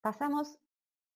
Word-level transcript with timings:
pasamos 0.00 0.58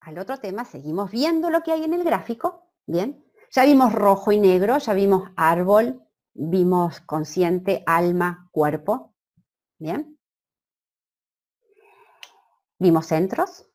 al 0.00 0.19
otro 0.19 0.39
tema, 0.39 0.65
seguimos 0.65 1.11
viendo 1.11 1.50
lo 1.50 1.63
que 1.63 1.73
hay 1.73 1.84
en 1.84 1.95
el 1.95 2.05
gráfico, 2.05 2.71
¿bien? 2.87 3.25
Ya 3.50 3.65
vimos 3.65 3.92
rojo 3.92 4.33
y 4.33 4.39
negro, 4.39 4.79
ya 4.79 4.92
vimos 4.92 5.31
árbol, 5.37 6.03
vimos 6.34 7.00
consciente, 7.00 7.83
alma, 7.86 8.48
cuerpo, 8.50 9.14
¿bien? 9.79 10.18
Vimos 12.79 13.07
centros, 13.07 13.66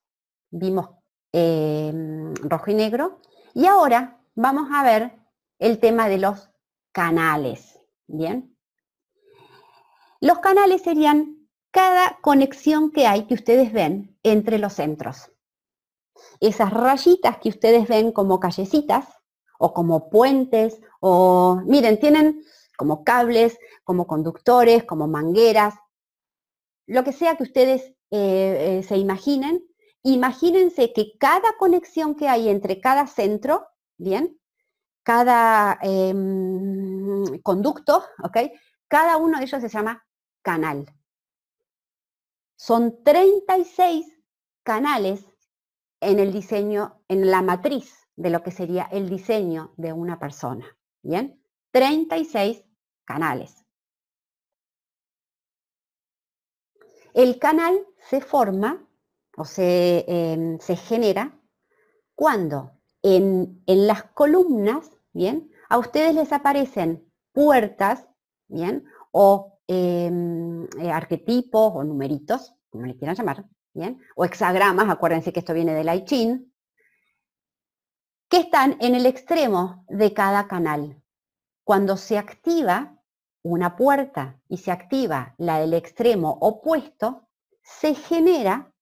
vimos 0.52 0.90
em, 1.32 2.34
rojo 2.36 2.72
y 2.72 2.76
negro, 2.76 3.22
y 3.54 3.66
ahora 3.66 4.22
vamos 4.36 4.70
a 4.72 4.84
ver 4.84 5.20
el 5.58 5.80
tema 5.80 6.08
de 6.10 6.20
los 6.20 6.52
canales, 6.92 7.80
¿bien? 8.08 8.56
Los 10.22 10.40
canales 10.40 10.82
serían 10.82 11.39
cada 11.72 12.18
conexión 12.22 12.92
que 12.92 13.08
hay 13.08 13.26
que 13.26 13.36
ustedes 13.36 13.72
ven 13.72 14.18
entre 14.24 14.58
los 14.58 14.74
centros. 14.74 15.32
Esas 16.40 16.72
rayitas 16.72 17.38
que 17.38 17.50
ustedes 17.50 17.88
ven 17.88 18.12
como 18.12 18.40
callecitas 18.40 19.08
o 19.58 19.74
como 19.74 20.10
puentes 20.10 20.80
o, 21.00 21.62
miren, 21.66 22.00
tienen 22.00 22.44
como 22.78 23.04
cables, 23.04 23.60
como 23.84 24.08
conductores, 24.08 24.86
como 24.86 25.08
mangueras, 25.08 25.76
lo 26.88 27.04
que 27.04 27.14
sea 27.14 27.36
que 27.36 27.44
ustedes 27.44 27.84
eh, 28.10 28.80
eh, 28.80 28.84
se 28.84 28.98
imaginen, 28.98 29.64
imagínense 30.02 30.92
que 30.94 31.18
cada 31.20 31.54
conexión 31.58 32.16
que 32.16 32.28
hay 32.28 32.50
entre 32.50 32.82
cada 32.82 33.06
centro, 33.06 33.68
¿bien? 33.98 34.40
Cada 35.04 35.78
em, 35.82 37.40
conducto, 37.44 38.04
¿ok? 38.24 38.38
Cada 38.88 39.18
uno 39.18 39.38
de 39.38 39.44
ellos 39.44 39.62
se 39.62 39.70
llama 39.70 40.04
canal. 40.42 40.86
Son 42.60 43.02
36 43.06 44.06
canales 44.64 45.26
en 46.02 46.20
el 46.20 46.34
diseño, 46.34 47.02
en 47.08 47.32
la 47.32 47.42
matriz 47.42 48.06
de 48.18 48.30
lo 48.30 48.44
que 48.44 48.52
sería 48.52 48.84
el 48.92 49.10
diseño 49.10 49.74
de 49.78 49.94
una 49.94 50.20
persona. 50.20 50.78
¿Bien? 51.02 51.42
36 51.72 52.66
canales. 53.06 53.66
El 57.14 57.40
canal 57.40 57.80
se 58.10 58.20
forma 58.20 58.86
o 59.38 59.46
se, 59.46 60.04
em, 60.10 60.60
se 60.60 60.76
genera 60.76 61.40
cuando 62.14 62.74
en, 63.02 63.64
en, 63.68 63.88
las 63.88 64.04
columnas, 64.12 64.92
¿bien? 65.14 65.50
A 65.70 65.78
ustedes 65.78 66.14
les 66.14 66.34
aparecen 66.34 67.10
puertas, 67.32 68.06
¿bien? 68.50 68.84
O 69.12 69.60
Em, 69.72 70.64
eh, 70.82 70.90
arquetipos 70.90 71.74
o 71.76 71.84
numeritos, 71.84 72.56
como 72.70 72.86
le 72.86 72.96
quieran 72.96 73.16
llamar, 73.16 73.46
¿bien? 73.74 74.00
O 74.16 74.26
hexagramas, 74.26 74.90
acuérdense 74.90 75.34
que 75.34 75.40
esto 75.40 75.54
viene 75.54 75.74
del 75.74 75.94
I 75.94 76.06
Ching, 76.06 76.54
que 78.30 78.38
están 78.38 78.78
en 78.80 78.96
el 78.96 79.06
extremo 79.06 79.86
de 79.90 80.14
cada 80.14 80.48
canal. 80.48 81.02
Cuando 81.64 81.98
se 81.98 82.18
activa 82.18 83.00
una 83.42 83.76
puerta 83.76 84.40
y 84.48 84.58
se 84.58 84.72
activa 84.72 85.36
la 85.38 85.60
del 85.60 85.74
extremo 85.74 86.38
opuesto, 86.42 87.28
se 87.64 87.96
genera 87.96 88.74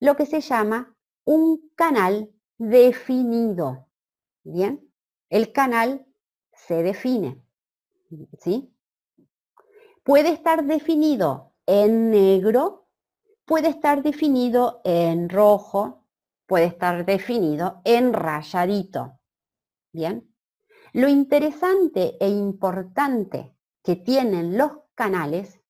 lo 0.00 0.16
que 0.16 0.26
se 0.26 0.40
llama 0.40 0.96
un 1.24 1.70
canal 1.74 2.30
definido. 2.58 3.88
¿Bien? 4.42 4.90
El 5.28 5.52
canal 5.52 6.06
se 6.52 6.82
define. 6.82 7.42
¿Sí? 8.40 8.72
Puede 10.04 10.30
estar 10.30 10.64
definido 10.64 11.54
en 11.66 12.10
negro, 12.10 12.85
puede 13.46 13.68
estar 13.68 14.02
definido 14.02 14.82
en 14.84 15.30
rojo, 15.30 16.04
puede 16.46 16.66
estar 16.66 17.06
definido 17.06 17.80
en 17.84 18.12
rayadito. 18.12 19.18
Bien. 19.92 20.30
Lo 20.92 21.08
interesante 21.08 22.16
e 22.20 22.28
importante 22.28 23.56
que 23.82 23.96
tienen 23.96 24.58
los 24.58 24.72
canales, 24.94 25.60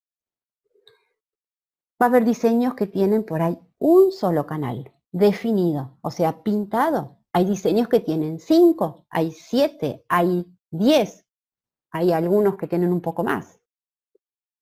va 2.01 2.07
a 2.07 2.09
haber 2.09 2.25
diseños 2.25 2.75
que 2.75 2.87
tienen 2.87 3.25
por 3.25 3.43
ahí 3.43 3.59
un 3.79 4.11
solo 4.11 4.47
canal 4.47 4.93
definido, 5.13 5.99
o 6.01 6.11
sea, 6.11 6.43
pintado. 6.43 7.19
Hay 7.33 7.45
diseños 7.45 7.89
que 7.89 8.01
tienen 8.01 8.41
cinco, 8.41 9.07
hay 9.11 9.31
siete, 9.31 10.05
hay 10.09 10.47
diez, 10.71 11.27
hay 11.91 12.13
algunos 12.13 12.57
que 12.57 12.67
tienen 12.67 12.93
un 12.93 13.01
poco 13.01 13.23
más 13.23 13.61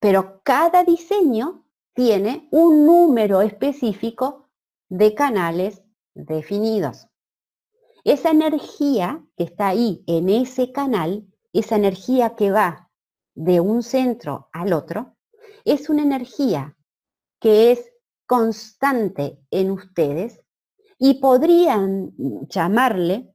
pero 0.04 0.42
cada 0.42 0.84
diseño 0.84 1.63
tiene 1.94 2.48
un 2.50 2.86
número 2.86 3.40
específico 3.40 4.48
de 4.88 5.14
canales 5.14 5.82
definidos. 6.14 7.08
Esa 8.04 8.30
energía 8.30 9.24
que 9.36 9.44
está 9.44 9.68
ahí 9.68 10.04
en 10.06 10.28
ese 10.28 10.72
canal, 10.72 11.26
esa 11.52 11.76
energía 11.76 12.34
que 12.34 12.50
va 12.50 12.90
de 13.34 13.60
un 13.60 13.82
centro 13.82 14.48
al 14.52 14.72
otro, 14.72 15.16
es 15.64 15.88
una 15.88 16.02
energía 16.02 16.76
que 17.40 17.72
es 17.72 17.92
constante 18.26 19.38
en 19.50 19.70
ustedes 19.70 20.40
y 20.98 21.14
podrían 21.14 22.12
llamarle, 22.48 23.34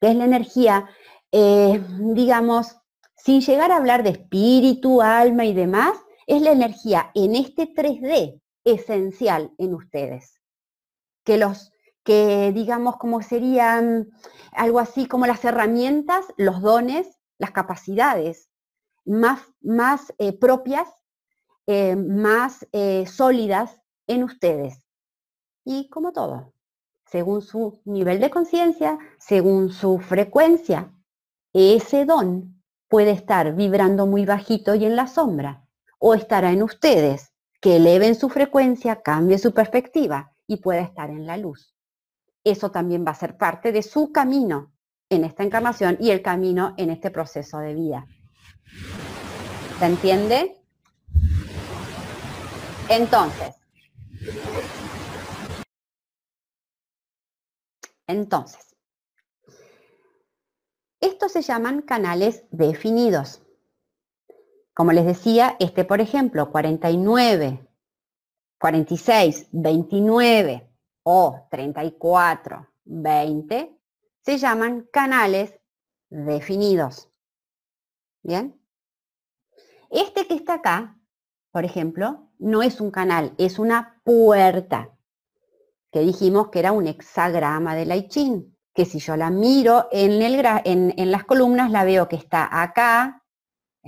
que 0.00 0.10
es 0.10 0.16
la 0.16 0.24
energía, 0.24 0.88
eh, 1.32 1.84
digamos, 2.14 2.76
sin 3.16 3.40
llegar 3.40 3.70
a 3.70 3.76
hablar 3.76 4.02
de 4.02 4.10
espíritu, 4.10 5.02
alma 5.02 5.44
y 5.44 5.52
demás, 5.52 5.92
es 6.30 6.42
la 6.42 6.52
energía 6.52 7.10
en 7.14 7.34
este 7.34 7.74
3D 7.74 8.40
esencial 8.62 9.52
en 9.58 9.74
ustedes. 9.74 10.40
Que 11.24 11.38
los, 11.38 11.72
que 12.04 12.52
digamos 12.54 12.98
como 12.98 13.20
serían 13.20 14.08
algo 14.52 14.78
así 14.78 15.06
como 15.06 15.26
las 15.26 15.44
herramientas, 15.44 16.24
los 16.36 16.62
dones, 16.62 17.18
las 17.38 17.50
capacidades 17.50 18.48
más, 19.04 19.40
más 19.60 20.14
eh, 20.18 20.32
propias, 20.32 20.88
eh, 21.66 21.96
más 21.96 22.64
eh, 22.70 23.06
sólidas 23.08 23.82
en 24.06 24.22
ustedes. 24.22 24.86
Y 25.64 25.88
como 25.88 26.12
todo, 26.12 26.54
según 27.06 27.42
su 27.42 27.82
nivel 27.84 28.20
de 28.20 28.30
conciencia, 28.30 29.00
según 29.18 29.72
su 29.72 29.98
frecuencia, 29.98 30.94
ese 31.52 32.04
don 32.04 32.62
puede 32.86 33.10
estar 33.10 33.52
vibrando 33.56 34.06
muy 34.06 34.24
bajito 34.26 34.76
y 34.76 34.84
en 34.84 34.94
la 34.94 35.08
sombra, 35.08 35.66
o 36.00 36.14
estará 36.14 36.50
en 36.50 36.62
ustedes, 36.62 37.32
que 37.60 37.76
eleven 37.76 38.14
su 38.14 38.30
frecuencia, 38.30 39.02
cambie 39.02 39.38
su 39.38 39.52
perspectiva 39.52 40.32
y 40.46 40.56
pueda 40.56 40.80
estar 40.80 41.10
en 41.10 41.26
la 41.26 41.36
luz. 41.36 41.76
Eso 42.42 42.70
también 42.70 43.04
va 43.06 43.10
a 43.10 43.14
ser 43.14 43.36
parte 43.36 43.70
de 43.70 43.82
su 43.82 44.10
camino 44.10 44.72
en 45.10 45.24
esta 45.24 45.44
encarnación 45.44 45.98
y 46.00 46.10
el 46.10 46.22
camino 46.22 46.74
en 46.78 46.90
este 46.90 47.10
proceso 47.10 47.58
de 47.58 47.74
vida. 47.74 48.06
¿Se 49.78 49.86
entiende? 49.86 50.56
Entonces, 52.88 53.54
entonces, 58.06 58.74
estos 61.00 61.32
se 61.32 61.42
llaman 61.42 61.82
canales 61.82 62.44
definidos. 62.50 63.42
Como 64.80 64.92
les 64.92 65.04
decía, 65.04 65.56
este 65.60 65.84
por 65.84 66.00
ejemplo, 66.00 66.50
49, 66.50 67.68
46, 68.58 69.48
29 69.52 70.70
o 71.02 71.46
34, 71.50 72.66
20, 72.84 73.78
se 74.22 74.38
llaman 74.38 74.88
canales 74.90 75.54
definidos. 76.08 77.10
¿Bien? 78.22 78.58
Este 79.90 80.26
que 80.26 80.32
está 80.32 80.54
acá, 80.54 80.98
por 81.50 81.66
ejemplo, 81.66 82.30
no 82.38 82.62
es 82.62 82.80
un 82.80 82.90
canal, 82.90 83.34
es 83.36 83.58
una 83.58 84.00
puerta, 84.02 84.96
que 85.92 86.00
dijimos 86.00 86.48
que 86.48 86.58
era 86.58 86.72
un 86.72 86.86
hexagrama 86.86 87.74
de 87.74 87.94
I 87.94 88.08
Ching 88.08 88.56
que 88.72 88.86
si 88.86 88.98
yo 88.98 89.14
la 89.16 89.28
miro 89.28 89.88
en, 89.92 90.22
el, 90.22 90.42
en, 90.64 91.10
las 91.10 91.24
columnas, 91.24 91.70
la 91.70 91.84
veo 91.84 92.08
que 92.08 92.16
está 92.16 92.62
acá 92.62 93.19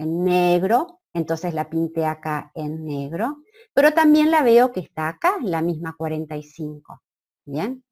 en 0.03 0.25
negro, 0.25 1.01
entonces 1.15 1.55
la 1.55 1.69
pinté 1.69 2.05
acá 2.07 2.51
en 2.55 2.85
negro, 2.85 3.39
pero 3.75 3.93
también 3.93 4.31
la 4.31 4.43
veo 4.43 4.73
que 4.73 4.81
está 4.81 5.09
acá, 5.09 5.37
la 5.43 5.63
misma 5.63 5.95
45. 5.97 7.03
¿Bien? 7.45 7.85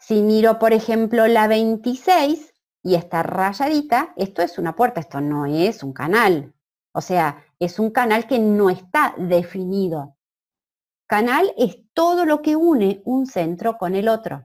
Si 0.00 0.20
miro, 0.22 0.58
por 0.58 0.72
ejemplo, 0.72 1.26
la 1.26 1.46
26 1.46 2.52
y 2.82 2.94
está 2.96 3.22
rayadita, 3.22 4.12
esto 4.16 4.42
es 4.42 4.58
una 4.58 4.74
puerta, 4.74 5.00
esto 5.00 5.20
no 5.20 5.46
es 5.46 5.82
un 5.82 5.92
canal. 5.92 6.52
O 6.92 7.00
sea, 7.00 7.44
es 7.58 7.78
un 7.78 7.90
canal 7.90 8.26
que 8.26 8.38
no 8.38 8.68
está 8.68 9.14
definido. 9.16 10.16
Canal 11.06 11.54
es 11.56 11.78
todo 11.94 12.26
lo 12.26 12.42
que 12.42 12.56
une 12.56 13.02
un 13.04 13.26
centro 13.26 13.78
con 13.78 13.94
el 13.94 14.08
otro. 14.08 14.44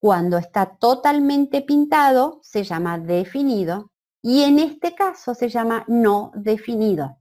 Cuando 0.00 0.38
está 0.38 0.76
totalmente 0.76 1.62
pintado, 1.62 2.40
se 2.42 2.64
llama 2.64 2.98
definido 2.98 3.92
y 4.22 4.42
en 4.42 4.58
este 4.58 4.94
caso 4.94 5.34
se 5.34 5.48
llama 5.48 5.84
no 5.88 6.32
definido. 6.34 7.18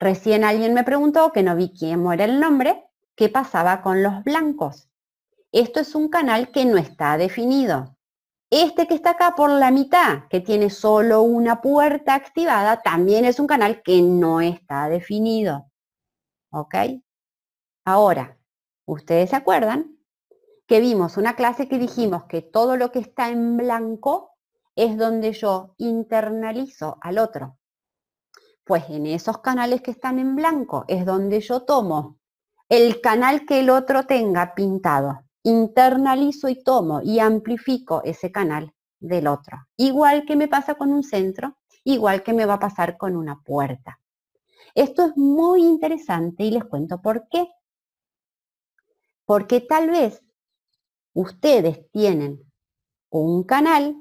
Recién 0.00 0.42
alguien 0.42 0.74
me 0.74 0.84
preguntó, 0.84 1.32
que 1.32 1.42
no 1.42 1.54
vi 1.54 1.72
quién 1.72 2.04
era 2.10 2.24
el 2.24 2.40
nombre, 2.40 2.84
qué 3.14 3.28
pasaba 3.28 3.82
con 3.82 4.02
los 4.02 4.24
blancos. 4.24 4.88
Esto 5.52 5.80
es 5.80 5.94
un 5.94 6.08
canal 6.08 6.50
que 6.50 6.64
no 6.64 6.76
está 6.78 7.16
definido. 7.16 7.96
Este 8.50 8.86
que 8.86 8.94
está 8.94 9.10
acá 9.10 9.34
por 9.36 9.50
la 9.50 9.70
mitad, 9.70 10.28
que 10.28 10.40
tiene 10.40 10.70
solo 10.70 11.22
una 11.22 11.62
puerta 11.62 12.14
activada, 12.14 12.82
también 12.82 13.24
es 13.24 13.38
un 13.38 13.46
canal 13.46 13.82
que 13.82 14.02
no 14.02 14.40
está 14.40 14.88
definido. 14.88 15.70
¿Ok? 16.50 16.74
Ahora, 17.84 18.38
¿ustedes 18.86 19.30
se 19.30 19.36
acuerdan 19.36 19.96
que 20.66 20.80
vimos 20.80 21.16
una 21.16 21.36
clase 21.36 21.68
que 21.68 21.78
dijimos 21.78 22.24
que 22.24 22.42
todo 22.42 22.76
lo 22.76 22.92
que 22.92 22.98
está 22.98 23.30
en 23.30 23.56
blanco 23.56 24.31
es 24.74 24.96
donde 24.96 25.32
yo 25.32 25.74
internalizo 25.78 26.98
al 27.00 27.18
otro? 27.18 27.58
Pues 28.64 28.84
en 28.88 29.06
esos 29.06 29.38
canales 29.38 29.82
que 29.82 29.90
están 29.90 30.18
en 30.18 30.36
blanco 30.36 30.84
es 30.88 31.04
donde 31.04 31.40
yo 31.40 31.62
tomo 31.62 32.18
el 32.68 33.00
canal 33.00 33.44
que 33.44 33.60
el 33.60 33.70
otro 33.70 34.06
tenga 34.06 34.54
pintado, 34.54 35.24
internalizo 35.42 36.48
y 36.48 36.62
tomo 36.62 37.02
y 37.02 37.18
amplifico 37.18 38.02
ese 38.04 38.32
canal 38.32 38.72
del 38.98 39.26
otro. 39.26 39.58
Igual 39.76 40.24
que 40.24 40.36
me 40.36 40.48
pasa 40.48 40.76
con 40.76 40.92
un 40.92 41.02
centro, 41.02 41.58
igual 41.84 42.22
que 42.22 42.32
me 42.32 42.46
va 42.46 42.54
a 42.54 42.60
pasar 42.60 42.96
con 42.96 43.16
una 43.16 43.42
puerta. 43.42 43.98
Esto 44.74 45.04
es 45.04 45.16
muy 45.16 45.62
interesante 45.62 46.44
y 46.44 46.50
les 46.50 46.64
cuento 46.64 47.02
por 47.02 47.28
qué. 47.28 47.46
Porque 49.26 49.60
tal 49.60 49.90
vez 49.90 50.22
ustedes 51.12 51.90
tienen 51.90 52.40
un 53.10 53.44
canal, 53.44 53.96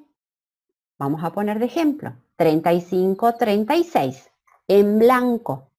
vamos 1.02 1.24
a 1.24 1.32
poner 1.32 1.58
de 1.58 1.66
ejemplo, 1.66 2.14
35-36 2.38 4.30
en 4.68 5.00
blanco. 5.00 5.72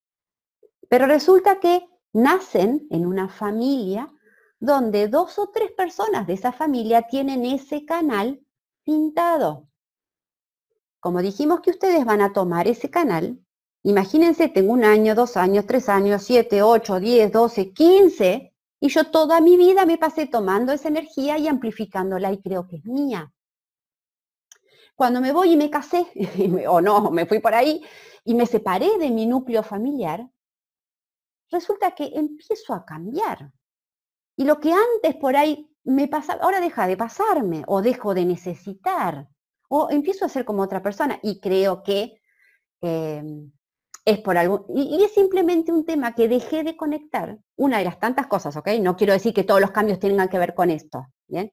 Pero 0.89 1.07
resulta 1.07 1.61
que 1.61 1.87
nacen 2.13 2.89
en 2.91 3.07
una 3.07 3.29
familia 3.29 4.13
donde 4.59 5.07
dos 5.07 5.39
o 5.39 5.51
tres 5.51 5.71
personas 5.71 6.27
de 6.27 6.33
esa 6.33 6.51
familia 6.51 7.03
tienen 7.03 7.45
ese 7.45 7.85
canal 7.85 8.45
pintado. 8.83 9.69
Como 10.99 11.23
dijimos 11.23 11.61
que 11.61 11.71
ustedes 11.71 12.05
van 12.05 12.21
a 12.21 12.33
tomar 12.33 12.67
ese 12.67 12.91
canal, 12.91 13.39
imagínense, 13.85 14.49
tengo 14.49 14.73
un 14.73 14.83
año, 14.83 15.15
dos 15.15 15.37
años, 15.37 15.69
tres 15.69 15.89
años, 15.89 16.25
siete, 16.25 16.63
ocho, 16.63 16.99
diez, 16.99 17.31
doce, 17.31 17.73
quince, 17.73 18.57
y 18.81 18.89
yo 18.89 19.09
toda 19.13 19.41
mi 19.41 19.57
vida 19.57 19.87
me 19.87 19.99
pasé 19.99 20.27
tomando 20.27 20.73
esa 20.73 20.89
energía 20.89 21.39
y 21.39 21.47
amplificándola 21.47 22.33
y 22.33 22.43
creo 22.43 22.67
que 22.67 22.79
es 22.79 22.85
mía. 22.87 23.33
Cuando 25.03 25.21
me 25.21 25.33
voy 25.33 25.55
y 25.55 25.57
me 25.57 25.69
casé, 25.69 26.07
o 26.69 26.81
no, 26.81 27.11
me 27.11 27.27
fui 27.27 27.41
por 27.41 27.57
ahí, 27.57 27.85
y 28.25 28.35
me 28.35 28.47
separé 28.47 28.99
de 28.99 29.11
mi 29.11 29.27
núcleo 29.27 29.65
familiar, 29.65 30.31
resulta 31.51 31.91
que 31.91 32.13
empiezo 32.15 32.73
a 32.73 32.85
cambiar. 32.85 33.51
Y 34.37 34.45
lo 34.45 34.61
que 34.61 34.73
antes 34.73 35.17
por 35.17 35.35
ahí 35.35 35.69
me 35.83 36.07
pasaba, 36.07 36.45
ahora 36.45 36.61
deja 36.61 36.87
de 36.87 36.97
pasarme, 36.97 37.65
o 37.67 37.83
dejo 37.83 38.15
de 38.15 38.25
necesitar, 38.25 39.27
o 39.69 39.91
empiezo 39.91 40.25
a 40.25 40.29
ser 40.29 40.45
como 40.45 40.63
otra 40.63 40.85
persona. 40.85 41.19
Y 41.21 41.41
creo 41.41 41.83
que 41.83 42.21
em, 42.81 43.51
es 44.05 44.21
por 44.21 44.39
algo, 44.39 44.67
y, 44.69 44.83
y, 44.83 45.03
es 45.03 45.15
simplemente 45.15 45.73
un 45.73 45.85
tema 45.85 46.15
que 46.15 46.29
dejé 46.29 46.63
de 46.63 46.77
conectar, 46.77 47.41
una 47.57 47.79
de 47.79 47.85
las 47.87 47.99
tantas 47.99 48.29
cosas, 48.29 48.57
¿ok? 48.57 48.69
No 48.81 48.95
quiero 48.95 49.15
decir 49.15 49.35
que 49.35 49.43
todos 49.43 49.61
los 49.61 49.73
cambios 49.73 49.99
tengan 49.99 50.29
que 50.29 50.39
ver 50.39 50.55
con 50.55 50.71
esto, 50.71 51.09
¿bien? 51.27 51.53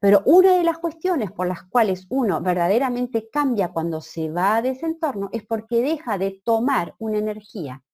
Pero 0.00 0.22
una 0.24 0.56
de 0.56 0.64
las 0.64 0.78
cuestiones 0.78 1.30
por 1.30 1.46
las 1.46 1.62
cuales 1.64 2.06
uno 2.08 2.40
verdaderamente 2.40 3.28
cambia 3.30 3.68
cuando 3.68 4.00
se 4.00 4.30
va 4.30 4.62
de 4.62 4.70
ese 4.70 4.86
entorno 4.86 5.28
es 5.32 5.46
porque 5.46 5.82
deja 5.82 6.18
de 6.18 6.40
tomar 6.42 6.94
una 6.98 7.18
energía 7.18 7.84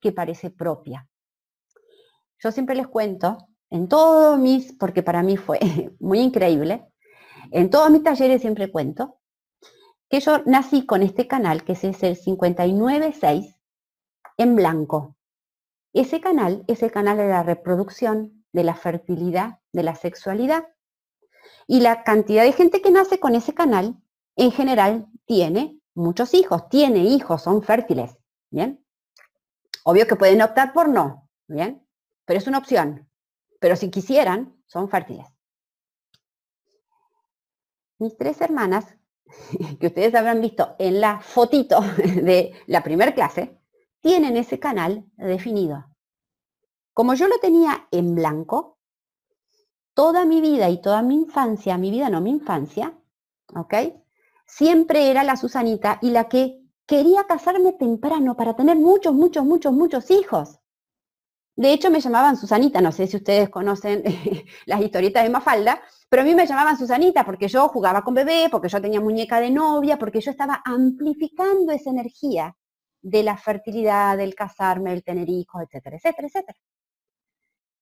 que 0.00 0.10
parece 0.10 0.50
propia. 0.50 1.06
Yo 2.38 2.50
siempre 2.50 2.74
les 2.74 2.88
cuento, 2.88 3.48
en 3.70 3.88
todos 3.88 4.38
mis, 4.38 4.72
porque 4.72 5.02
para 5.02 5.22
mí 5.22 5.36
fue 5.36 5.58
muy 6.00 6.20
increíble, 6.20 6.86
en 7.50 7.70
todos 7.70 7.90
mis 7.90 8.02
talleres 8.02 8.40
siempre 8.40 8.70
cuento, 8.70 9.18
que 10.08 10.20
yo 10.20 10.42
nací 10.46 10.86
con 10.86 11.02
este 11.02 11.26
canal, 11.26 11.64
que 11.64 11.72
es 11.72 11.84
el 11.84 12.18
596, 12.18 13.54
en 14.38 14.56
blanco. 14.56 15.16
Ese 15.92 16.20
canal 16.20 16.64
es 16.66 16.82
el 16.82 16.90
canal 16.90 17.18
de 17.18 17.28
la 17.28 17.42
reproducción, 17.42 18.44
de 18.52 18.64
la 18.64 18.74
fertilidad, 18.74 19.58
de 19.72 19.82
la 19.82 19.94
sexualidad. 19.94 20.64
Y 21.66 21.80
la 21.80 22.02
cantidad 22.02 22.44
de 22.44 22.52
gente 22.52 22.80
que 22.80 22.90
nace 22.90 23.20
con 23.20 23.34
ese 23.34 23.54
canal, 23.54 23.96
en 24.36 24.52
general, 24.52 25.06
tiene 25.26 25.78
muchos 25.94 26.34
hijos, 26.34 26.68
tiene 26.68 27.04
hijos, 27.04 27.42
son 27.42 27.62
fértiles, 27.62 28.16
¿bien? 28.50 28.84
Obvio 29.84 30.06
que 30.06 30.16
pueden 30.16 30.42
optar 30.42 30.72
por 30.72 30.88
no, 30.88 31.28
¿bien? 31.46 31.86
Pero 32.24 32.38
es 32.38 32.46
una 32.46 32.58
opción. 32.58 33.08
Pero 33.60 33.76
si 33.76 33.90
quisieran, 33.90 34.62
son 34.66 34.88
fértiles. 34.88 35.26
Mis 37.98 38.16
tres 38.16 38.40
hermanas, 38.40 38.86
que 39.80 39.88
ustedes 39.88 40.14
habrán 40.14 40.40
visto 40.40 40.76
en 40.78 41.00
la 41.00 41.20
fotito 41.20 41.80
de 41.96 42.54
la 42.66 42.82
primera 42.82 43.12
clase, 43.12 43.58
tienen 44.00 44.36
ese 44.36 44.58
canal 44.58 45.04
definido. 45.16 45.84
Como 46.94 47.14
yo 47.14 47.28
lo 47.28 47.38
tenía 47.38 47.88
en 47.90 48.14
blanco, 48.14 48.77
toda 49.98 50.24
mi 50.24 50.40
vida 50.40 50.70
y 50.70 50.80
toda 50.80 51.02
mi 51.02 51.16
infancia, 51.16 51.76
mi 51.76 51.90
vida 51.90 52.08
no 52.08 52.20
mi 52.20 52.30
infancia, 52.30 52.96
¿ok? 53.52 53.74
Siempre 54.46 55.10
era 55.10 55.24
la 55.24 55.36
Susanita 55.36 55.98
y 56.00 56.10
la 56.10 56.28
que 56.28 56.62
quería 56.86 57.24
casarme 57.24 57.72
temprano 57.72 58.36
para 58.36 58.54
tener 58.54 58.76
muchos, 58.76 59.12
muchos, 59.12 59.44
muchos, 59.44 59.72
muchos 59.72 60.08
hijos. 60.12 60.60
De 61.56 61.72
hecho, 61.72 61.90
me 61.90 62.00
llamaban 62.00 62.36
Susanita, 62.36 62.80
no 62.80 62.92
sé 62.92 63.08
si 63.08 63.16
ustedes 63.16 63.48
conocen 63.48 64.04
las 64.66 64.80
historietas 64.80 65.24
de 65.24 65.30
Mafalda, 65.30 65.82
pero 66.08 66.22
a 66.22 66.24
mí 66.24 66.32
me 66.32 66.46
llamaban 66.46 66.78
Susanita 66.78 67.24
porque 67.24 67.48
yo 67.48 67.66
jugaba 67.66 68.04
con 68.04 68.14
bebé, 68.14 68.46
porque 68.52 68.68
yo 68.68 68.80
tenía 68.80 69.00
muñeca 69.00 69.40
de 69.40 69.50
novia, 69.50 69.98
porque 69.98 70.20
yo 70.20 70.30
estaba 70.30 70.62
amplificando 70.64 71.72
esa 71.72 71.90
energía 71.90 72.56
de 73.02 73.24
la 73.24 73.36
fertilidad, 73.36 74.16
del 74.16 74.36
casarme, 74.36 74.92
el 74.92 75.02
tener 75.02 75.28
hijos, 75.28 75.60
etcétera, 75.62 75.96
etcétera, 75.96 76.28
etcétera. 76.28 76.58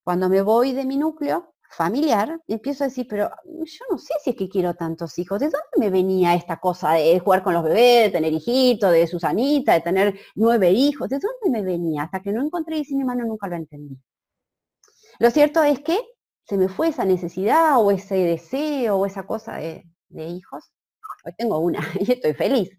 Cuando 0.02 0.30
me 0.30 0.40
voy 0.40 0.72
de 0.72 0.86
mi 0.86 0.96
núcleo, 0.96 1.55
familiar, 1.70 2.40
empiezo 2.46 2.84
a 2.84 2.88
decir, 2.88 3.06
pero 3.08 3.30
yo 3.44 3.84
no 3.90 3.98
sé 3.98 4.14
si 4.22 4.30
es 4.30 4.36
que 4.36 4.48
quiero 4.48 4.74
tantos 4.74 5.18
hijos. 5.18 5.40
¿De 5.40 5.46
dónde 5.46 5.78
me 5.78 5.90
venía 5.90 6.34
esta 6.34 6.58
cosa 6.58 6.92
de 6.92 7.18
jugar 7.20 7.42
con 7.42 7.54
los 7.54 7.64
bebés, 7.64 8.04
de 8.04 8.10
tener 8.10 8.32
hijitos, 8.32 8.92
de 8.92 9.06
Susanita, 9.06 9.74
de 9.74 9.80
tener 9.80 10.18
nueve 10.34 10.70
hijos? 10.72 11.08
¿De 11.08 11.18
dónde 11.18 11.58
me 11.58 11.64
venía? 11.64 12.04
Hasta 12.04 12.20
que 12.20 12.32
no 12.32 12.42
encontré 12.42 12.78
y 12.78 12.94
mi 12.94 13.04
mano 13.04 13.24
nunca 13.24 13.48
lo 13.48 13.56
entendí. 13.56 13.98
Lo 15.18 15.30
cierto 15.30 15.62
es 15.62 15.80
que 15.80 15.98
se 16.44 16.56
me 16.56 16.68
fue 16.68 16.88
esa 16.88 17.04
necesidad 17.04 17.80
o 17.80 17.90
ese 17.90 18.16
deseo 18.16 18.96
o 18.96 19.06
esa 19.06 19.26
cosa 19.26 19.56
de, 19.56 19.84
de 20.08 20.26
hijos. 20.26 20.72
Hoy 21.24 21.32
tengo 21.36 21.58
una 21.58 21.80
y 22.00 22.12
estoy 22.12 22.34
feliz. 22.34 22.70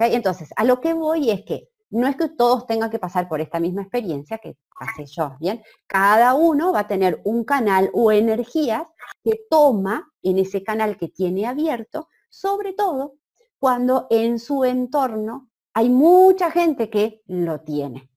Entonces, 0.00 0.50
a 0.56 0.64
lo 0.64 0.80
que 0.80 0.92
voy 0.92 1.30
es 1.30 1.42
que 1.44 1.70
no 1.90 2.06
es 2.06 2.16
que 2.16 2.28
todos 2.28 2.66
tengan 2.66 2.90
que 2.90 2.98
pasar 2.98 3.28
por 3.28 3.40
esta 3.40 3.60
misma 3.60 3.82
experiencia 3.82 4.38
que 4.38 4.56
pasé 4.78 5.06
yo, 5.06 5.36
¿bien? 5.40 5.62
Cada 5.86 6.34
uno 6.34 6.72
va 6.72 6.80
a 6.80 6.86
tener 6.88 7.20
un 7.24 7.44
canal 7.44 7.90
o 7.94 8.12
energías 8.12 8.86
que 9.24 9.40
toma 9.48 10.12
en 10.22 10.38
ese 10.38 10.62
canal 10.62 10.96
que 10.96 11.08
tiene 11.08 11.46
abierto, 11.46 12.08
sobre 12.28 12.72
todo 12.74 13.14
cuando 13.58 14.06
en 14.10 14.38
su 14.38 14.64
entorno 14.64 15.50
hay 15.74 15.88
mucha 15.88 16.50
gente 16.50 16.90
que 16.90 17.22
lo 17.26 17.60
tiene. 17.60 18.10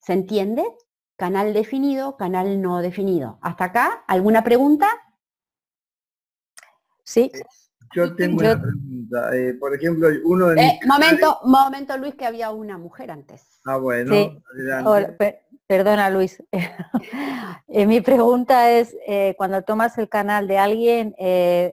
¿Se 0.00 0.12
entiende? 0.12 0.64
Canal 1.16 1.52
definido, 1.52 2.16
canal 2.16 2.60
no 2.62 2.78
definido. 2.78 3.38
¿Hasta 3.42 3.64
acá? 3.64 4.04
¿Alguna 4.06 4.42
pregunta? 4.42 4.88
Sí. 7.04 7.30
Yo 7.94 8.14
tengo 8.16 8.38
una 8.38 8.60
pregunta. 8.60 9.36
Eh, 9.36 9.54
por 9.54 9.74
ejemplo, 9.74 10.08
uno 10.24 10.48
de 10.48 10.60
eh, 10.60 10.80
Momento, 10.86 11.38
momento, 11.44 11.96
Luis, 11.96 12.14
que 12.14 12.26
había 12.26 12.50
una 12.50 12.78
mujer 12.78 13.10
antes. 13.10 13.60
Ah, 13.64 13.76
bueno. 13.76 14.42
perdona, 15.66 16.10
Luis. 16.10 16.42
Eh, 17.72 17.86
mi 17.86 18.00
pregunta 18.00 18.72
es, 18.72 18.96
cuando 19.36 19.62
tomas 19.62 19.96
el 19.96 20.08
canal 20.08 20.48
de 20.48 20.58
alguien 20.58 21.14
en, 21.16 21.72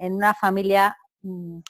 una 0.00 0.34
familia, 0.34 0.96
mm, 1.22 1.60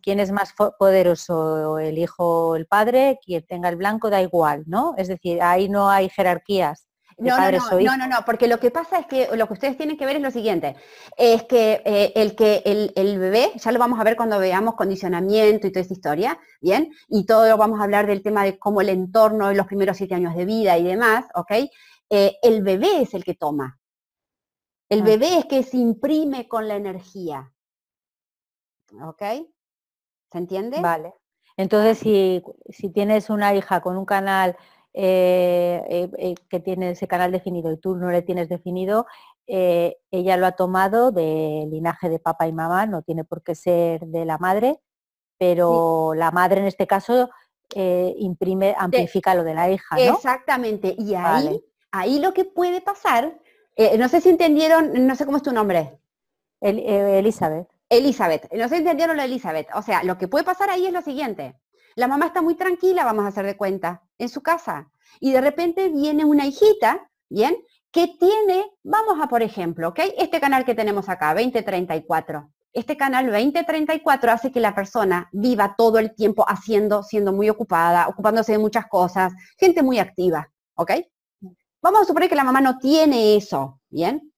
¿quién 0.00 0.20
es 0.20 0.32
más 0.32 0.54
poderoso? 0.78 1.78
¿El 1.78 1.98
hijo 1.98 2.48
o 2.48 2.56
el 2.56 2.64
padre? 2.64 3.18
Quien 3.22 3.44
tenga 3.44 3.68
el 3.68 3.76
blanco 3.76 4.08
da 4.08 4.22
igual, 4.22 4.64
¿no? 4.66 4.94
Es 4.96 5.08
decir, 5.08 5.42
ahí 5.42 5.68
no 5.68 5.90
hay 5.90 6.08
jerarquías. 6.08 6.86
No, 7.18 7.38
no, 7.38 7.96
no, 7.96 8.06
no, 8.08 8.16
porque 8.26 8.48
lo 8.48 8.58
que 8.58 8.70
pasa 8.70 8.98
es 8.98 9.06
que 9.06 9.36
lo 9.36 9.46
que 9.46 9.52
ustedes 9.52 9.76
tienen 9.76 9.96
que 9.96 10.06
ver 10.06 10.16
es 10.16 10.22
lo 10.22 10.30
siguiente, 10.30 10.74
es 11.16 11.44
que 11.44 11.82
eh, 11.84 12.12
el 12.16 12.34
que 12.34 12.62
el, 12.64 13.18
bebé, 13.18 13.52
ya 13.56 13.70
lo 13.72 13.78
vamos 13.78 14.00
a 14.00 14.04
ver 14.04 14.16
cuando 14.16 14.38
veamos 14.38 14.74
condicionamiento 14.74 15.66
y 15.66 15.70
toda 15.70 15.82
esta 15.82 15.94
historia, 15.94 16.38
¿bien? 16.60 16.92
Y 17.08 17.24
todo 17.24 17.48
lo 17.48 17.56
vamos 17.56 17.80
a 17.80 17.84
hablar 17.84 18.06
del 18.06 18.22
tema 18.22 18.44
de 18.44 18.58
cómo 18.58 18.80
el 18.80 18.88
entorno 18.88 19.50
en 19.50 19.56
los 19.56 19.66
primeros 19.66 19.96
siete 19.96 20.14
años 20.14 20.34
de 20.34 20.44
vida 20.44 20.76
y 20.76 20.84
demás, 20.84 21.26
¿ok? 21.34 21.52
Eh, 22.10 22.36
el 22.42 22.62
bebé 22.62 23.02
es 23.02 23.14
el 23.14 23.24
que 23.24 23.34
toma. 23.34 23.78
El 24.88 25.02
ah. 25.02 25.04
bebé 25.04 25.38
es 25.38 25.46
que 25.46 25.62
se 25.62 25.76
imprime 25.76 26.48
con 26.48 26.68
la 26.68 26.76
energía. 26.76 27.52
¿Ok? 29.02 29.22
¿Se 30.30 30.38
entiende? 30.38 30.80
Vale. 30.80 31.14
Entonces, 31.56 31.98
si, 31.98 32.42
si 32.68 32.90
tienes 32.90 33.30
una 33.30 33.54
hija 33.54 33.80
con 33.80 33.96
un 33.96 34.04
canal 34.04 34.56
eh, 34.94 36.08
eh, 36.18 36.34
que 36.48 36.60
tiene 36.60 36.90
ese 36.90 37.08
canal 37.08 37.32
definido 37.32 37.72
y 37.72 37.76
tú 37.78 37.96
no 37.96 38.10
le 38.10 38.22
tienes 38.22 38.48
definido, 38.48 39.06
ella 39.46 40.36
lo 40.36 40.46
ha 40.46 40.52
tomado 40.52 41.10
del 41.10 41.70
linaje 41.70 42.08
de 42.08 42.18
papá 42.18 42.46
y 42.46 42.52
mamá, 42.52 42.86
no 42.86 43.02
tiene 43.02 43.24
por 43.24 43.42
qué 43.42 43.54
ser 43.54 44.06
de 44.06 44.24
la 44.24 44.38
madre, 44.38 44.80
pero 45.36 46.14
la 46.14 46.30
madre 46.30 46.60
en 46.60 46.66
este 46.66 46.86
caso 46.86 47.28
imprime, 47.74 48.74
amplifica 48.78 49.34
lo 49.34 49.44
de 49.44 49.54
la 49.54 49.70
hija. 49.70 49.96
Exactamente, 49.98 50.94
y 50.96 51.14
ahí, 51.14 51.60
ahí 51.90 52.20
lo 52.20 52.32
que 52.32 52.44
puede 52.44 52.80
pasar, 52.80 53.38
no 53.98 54.08
sé 54.08 54.20
si 54.20 54.30
entendieron, 54.30 55.06
no 55.06 55.14
sé 55.16 55.26
cómo 55.26 55.36
es 55.38 55.42
tu 55.42 55.52
nombre. 55.52 55.98
Elizabeth. 56.60 57.68
Elizabeth, 57.90 58.50
no 58.52 58.68
se 58.68 58.76
entendieron 58.76 59.16
la 59.16 59.24
Elizabeth. 59.24 59.68
O 59.74 59.82
sea, 59.82 60.02
lo 60.02 60.16
que 60.16 60.28
puede 60.28 60.44
pasar 60.44 60.70
ahí 60.70 60.86
es 60.86 60.92
lo 60.92 61.02
siguiente. 61.02 61.54
La 61.96 62.08
mamá 62.08 62.26
está 62.26 62.42
muy 62.42 62.56
tranquila, 62.56 63.04
vamos 63.04 63.24
a 63.24 63.28
hacer 63.28 63.46
de 63.46 63.56
cuenta, 63.56 64.02
en 64.18 64.28
su 64.28 64.42
casa. 64.42 64.90
Y 65.20 65.32
de 65.32 65.40
repente 65.40 65.88
viene 65.88 66.24
una 66.24 66.46
hijita, 66.46 67.08
¿bien? 67.28 67.56
Que 67.92 68.08
tiene, 68.18 68.66
vamos 68.82 69.18
a 69.20 69.28
por 69.28 69.42
ejemplo, 69.42 69.88
¿ok? 69.90 70.00
Este 70.18 70.40
canal 70.40 70.64
que 70.64 70.74
tenemos 70.74 71.08
acá, 71.08 71.34
2034. 71.34 72.50
Este 72.72 72.96
canal 72.96 73.26
2034 73.26 74.32
hace 74.32 74.50
que 74.50 74.58
la 74.58 74.74
persona 74.74 75.28
viva 75.30 75.76
todo 75.78 76.00
el 76.00 76.16
tiempo 76.16 76.44
haciendo, 76.48 77.04
siendo 77.04 77.32
muy 77.32 77.48
ocupada, 77.48 78.08
ocupándose 78.08 78.50
de 78.50 78.58
muchas 78.58 78.86
cosas, 78.88 79.32
gente 79.56 79.84
muy 79.84 80.00
activa, 80.00 80.50
¿ok? 80.74 80.90
Vamos 81.80 82.02
a 82.02 82.04
suponer 82.06 82.28
que 82.28 82.34
la 82.34 82.42
mamá 82.42 82.60
no 82.60 82.78
tiene 82.78 83.36
eso, 83.36 83.80
¿bien? 83.88 84.32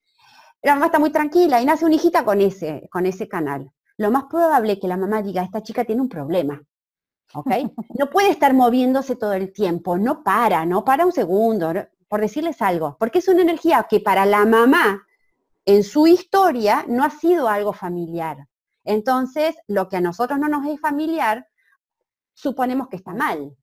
La 0.61 0.75
mamá 0.75 0.87
está 0.87 0.99
muy 0.99 1.11
tranquila 1.11 1.63
y 1.63 1.65
nace 1.65 1.87
una 1.87 1.95
hijita 1.95 2.25
con 2.25 2.43
ese, 2.43 2.87
con 2.91 3.07
ese 3.07 3.27
canal. 3.27 3.71
Lo 3.97 4.11
más 4.11 4.25
probable 4.25 4.75
es 4.75 4.81
que 4.81 4.89
la 4.89 4.99
mamá 4.99 5.23
diga, 5.23 5.43
esta 5.43 5.63
chica 5.63 5.85
tiene 5.85 6.03
un 6.03 6.09
problema. 6.11 6.61
¿Ok? 7.35 7.51
No 7.99 8.11
puede 8.11 8.31
estar 8.31 8.55
moviéndose 8.55 9.17
todo 9.17 9.35
el 9.35 9.53
tiempo, 9.53 9.99
no 9.99 10.23
para, 10.23 10.65
no 10.65 10.85
para 10.85 11.05
un 11.05 11.13
segundo, 11.13 11.73
por 12.09 12.21
decirles 12.21 12.63
algo, 12.63 12.97
porque 12.99 13.19
es 13.19 13.29
una 13.29 13.43
energía 13.43 13.87
que 13.89 14.01
para 14.01 14.25
la 14.25 14.45
mamá, 14.45 15.07
en 15.65 15.83
su 15.83 16.07
historia, 16.07 16.85
no 16.89 17.05
ha 17.05 17.11
sido 17.11 17.49
algo 17.49 17.73
familiar. 17.73 18.49
Entonces, 18.85 19.57
lo 19.67 19.89
que 19.89 19.97
a 19.97 20.01
nosotros 20.01 20.39
no 20.39 20.49
nos 20.49 20.67
es 20.67 20.81
familiar, 20.81 21.49
suponemos 22.35 22.89
que 22.89 22.97
está 22.97 23.13
mal. 23.13 23.57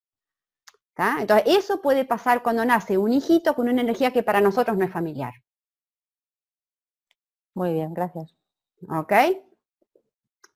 Entonces, 0.95 1.57
eso 1.57 1.81
puede 1.81 2.05
pasar 2.05 2.43
cuando 2.43 2.63
nace 2.65 2.97
un 2.97 3.13
hijito 3.13 3.55
con 3.55 3.67
una 3.67 3.81
energía 3.81 4.11
que 4.11 4.23
para 4.23 4.41
nosotros 4.41 4.77
no 4.77 4.85
es 4.85 4.91
familiar. 4.91 5.33
Muy 7.55 7.73
bien, 7.73 7.93
gracias. 7.93 8.35
Ok. 8.89 9.13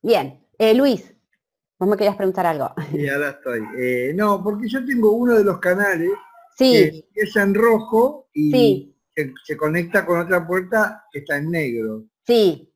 Bien. 0.01 0.45
Eh, 0.59 0.73
Luis, 0.73 1.13
vos 1.79 1.89
me 1.89 1.97
querías 1.97 2.15
preguntar 2.15 2.45
algo. 2.45 2.73
Sí, 2.91 3.07
ahora 3.09 3.29
estoy. 3.29 3.61
Eh, 3.77 4.13
no, 4.15 4.43
porque 4.43 4.67
yo 4.67 4.85
tengo 4.85 5.11
uno 5.11 5.35
de 5.35 5.43
los 5.43 5.59
canales 5.59 6.11
que 6.57 7.05
es 7.13 7.35
en 7.35 7.53
rojo 7.53 8.29
y 8.33 8.95
se, 9.43 9.57
conecta 9.57 10.05
con 10.05 10.19
otra 10.19 10.45
puerta 10.45 11.05
que 11.11 11.19
está 11.19 11.37
en 11.37 11.51
negro. 11.51 12.05
Sí. 12.25 12.73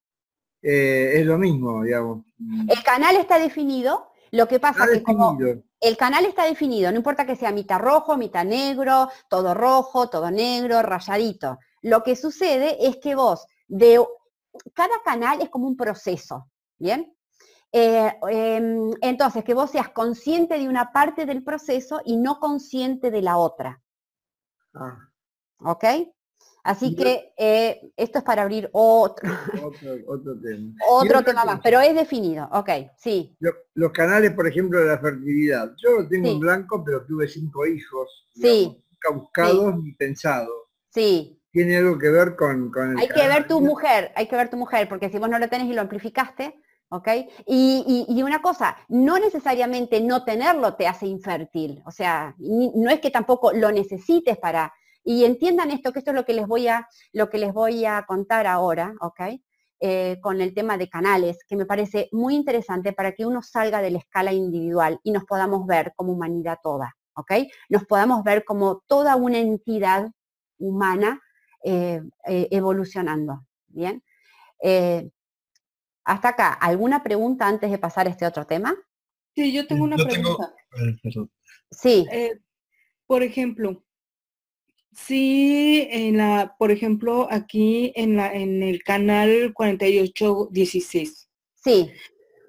Eh, 0.62 1.14
es 1.16 1.26
lo 1.26 1.38
mismo, 1.38 1.84
digamos. 1.84 2.26
El 2.68 2.84
canal 2.84 3.16
está 3.16 3.40
definido, 3.40 4.12
lo 4.32 4.48
que 4.48 4.60
pasa 4.60 4.86
es 4.86 5.00
que 5.00 5.04
como 5.04 5.38
el 5.80 5.98
canal 5.98 6.26
está 6.26 6.46
definido, 6.46 6.92
no 6.92 6.98
importa 6.98 7.26
que 7.26 7.36
sea 7.36 7.52
mitad 7.52 7.80
rojo, 7.80 8.16
mitad 8.16 8.46
negro, 8.46 9.10
todo 9.28 9.56
rojo, 9.56 10.10
todo 10.10 10.30
negro, 10.30 10.82
rayadito. 10.84 11.58
Lo 11.82 12.04
que 12.04 12.16
sucede 12.16 12.78
es 12.88 12.98
que 12.98 13.16
vos 13.16 13.48
de 13.68 14.00
cada 14.74 15.02
canal 15.04 15.42
es 15.42 15.50
como 15.50 15.68
un 15.68 15.76
proceso, 15.76 16.52
¿bien? 16.78 17.16
Eh, 17.74 18.12
em, 18.30 18.92
entonces, 19.02 19.44
que 19.44 19.54
vos 19.54 19.72
seas 19.72 19.90
consciente 19.90 20.58
de 20.58 20.68
una 20.68 20.92
parte 20.92 21.26
del 21.26 21.44
proceso 21.44 22.02
y 22.04 22.18
no 22.18 22.40
consciente 22.40 23.12
de 23.12 23.22
la 23.22 23.38
otra. 23.38 23.82
Ah. 24.74 25.10
¿Ok? 25.60 25.86
Así 26.64 26.96
que 26.96 27.34
eh, 27.38 27.92
esto 27.98 28.20
es 28.20 28.24
para 28.24 28.44
abrir 28.44 28.70
otro, 28.74 29.32
otro, 30.08 30.40
tema. 30.40 30.74
otro 30.90 31.24
tema 31.24 31.44
más, 31.44 31.60
pero 31.64 31.80
es 31.80 31.96
definido, 31.96 32.48
ok, 32.52 32.70
sí. 32.98 33.36
Los, 33.74 33.92
canales, 33.92 34.34
por 34.34 34.48
ejemplo, 34.48 34.80
de 34.80 34.86
la 34.86 35.00
fertilidad. 35.00 35.74
Yo 35.78 36.02
lo 36.02 36.08
tengo 36.08 36.30
en 36.30 36.40
blanco, 36.40 36.84
pero 36.84 37.04
tuve 37.06 37.28
cinco 37.28 37.66
hijos. 37.66 38.28
Sí. 38.36 38.84
buscados 39.12 39.82
ni 39.82 39.94
pensados. 39.94 40.68
Sí 40.90 41.42
tiene 41.52 41.78
algo 41.78 41.98
que 41.98 42.10
ver 42.10 42.36
con, 42.36 42.72
el 42.74 42.98
Hay 42.98 43.10
que 43.10 43.28
ver 43.28 43.48
tu 43.48 43.60
mujer, 43.60 44.12
hay 44.16 44.28
que 44.28 44.36
ver 44.36 44.50
tu 44.50 44.58
mujer, 44.58 44.88
porque 44.88 45.10
si 45.10 45.20
vos 45.20 45.30
no 45.30 45.38
lo 45.38 45.50
tenés 45.50 45.68
y 45.68 45.74
lo 45.74 45.82
amplificaste, 45.82 46.60
¿ok? 46.92 47.08
Y, 47.48 48.22
una 48.22 48.42
cosa, 48.42 48.78
no 48.90 49.18
necesariamente 49.18 50.02
no 50.02 50.24
tenerlo 50.24 50.76
te 50.76 50.88
hace 50.88 51.08
infértil, 51.08 51.82
o 51.86 51.92
sea, 51.92 52.36
no 52.38 52.90
es 52.90 53.00
que 53.00 53.10
tampoco 53.10 53.52
lo 53.54 53.72
necesites 53.72 54.38
para... 54.38 54.74
Y 55.04 55.26
entiendan 55.26 55.72
esto, 55.72 55.92
que 55.92 56.00
esto 56.00 56.12
es 56.12 56.16
lo 56.16 56.26
que 56.26 56.34
les 56.34 56.46
voy 56.46 56.68
a, 56.68 56.88
lo 57.12 57.30
que 57.32 57.40
les 57.40 57.54
voy 57.54 57.86
a 57.86 58.06
contar 58.06 58.46
ahora, 58.46 58.94
¿ok? 59.02 59.22
Eh, 59.80 60.20
con 60.22 60.42
el 60.42 60.54
tema 60.54 60.78
de 60.78 60.90
canales, 60.90 61.40
que 61.48 61.56
me 61.56 61.66
parece 61.66 62.08
muy 62.12 62.36
interesante 62.36 62.94
para 62.94 63.14
que 63.14 63.26
uno 63.26 63.42
salga 63.42 63.82
de 63.82 63.90
la 63.90 63.98
escala 63.98 64.32
individual 64.32 65.00
y 65.02 65.12
nos 65.12 65.24
podamos 65.24 65.66
ver 65.66 65.94
como 65.96 66.14
humanidad 66.14 66.60
toda, 66.62 66.96
¿ok? 67.16 67.32
Nos 67.70 67.86
podamos 67.86 68.24
ver 68.24 68.44
como 68.44 68.84
toda 68.86 69.16
una 69.16 69.40
entidad 69.40 70.12
humana 70.60 71.20
eh, 71.64 72.02
eh, 72.28 72.48
evolucionando. 72.52 73.48
Bien. 73.70 74.04
Hasta 76.04 76.30
acá, 76.30 76.54
¿alguna 76.54 77.04
pregunta 77.04 77.48
antes 77.48 77.72
de 77.72 77.78
pasar 77.78 78.08
a 78.08 78.10
este 78.10 78.26
otro 78.26 78.46
tema? 78.46 78.76
Sí, 79.36 79.52
yo 79.52 79.66
tengo 79.68 79.84
una 79.84 79.98
pregunta. 79.98 80.54
Sí. 81.72 82.08
por 83.08 83.24
ejemplo, 83.24 83.84
si 84.94 85.88
en 85.90 86.18
la, 86.18 86.56
por 86.58 86.72
ejemplo, 86.72 87.28
aquí 87.30 87.94
en 87.96 88.18
la, 88.18 88.34
en 88.34 88.62
el 88.64 88.84
canal 88.84 89.54
4816. 89.54 91.30
Sí. 91.64 91.90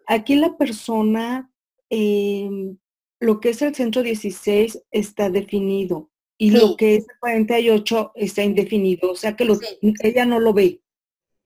Aquí 0.06 0.34
la 0.36 0.56
persona, 0.56 1.50
em, 1.88 2.76
lo 3.20 3.40
que 3.40 3.50
es 3.50 3.62
el 3.62 3.74
centro 3.74 4.02
16 4.02 4.82
está 4.90 5.30
definido 5.30 6.10
y 6.36 6.50
lo 6.50 6.76
que 6.76 6.96
es 6.96 7.06
48 7.20 8.12
está 8.16 8.42
indefinido, 8.42 9.12
o 9.12 9.16
sea 9.16 9.36
que 9.36 9.46
ella 10.02 10.26
no 10.26 10.40
lo 10.40 10.52
ve. 10.52 10.80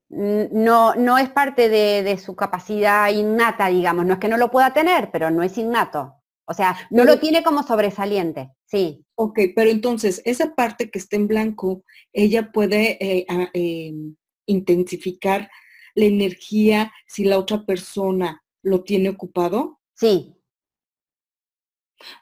No, 0.09 0.95
no 0.95 1.19
es 1.19 1.29
parte 1.31 1.69
de, 1.69 2.17
su 2.19 2.37
capacidad 2.37 3.11
innata, 3.11 3.69
digamos, 3.69 4.07
no 4.07 4.15
es 4.15 4.21
que 4.21 4.29
no 4.29 4.37
lo 4.37 4.51
pueda 4.51 4.73
tener, 4.73 5.11
pero 5.11 5.31
no 5.31 5.43
es 5.43 5.59
innato. 5.59 6.15
O 6.49 6.55
sea, 6.55 6.77
no 6.91 7.05
lo 7.05 7.19
tiene 7.19 7.43
como 7.43 7.65
sobresaliente, 7.65 8.53
sí. 8.67 9.05
Ok, 9.17 9.41
pero 9.57 9.69
entonces, 9.69 10.23
esa 10.25 10.55
parte 10.55 10.91
que 10.91 11.01
está 11.01 11.17
en 11.17 11.27
blanco, 11.27 11.83
ella 12.13 12.53
puede 12.53 12.99
eh, 13.05 13.27
em, 13.53 14.15
intensificar 14.47 15.51
la 15.97 16.05
energía 16.05 16.93
si 17.09 17.25
la 17.25 17.39
otra 17.39 17.65
persona 17.65 18.45
lo 18.63 18.85
tiene 18.85 19.09
ocupado. 19.09 19.81
Sí. 19.95 20.37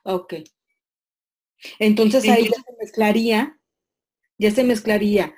Ok. 0.05 0.35
Entonces 1.79 2.29
ahí 2.29 2.45
ya 2.45 2.62
se 2.62 2.76
mezclaría, 2.79 3.59
ya 4.38 4.50
se 4.50 4.64
mezclaría 4.64 5.35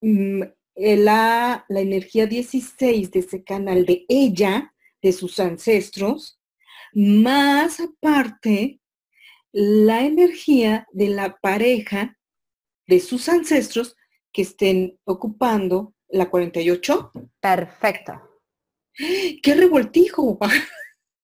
mm, 0.00 0.42
eh, 0.42 0.54
la, 0.76 1.64
la 1.68 1.80
energía 1.80 2.26
16 2.26 3.10
de 3.10 3.18
ese 3.20 3.44
canal 3.44 3.86
de 3.86 4.04
ella, 4.08 4.74
de 5.02 5.12
sus 5.12 5.38
ancestros, 5.38 6.40
más 6.92 7.80
aparte 7.80 8.80
la 9.52 10.02
energía 10.02 10.86
de 10.92 11.08
la 11.08 11.36
pareja 11.36 12.18
de 12.86 13.00
sus 13.00 13.28
ancestros 13.28 13.96
que 14.32 14.42
estén 14.42 14.98
ocupando 15.04 15.94
la 16.08 16.30
48. 16.30 17.12
Perfecto. 17.40 18.12
¡Qué 19.42 19.54
revoltijo! 19.54 20.38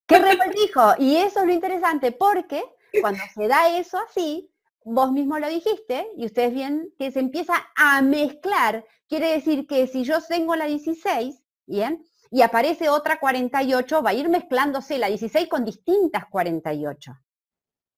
¡Qué 0.07 0.19
revoltijo! 0.19 0.95
Y 0.99 1.17
eso 1.17 1.41
es 1.41 1.45
lo 1.45 1.53
interesante 1.53 2.11
porque 2.11 2.63
cuando 2.99 3.23
se 3.33 3.47
da 3.47 3.77
eso 3.77 3.97
así, 3.97 4.50
vos 4.83 5.11
mismo 5.11 5.39
lo 5.39 5.47
dijiste, 5.47 6.07
y 6.17 6.25
ustedes 6.25 6.53
bien, 6.53 6.93
que 6.97 7.11
se 7.11 7.19
empieza 7.19 7.53
a 7.75 8.01
mezclar. 8.01 8.85
Quiere 9.07 9.31
decir 9.33 9.67
que 9.67 9.87
si 9.87 10.03
yo 10.03 10.21
tengo 10.21 10.55
la 10.55 10.65
16, 10.65 11.41
¿bien? 11.65 12.05
Y 12.29 12.41
aparece 12.41 12.89
otra 12.89 13.19
48, 13.19 14.01
va 14.01 14.11
a 14.11 14.13
ir 14.13 14.29
mezclándose 14.29 14.97
la 14.97 15.07
16 15.07 15.47
con 15.49 15.65
distintas 15.65 16.25
48. 16.29 17.11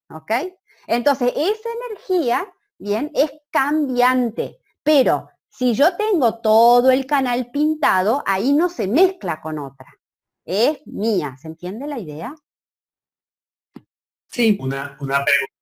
¿Ok? 0.09 0.31
Entonces, 0.87 1.31
esa 1.35 1.69
energía, 1.87 2.53
¿bien? 2.77 3.11
Es 3.13 3.31
cambiante. 3.51 4.59
Pero 4.81 5.29
si 5.49 5.75
yo 5.75 5.95
tengo 5.95 6.39
todo 6.41 6.91
el 6.91 7.05
canal 7.05 7.51
pintado, 7.51 8.23
ahí 8.25 8.53
no 8.53 8.69
se 8.69 8.87
mezcla 8.87 9.39
con 9.39 9.59
otra. 9.59 9.87
Es 10.45 10.85
mía. 10.87 11.37
¿Se 11.39 11.47
entiende 11.47 11.87
la 11.87 11.99
idea? 11.99 12.35
Sí. 14.27 14.57
Una, 14.59 14.97
una 14.99 15.23
pregunta. 15.23 15.52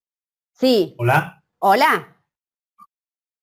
Sí. 0.62 0.94
Hola. 1.00 1.44
Hola. 1.58 2.18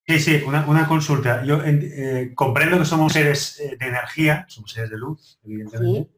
Sí, 0.07 0.21
sí, 0.21 0.43
una, 0.47 0.87
consulta. 0.87 1.43
Yo 1.43 1.61
eh, 1.65 2.31
comprendo 2.33 2.79
que 2.79 2.85
somos 2.85 3.13
seres 3.13 3.59
eh, 3.59 3.77
de 3.77 3.87
energía, 3.89 4.47
somos 4.49 4.71
seres 4.71 4.89
de 4.89 4.99
luz, 4.99 5.41
evidentemente. 5.43 6.13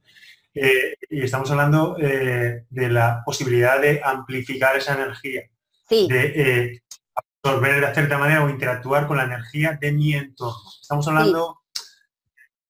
Eh, 0.52 0.96
y 1.08 1.22
estamos 1.22 1.50
hablando 1.50 1.94
de 1.94 2.66
la 2.90 3.22
posibilidad 3.24 3.80
de 3.80 4.02
amplificar 4.04 4.76
esa 4.76 4.92
energía. 4.94 5.44
de 5.88 6.06
eh, 6.36 6.82
absorber 7.42 7.80
de 7.80 7.94
cierta 7.94 8.18
manera 8.18 8.44
o 8.44 8.50
interactuar 8.50 9.06
con 9.06 9.16
la 9.16 9.24
energía 9.24 9.78
de 9.80 9.92
mi 9.92 10.12
entorno. 10.12 10.70
Estamos 10.82 11.08
hablando 11.08 11.62
de 11.74 11.80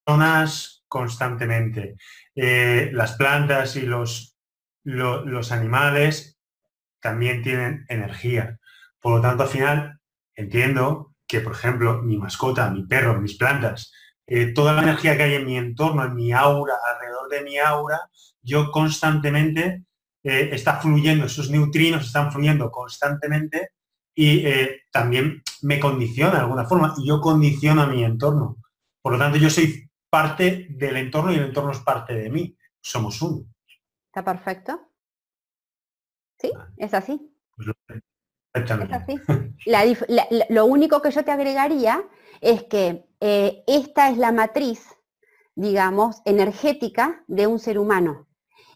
zonas 0.07 0.85
constantemente. 0.87 1.97
Las 2.37 3.17
plantas 3.17 3.75
y 3.75 3.83
los, 3.83 4.37
los 4.85 5.51
animales 5.51 6.30
también 7.01 7.43
tienen 7.43 7.85
energía. 7.89 8.59
Por 9.01 9.17
lo 9.17 9.21
tanto, 9.21 9.45
al 9.45 9.49
final 9.49 10.01
entiendo 10.35 11.15
que, 11.27 11.41
por 11.41 11.53
ejemplo, 11.53 12.03
mi 12.03 12.17
mascota, 12.17 12.71
mi 12.71 12.87
perro, 12.87 13.21
mis 13.21 13.37
plantas, 13.37 13.93
eh, 14.27 14.53
toda 14.53 14.73
la 14.73 14.83
energía 14.83 15.17
que 15.17 15.25
hay 15.25 15.35
en 15.35 15.47
mi 15.47 15.57
entorno, 15.57 16.05
en 16.05 16.15
mi 16.15 16.33
aura, 16.33 16.75
alrededor 16.95 17.29
de 17.29 17.43
mi 17.43 17.59
aura, 17.59 18.01
yo 18.43 18.71
constantemente 18.71 19.85
eh, 20.23 20.51
está 20.53 20.81
fluyendo, 20.81 21.27
esos 21.27 21.51
neutrinos 21.51 22.07
están 22.07 22.31
fluyendo 22.31 22.71
constantemente 22.71 23.71
y 24.15 24.47
eh, 24.47 24.83
también 24.91 25.43
me 25.63 25.81
condiciona 25.81 26.33
de 26.33 26.39
alguna 26.39 26.65
forma 26.65 26.95
y 26.99 27.09
yo 27.09 27.21
condiciono 27.21 27.83
a 27.83 27.87
mi 27.87 28.05
entorno. 28.05 28.57
Por 29.03 29.13
lo 29.13 29.19
tanto, 29.19 29.39
yo 29.39 29.49
soy 29.49 29.89
parte 30.11 30.67
del 30.71 30.97
entorno 30.97 31.33
y 31.33 31.37
el 31.37 31.45
entorno 31.45 31.73
es 31.73 31.79
parte 31.79 32.15
de 32.15 32.29
mí. 32.29 32.57
Somos 32.81 33.23
uno. 33.23 33.47
¿Está 34.07 34.25
perfecto? 34.25 34.90
Sí, 36.41 36.51
es 36.79 36.95
así. 36.95 37.21
Es 38.55 38.93
así. 38.93 39.21
lo 40.49 40.67
único 40.67 41.03
que 41.03 41.11
yo 41.11 41.25
te 41.25 41.31
agregaría 41.31 42.03
es 42.41 42.65
que 42.65 43.07
eh, 43.21 43.63
esta 43.67 44.09
es 44.09 44.17
la 44.17 44.33
matriz, 44.33 44.87
digamos, 45.55 46.23
energética 46.25 47.23
de 47.29 47.47
un 47.47 47.59
ser 47.59 47.79
humano. 47.79 48.27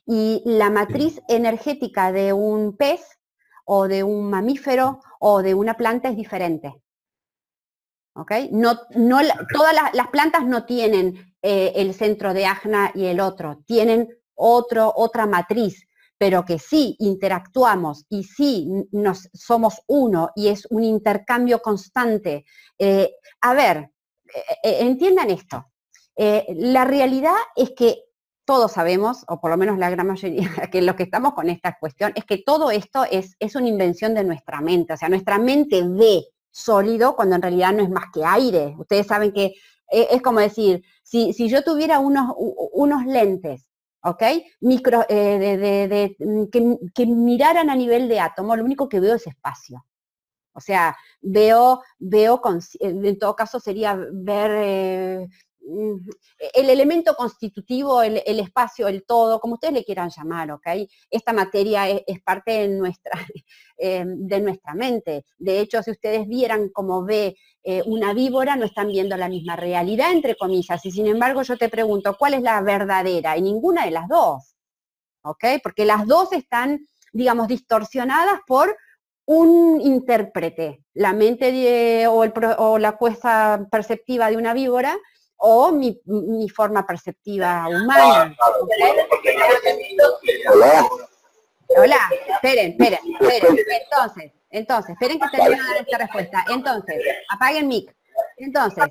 Y 0.07 0.43
la 0.45 0.69
matriz 0.69 1.23
energética 1.29 2.13
de 2.13 2.35
un 2.35 2.77
pez 2.77 3.19
o 3.65 3.89
de 3.89 4.03
un 4.03 4.29
mamífero 4.29 5.01
o 5.19 5.43
de 5.43 5.55
una 5.55 5.75
planta 5.75 6.11
es 6.11 6.17
diferente. 6.17 6.75
¿Ok? 8.15 8.33
No, 8.53 8.79
no, 8.95 9.19
todas 9.53 9.75
las, 9.95 10.09
plantas 10.09 10.45
no 10.45 10.67
tienen 10.67 11.35
eh, 11.43 11.73
el 11.75 11.95
centro 11.95 12.35
de 12.35 12.47
Agna 12.47 12.93
y 12.95 13.07
el 13.07 13.19
otro, 13.19 13.63
tienen 13.67 14.09
otro, 14.35 14.93
otra 14.95 15.27
matriz, 15.27 15.89
pero 16.19 16.45
que 16.45 16.59
sí 16.59 16.97
interactuamos 17.01 18.05
y 18.09 18.25
sí 18.25 18.69
nos, 18.93 19.29
somos 19.33 19.83
uno 19.87 20.31
y 20.35 20.49
es 20.49 20.67
un 20.71 20.85
intercambio 20.85 21.61
constante. 21.61 22.45
Eh, 22.79 23.11
a 23.41 23.55
ver, 23.55 23.91
eh, 24.63 24.79
entiendan 24.81 25.31
esto. 25.31 25.67
la 26.17 26.85
realidad 26.85 27.35
es 27.57 27.73
que 27.77 28.05
todos 28.45 28.73
sabemos, 28.73 29.25
o 29.29 29.41
por 29.41 29.51
lo 29.51 29.57
menos 29.57 29.79
la 29.79 29.91
gran 29.91 30.07
mayoría, 30.07 30.49
que 30.73 30.83
los 30.83 30.97
que 30.97 31.05
estamos 31.05 31.35
con 31.35 31.49
esta 31.51 31.77
cuestión, 31.79 32.13
es 32.15 32.25
que 32.25 32.39
todo 32.39 32.71
esto 32.71 33.05
es, 33.11 33.37
es 33.39 33.55
una 33.55 33.69
invención 33.69 34.15
de 34.15 34.25
nuestra 34.25 34.61
mente. 34.61 34.93
O 34.93 34.97
sea, 34.97 35.09
nuestra 35.09 35.39
mente 35.39 35.83
ve 35.83 36.27
sólido 36.51 37.17
cuando 37.17 37.37
en 37.37 37.43
realidad 37.43 37.73
no 37.73 37.83
es 37.83 37.91
más 37.91 38.07
que 38.13 38.25
aire. 38.25 38.75
Ustedes 38.79 39.07
saben 39.07 39.33
que 39.33 39.55
eh, 39.91 40.09
es 40.11 40.23
como 40.23 40.41
decir, 40.41 40.85
si, 41.03 41.33
si 41.33 41.49
yo 41.49 41.63
tuviera 41.63 41.99
unos, 41.99 42.35
unos 42.37 43.07
lentes, 43.07 43.69
¿ok? 44.05 44.23
Micro, 44.61 45.05
eh, 45.09 45.39
de, 45.89 46.17
mm, 46.19 46.45
que, 46.95 47.07
miraran 47.07 47.71
a 47.71 47.77
nivel 47.77 48.09
de 48.09 48.21
átomo, 48.21 48.57
lo 48.57 48.65
único 48.65 48.89
que 48.89 49.01
veo 49.01 49.17
es 49.17 49.27
espacio. 49.27 49.85
O 50.53 50.61
sea, 50.61 50.97
veo, 51.21 51.83
veo, 51.99 52.41
en 52.81 53.19
todo 53.19 53.35
caso 53.35 53.59
sería 53.61 53.99
ver 54.13 54.51
Mm, 54.53 55.29
el 55.67 56.71
elemento 56.71 57.15
constitutivo, 57.15 58.03
el, 58.03 58.19
espacio, 58.39 58.89
el 58.89 59.05
todo, 59.05 59.41
como 59.41 59.55
ustedes 59.55 59.75
le 59.75 59.85
quieran 59.85 60.11
llamar, 60.11 60.51
¿ok? 60.53 60.67
Esta 61.11 61.33
materia 61.33 61.89
es, 61.89 62.21
parte 62.23 62.53
de 62.53 62.69
nuestra, 62.69 63.13
eh, 63.79 64.05
de 64.07 64.41
nuestra 64.41 64.75
mente. 64.75 65.25
De 65.39 65.61
hecho, 65.61 65.83
si 65.83 65.91
ustedes 65.91 66.29
vieran 66.29 66.69
cómo 66.69 67.05
ve 67.05 67.37
eh, 67.63 67.83
una 67.87 68.13
víbora, 68.13 68.57
no 68.57 68.67
están 68.67 68.89
viendo 68.89 69.17
la 69.17 69.29
misma 69.29 69.57
realidad, 69.57 70.13
entre 70.13 70.37
comillas. 70.37 70.85
Y 70.85 70.91
sin 70.91 71.07
embargo, 71.07 71.43
yo 71.43 71.57
te 71.57 71.69
pregunto, 71.69 72.17
¿cuál 72.19 72.35
es 72.35 72.43
la 72.43 72.61
verdadera? 72.61 73.37
Y 73.37 73.43
ninguna 73.43 73.85
de 73.85 73.91
las 73.91 74.09
dos, 74.09 74.57
¿ok? 75.23 75.45
Porque 75.63 75.85
las 75.85 76.07
dos 76.07 76.33
están, 76.33 76.87
digamos, 77.13 77.49
distorsionadas 77.49 78.41
por 78.47 78.77
un 79.27 79.81
intérprete, 79.81 80.85
la 80.93 81.15
mente 81.15 82.07
o 82.07 82.79
la 82.79 82.97
cuesta 82.99 83.67
perceptiva 83.71 84.29
de 84.29 84.37
una 84.37 84.53
víbora 84.53 84.99
o 85.47 85.71
mi, 85.73 86.49
forma 86.49 86.87
perceptiva 86.87 87.69
humana. 87.69 88.35
Hola. 90.51 90.89
Hola, 91.69 91.99
esperen, 92.29 92.71
esperen, 92.71 92.99
esperen. 93.21 93.59
Entonces, 93.83 94.33
entonces, 94.49 94.91
esperen 94.93 95.21
que 95.21 95.29
termine 95.29 95.57
de 95.57 95.69
dar 95.69 95.77
esta 95.77 95.99
respuesta. 95.99 96.45
Entonces, 96.49 96.97
apaguen 97.29 97.69
mic. 97.69 97.95
Entonces, 98.39 98.85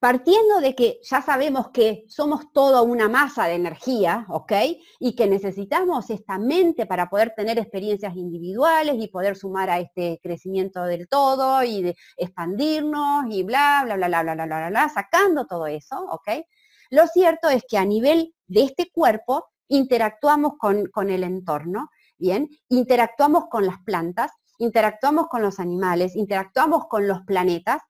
partiendo 0.00 0.60
de 0.60 0.74
que 0.74 1.00
ya 1.02 1.22
sabemos 1.22 1.70
que 1.70 2.04
somos 2.08 2.52
toda 2.52 2.82
una 2.82 3.08
masa 3.08 3.46
de 3.46 3.54
energía, 3.54 4.26
¿ok? 4.28 4.52
Y 5.00 5.16
que 5.16 5.26
necesitamos 5.26 6.10
esta 6.10 6.38
mente 6.38 6.86
para 6.86 7.10
poder 7.10 7.34
tener 7.36 7.58
experiencias 7.58 8.14
individuales 8.14 8.94
y 8.98 9.08
poder 9.08 9.36
sumar 9.36 9.70
a 9.70 9.80
este 9.80 10.20
crecimiento 10.22 10.84
del 10.84 11.08
todo 11.08 11.64
y 11.64 11.82
de 11.82 11.96
expandirnos 12.16 13.24
y 13.28 13.42
bla, 13.42 13.82
bla, 13.84 13.96
bla, 13.96 14.08
bla, 14.08 14.22
bla, 14.22 14.34
bla, 14.34 14.46
bla, 14.46 14.68
bla, 14.68 14.88
sacando 14.88 15.46
todo 15.46 15.66
eso, 15.66 15.98
¿ok? 16.10 16.44
Lo 16.90 17.06
cierto 17.06 17.48
es 17.48 17.64
que 17.68 17.76
a 17.76 17.84
nivel 17.84 18.34
de 18.46 18.62
este 18.62 18.90
cuerpo 18.90 19.46
interactuamos 19.68 20.54
con, 20.58 21.10
el 21.10 21.24
entorno, 21.24 21.90
¿bien? 22.16 22.48
Interactuamos 22.68 23.46
con 23.50 23.66
las 23.66 23.78
plantas, 23.84 24.30
interactuamos 24.58 25.26
con 25.28 25.42
los 25.42 25.58
animales, 25.58 26.16
interactuamos 26.16 26.86
con 26.88 27.06
los 27.06 27.20
planetas 27.22 27.82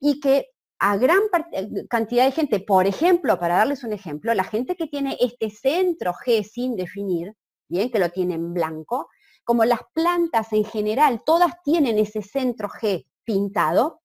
y 0.00 0.20
que 0.20 0.46
a 0.78 0.96
gran 0.96 1.20
eh, 1.52 1.86
cantidad 1.88 2.24
de 2.24 2.32
gente, 2.32 2.60
por 2.60 2.86
ejemplo, 2.86 3.38
para 3.38 3.56
darles 3.56 3.84
un 3.84 3.92
ejemplo, 3.92 4.34
la 4.34 4.44
gente 4.44 4.76
que 4.76 4.86
tiene 4.86 5.16
este 5.20 5.50
centro 5.50 6.12
G 6.12 6.42
sin 6.42 6.76
definir, 6.76 7.34
bien, 7.68 7.90
que 7.90 7.98
lo 7.98 8.10
tiene 8.10 8.34
en 8.34 8.52
blanco, 8.52 9.08
como 9.44 9.64
las 9.64 9.80
plantas 9.94 10.52
en 10.52 10.64
general, 10.64 11.22
todas 11.24 11.54
tienen 11.62 11.98
ese 11.98 12.22
centro 12.22 12.68
G 12.68 13.06
pintado, 13.24 14.00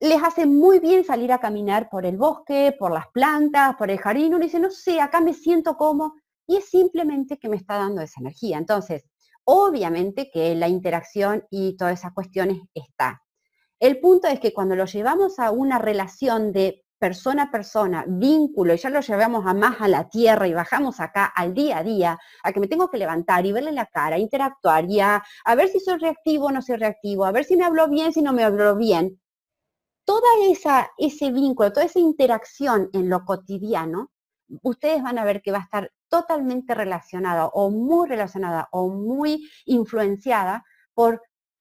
les 0.00 0.22
hace 0.22 0.46
muy 0.46 0.80
bien 0.80 1.04
salir 1.04 1.32
a 1.32 1.38
caminar 1.38 1.88
por 1.88 2.04
el 2.04 2.16
bosque, 2.16 2.74
por 2.78 2.92
las 2.92 3.06
plantas, 3.08 3.76
por 3.76 3.90
el 3.90 3.98
jardín. 3.98 4.34
Uno 4.34 4.44
dice, 4.44 4.58
no 4.58 4.70
sé, 4.70 5.00
acá 5.00 5.20
me 5.20 5.32
siento 5.32 5.76
como, 5.76 6.14
y 6.46 6.56
es 6.56 6.68
simplemente 6.68 7.38
que 7.38 7.48
me 7.48 7.56
está 7.56 7.78
dando 7.78 8.02
esa 8.02 8.20
energía. 8.20 8.58
Entonces, 8.58 9.04
obviamente 9.44 10.30
que 10.32 10.54
la 10.54 10.68
interacción 10.68 11.44
y 11.50 11.76
todas 11.76 11.98
esas 12.00 12.12
cuestiones 12.12 12.58
está. 12.74 13.23
El 13.84 14.00
punto 14.00 14.28
es 14.28 14.40
que 14.40 14.54
cuando 14.54 14.74
lo 14.76 14.86
llevamos 14.86 15.38
a 15.38 15.50
una 15.50 15.78
relación 15.78 16.52
de 16.52 16.86
persona 16.98 17.42
a 17.42 17.50
persona, 17.50 18.06
vínculo, 18.08 18.72
y 18.72 18.78
ya 18.78 18.88
lo 18.88 19.02
llevamos 19.02 19.44
a 19.44 19.52
más 19.52 19.78
a 19.82 19.88
la 19.88 20.08
tierra 20.08 20.48
y 20.48 20.54
bajamos 20.54 21.00
acá 21.00 21.26
al 21.26 21.52
día 21.52 21.76
a 21.76 21.82
día, 21.82 22.18
a 22.42 22.52
que 22.54 22.60
me 22.60 22.66
tengo 22.66 22.88
que 22.88 22.96
levantar 22.96 23.44
y 23.44 23.52
verle 23.52 23.72
la 23.72 23.84
cara, 23.84 24.18
interactuar 24.18 24.90
y 24.90 25.00
a, 25.00 25.22
ver 25.54 25.68
si 25.68 25.80
soy 25.80 25.98
reactivo 25.98 26.46
o 26.46 26.50
no 26.50 26.62
soy 26.62 26.76
reactivo, 26.76 27.26
a 27.26 27.30
ver 27.32 27.44
si 27.44 27.58
me 27.58 27.66
habló 27.66 27.86
bien, 27.86 28.14
si 28.14 28.22
no 28.22 28.32
me 28.32 28.42
habló 28.42 28.74
bien. 28.74 29.20
Toda 30.06 30.30
esa, 30.48 30.90
ese 30.96 31.30
vínculo, 31.30 31.70
toda 31.70 31.84
esa 31.84 31.98
interacción 31.98 32.88
en 32.94 33.10
lo 33.10 33.26
cotidiano, 33.26 34.12
ustedes 34.62 35.02
van 35.02 35.18
a 35.18 35.24
ver 35.24 35.42
que 35.42 35.52
va 35.52 35.58
a 35.58 35.64
estar 35.64 35.92
totalmente 36.08 36.74
relacionada 36.74 37.48
o 37.48 37.68
muy 37.68 38.08
relacionada 38.08 38.66
o 38.72 38.88
muy 38.88 39.46
influenciada 39.66 40.64
por 40.94 41.20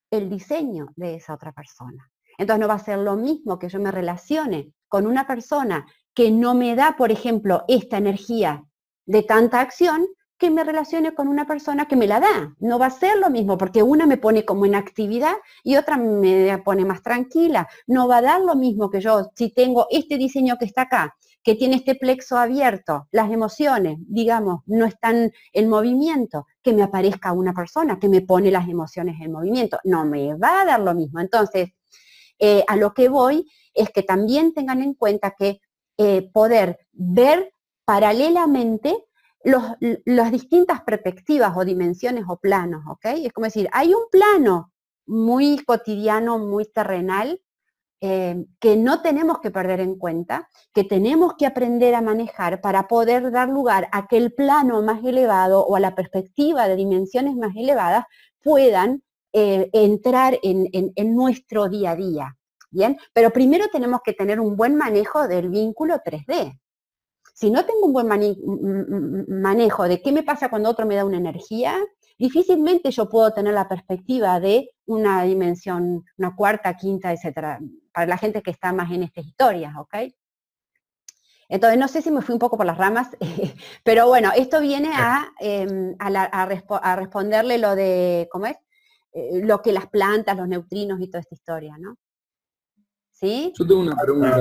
el 0.10 0.30
diseño 0.30 0.88
de 0.96 1.16
esa 1.16 1.34
otra 1.34 1.52
persona. 1.52 2.13
Entonces 2.38 2.60
no 2.62 2.68
va 2.68 2.76
a 2.76 2.80
ser 2.80 3.00
lo 3.00 3.16
mismo 3.16 3.60
que 3.60 3.70
yo 3.70 3.80
me 3.80 3.92
relacione 3.92 4.72
con 4.88 5.08
una 5.08 5.26
persona 5.28 5.86
que 6.14 6.32
no 6.32 6.54
me 6.54 6.76
da, 6.76 6.96
por 6.98 7.12
ejemplo, 7.12 7.64
esta 7.68 7.98
energía 7.98 8.64
de 9.06 9.24
tanta 9.24 9.60
acción, 9.60 10.08
que 10.38 10.50
me 10.50 10.66
relacione 10.66 11.14
con 11.14 11.30
una 11.30 11.48
persona 11.48 11.88
que 11.88 11.96
me 11.96 12.06
la 12.06 12.20
da. 12.20 12.54
No 12.60 12.78
va 12.78 12.88
a 12.88 12.90
ser 12.90 13.18
lo 13.18 13.30
mismo, 13.30 13.58
porque 13.58 13.82
una 13.82 14.06
me 14.06 14.18
pone 14.18 14.44
como 14.44 14.66
en 14.66 14.76
actividad 14.76 15.36
y 15.64 15.78
otra 15.78 15.96
me 15.98 16.58
pone 16.66 16.84
más 16.84 17.02
tranquila. 17.02 17.70
No 17.88 18.10
va 18.10 18.18
a 18.18 18.22
dar 18.22 18.42
lo 18.42 18.56
mismo 18.56 18.90
que 18.90 19.00
yo 19.00 19.30
si 19.36 19.54
tengo 19.54 19.88
este 19.90 20.18
diseño 20.18 20.58
que 20.58 20.66
está 20.66 20.82
acá, 20.82 21.16
que 21.44 21.56
tiene 21.56 21.78
este 21.78 21.96
plexo 21.96 22.38
abierto, 22.38 23.08
las 23.12 23.32
emociones, 23.32 23.98
digamos, 24.00 24.64
no 24.66 24.86
están 24.86 25.32
en 25.54 25.70
movimiento, 25.70 26.46
que 26.62 26.74
me 26.74 26.84
aparezca 26.84 27.32
una 27.32 27.54
persona 27.54 27.98
que 27.98 28.10
me 28.10 28.22
pone 28.22 28.52
las 28.52 28.68
emociones 28.68 29.16
en 29.22 29.32
movimiento. 29.32 29.80
No 29.86 30.06
me 30.06 30.36
va 30.36 30.62
a 30.62 30.66
dar 30.66 30.80
lo 30.82 30.94
mismo. 30.94 31.22
Entonces, 31.22 31.70
eh, 32.46 32.66
a 32.68 32.76
lo 32.76 32.94
que 32.94 33.08
voy 33.08 33.50
es 33.74 33.90
que 33.92 34.04
también 34.04 34.54
tengan 34.54 34.82
en 34.82 34.96
cuenta 34.96 35.34
que 35.40 35.62
eh, 35.98 36.30
poder 36.34 36.78
ver 36.92 37.54
paralelamente 37.86 39.06
las 39.44 40.30
distintas 40.30 40.82
perspectivas 40.82 41.56
o 41.56 41.64
dimensiones 41.64 42.26
o 42.28 42.36
planos, 42.36 42.84
¿ok? 42.90 43.06
Es 43.24 43.32
como 43.32 43.46
decir, 43.46 43.70
hay 43.72 43.94
un 43.94 44.04
plano 44.12 44.74
muy 45.06 45.64
cotidiano, 45.66 46.38
muy 46.38 46.66
terrenal, 46.66 47.40
eh, 48.02 48.46
que 48.60 48.76
no 48.76 49.02
tenemos 49.02 49.40
que 49.40 49.50
perder 49.50 49.80
en 49.80 49.98
cuenta, 49.98 50.50
que 50.74 50.84
tenemos 50.84 51.36
que 51.38 51.46
aprender 51.46 51.96
a 51.96 52.02
manejar 52.02 52.60
para 52.60 52.90
poder 52.90 53.32
dar 53.32 53.48
lugar 53.48 53.88
a 53.94 54.08
que 54.08 54.18
el 54.18 54.34
plano 54.34 54.82
más 54.82 55.02
elevado 55.02 55.66
o 55.66 55.78
a 55.78 55.80
la 55.80 55.96
perspectiva 55.96 56.68
de 56.68 56.76
dimensiones 56.76 57.38
más 57.38 57.56
elevadas 57.56 58.04
puedan 58.42 59.02
eh, 59.34 59.70
entrar 59.74 60.40
en, 60.44 61.16
nuestro 61.16 61.68
día 61.68 61.92
a 61.92 61.96
día. 61.96 62.38
¿Bien? 62.70 62.98
Pero 63.14 63.32
primero 63.32 63.68
tenemos 63.72 64.02
que 64.04 64.14
tener 64.14 64.40
un 64.40 64.56
buen 64.56 64.76
manejo 64.76 65.28
del 65.28 65.50
vínculo 65.50 65.96
3D. 66.04 66.60
Si 67.34 67.52
no 67.52 67.66
tengo 67.66 67.86
un 67.86 67.94
buen 67.94 68.08
manejo 69.28 69.84
de 69.84 70.02
qué 70.02 70.12
me 70.12 70.24
pasa 70.24 70.50
cuando 70.50 70.70
otro 70.70 70.86
me 70.86 70.96
da 70.96 71.06
una 71.06 71.18
energía, 71.18 71.78
difícilmente 72.18 72.92
yo 72.92 73.10
puedo 73.10 73.32
tener 73.32 73.54
la 73.54 73.68
perspectiva 73.68 74.40
de 74.40 74.70
una 74.86 75.24
dimensión, 75.24 76.04
una 76.18 76.36
cuarta, 76.36 76.76
quinta, 76.76 77.12
etcétera, 77.12 77.60
para 77.92 78.08
la 78.08 78.18
gente 78.18 78.42
que 78.42 78.52
está 78.52 78.74
más 78.74 78.92
en 78.92 79.04
estas 79.04 79.26
historias, 79.26 79.74
¿ok? 79.78 79.96
Entonces, 81.50 81.80
no 81.80 81.88
sé 81.88 82.02
si 82.02 82.10
me 82.10 82.22
fui 82.22 82.34
un 82.34 82.40
poco 82.40 82.58
por 82.58 82.66
las 82.66 82.78
ramas, 82.78 83.10
pero 83.84 84.08
bueno, 84.08 84.32
esto 84.36 84.60
viene 84.60 84.90
a, 84.94 85.32
em, 85.40 85.96
a, 86.00 86.96
responderle 86.96 87.58
lo 87.58 87.76
de, 87.76 88.28
¿cómo 88.32 88.48
es? 88.48 88.58
Eh, 89.14 89.42
lo 89.44 89.62
que 89.62 89.72
las 89.72 89.88
plantas, 89.88 90.36
los 90.36 90.48
neutrinos 90.48 91.00
y 91.00 91.08
toda 91.08 91.20
esta 91.20 91.36
historia, 91.36 91.78
¿no? 91.78 91.98
¿Sí? 93.12 93.54
Yo 93.58 93.68
tengo 93.68 93.82
una 93.82 93.96
pregunta. 93.96 94.38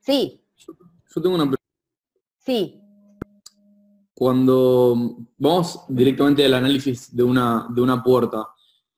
Sí. 0.00 0.42
Yo, 0.56 0.74
tengo 1.22 1.34
una 1.36 1.44
pregunta. 1.44 1.62
Sí. 2.38 2.80
Cuando 4.14 5.16
vamos 5.38 5.84
directamente 5.88 6.44
al 6.44 6.54
análisis 6.54 7.14
de 7.14 7.22
una, 7.22 7.68
de 7.70 7.80
una 7.80 8.02
puerta, 8.02 8.48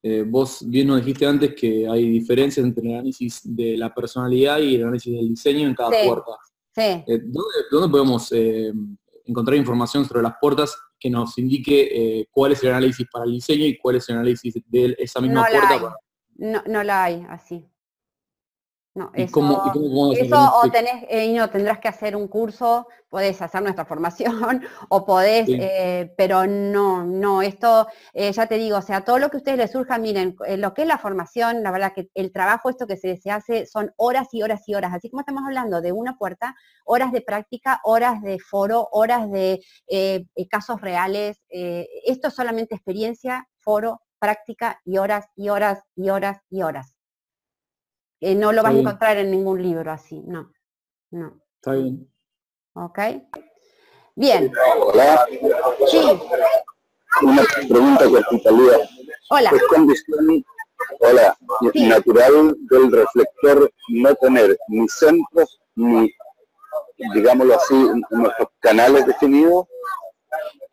eh, 0.03 0.24
vos 0.27 0.62
bien 0.66 0.88
nos 0.88 1.01
dijiste 1.01 1.27
antes 1.27 1.55
que 1.55 1.87
hay 1.87 2.09
diferencias 2.09 2.64
entre 2.64 2.88
el 2.88 2.94
análisis 2.94 3.40
de 3.44 3.77
la 3.77 3.92
personalidad 3.92 4.61
y 4.61 4.77
el 4.77 4.83
análisis 4.85 5.12
del 5.12 5.29
diseño 5.29 5.68
en 5.68 5.74
cada 5.74 5.90
puerta. 5.90 6.33
Sí. 6.74 6.83
Eh, 6.83 7.20
¿dónde, 7.70 7.90
podemos 7.90 8.33
eh, 8.33 8.72
encontrar 9.27 9.57
información 9.57 10.07
sobre 10.07 10.22
las 10.22 10.35
puertas 10.40 10.77
que 10.99 11.11
nos 11.11 11.39
indique 11.39 12.27
cuál 12.31 12.53
es 12.53 12.63
el 12.63 12.71
análisis 12.71 13.07
para 13.11 13.25
el 13.25 13.33
diseño 13.33 13.65
y 13.65 13.79
cuál 13.79 13.97
es 13.97 14.09
el 14.09 14.17
análisis 14.17 14.55
de 14.67 14.97
esa 14.99 15.21
misma 15.21 15.47
puerta? 15.47 15.97
No, 16.37 16.63
no 16.67 16.83
la 16.83 17.05
hay 17.05 17.27
así. 17.29 17.65
No, 18.99 19.13
eso, 19.15 20.61
o 20.61 20.71
tenés, 20.73 21.05
eh, 21.09 21.33
no, 21.33 21.49
tendrás 21.51 21.79
que 21.79 21.87
hacer 21.87 22.17
un 22.17 22.27
curso, 22.27 22.89
podés 23.09 23.41
hacer 23.41 23.63
nuestra 23.63 23.85
formación, 23.85 24.65
o 24.89 25.07
podés, 25.07 25.49
eh, 25.49 26.13
pero 26.17 26.49
no, 26.49 27.05
no, 27.05 27.41
esto, 27.41 27.87
eh, 28.13 28.33
ya 28.33 28.49
te 28.49 28.57
digo, 28.59 28.79
o 28.79 28.83
sea, 28.83 29.05
todo 29.05 29.21
lo 29.21 29.31
que 29.31 29.37
a 29.37 29.39
ustedes 29.39 29.59
les 29.59 29.71
surja, 29.71 29.99
miren, 29.99 30.35
lo 30.57 30.75
que 30.75 30.83
es 30.83 30.89
la 30.89 30.99
formación, 30.99 31.63
la 31.63 31.71
verdad 31.71 31.93
que 31.95 32.11
el 32.15 32.33
trabajo, 32.33 32.71
esto 32.71 32.89
que 32.89 32.97
se, 32.97 33.17
se 33.19 33.31
hace, 33.31 33.67
son 33.67 33.93
horas 33.97 34.27
y 34.33 34.43
horas 34.43 34.63
y 34.67 34.75
horas, 34.75 34.93
así 34.93 35.11
como 35.11 35.21
estamos 35.21 35.45
hablando 35.47 35.81
de 35.81 35.93
una 35.93 36.19
puerta, 36.19 36.57
horas 36.85 37.13
de 37.13 37.21
práctica, 37.21 37.81
horas 37.85 38.21
de 38.21 38.41
foro, 38.41 38.89
horas 38.91 39.31
de 39.31 39.61
casos 40.51 40.81
reales, 40.81 41.41
esto 41.49 42.29
es 42.29 42.35
solamente 42.35 42.75
experiencia, 42.75 43.47
foro, 43.59 44.03
práctica 44.19 44.81
y 44.85 44.99
horas 44.99 45.27
y 45.37 45.51
horas 45.51 45.85
y 45.95 46.11
horas 46.11 46.41
y 46.51 46.63
horas. 46.63 46.98
Eh, 48.21 48.35
no 48.35 48.53
lo 48.53 48.63
vas 48.63 48.75
a 48.75 48.79
encontrar 48.79 49.17
en 49.19 49.31
ningún 49.31 49.63
libro 49.63 49.91
así, 49.91 50.23
no. 50.27 50.53
No. 51.11 51.41
Está 51.57 51.73
bien. 51.73 52.11
¿Ok? 52.75 52.99
Bien. 54.17 54.53
Hola. 54.81 55.27
Sí. 55.87 56.01
Una 57.23 57.43
pregunta 57.69 58.05
cortita, 58.09 58.51
Hola. 59.31 59.51
Es 59.51 59.63
condición, 59.69 60.45
hola, 61.01 61.37
natural 61.75 62.57
del 62.71 62.93
reflector 62.93 63.71
no 63.89 64.15
tener 64.17 64.59
ni 64.69 64.89
centros 64.89 65.61
ni, 65.75 66.11
digámoslo 67.15 67.55
así, 67.55 67.75
nuestros 68.11 68.49
canales 68.61 69.07
definidos. 69.07 69.67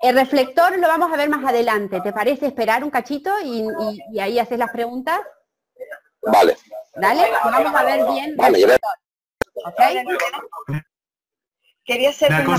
El 0.02 0.16
reflector 0.16 0.78
lo 0.78 0.88
vamos 0.88 1.12
a 1.12 1.18
ver 1.18 1.30
más 1.30 1.44
adelante. 1.44 2.02
¿Te 2.02 2.14
parece 2.14 2.48
esperar 2.48 2.84
un 2.84 2.90
cachito 2.90 3.32
y, 3.44 3.68
y 4.12 4.20
ahí 4.20 4.40
haces 4.40 4.60
las 4.60 4.72
preguntas? 4.72 5.20
Vale. 6.32 6.58
Dale, 6.96 7.24
vamos 7.44 7.76
a 7.76 7.84
ver 7.84 8.06
bien. 8.14 8.38
Vale, 8.38 8.78
Quería 11.84 12.10
hacer 12.10 12.32
una. 12.32 12.58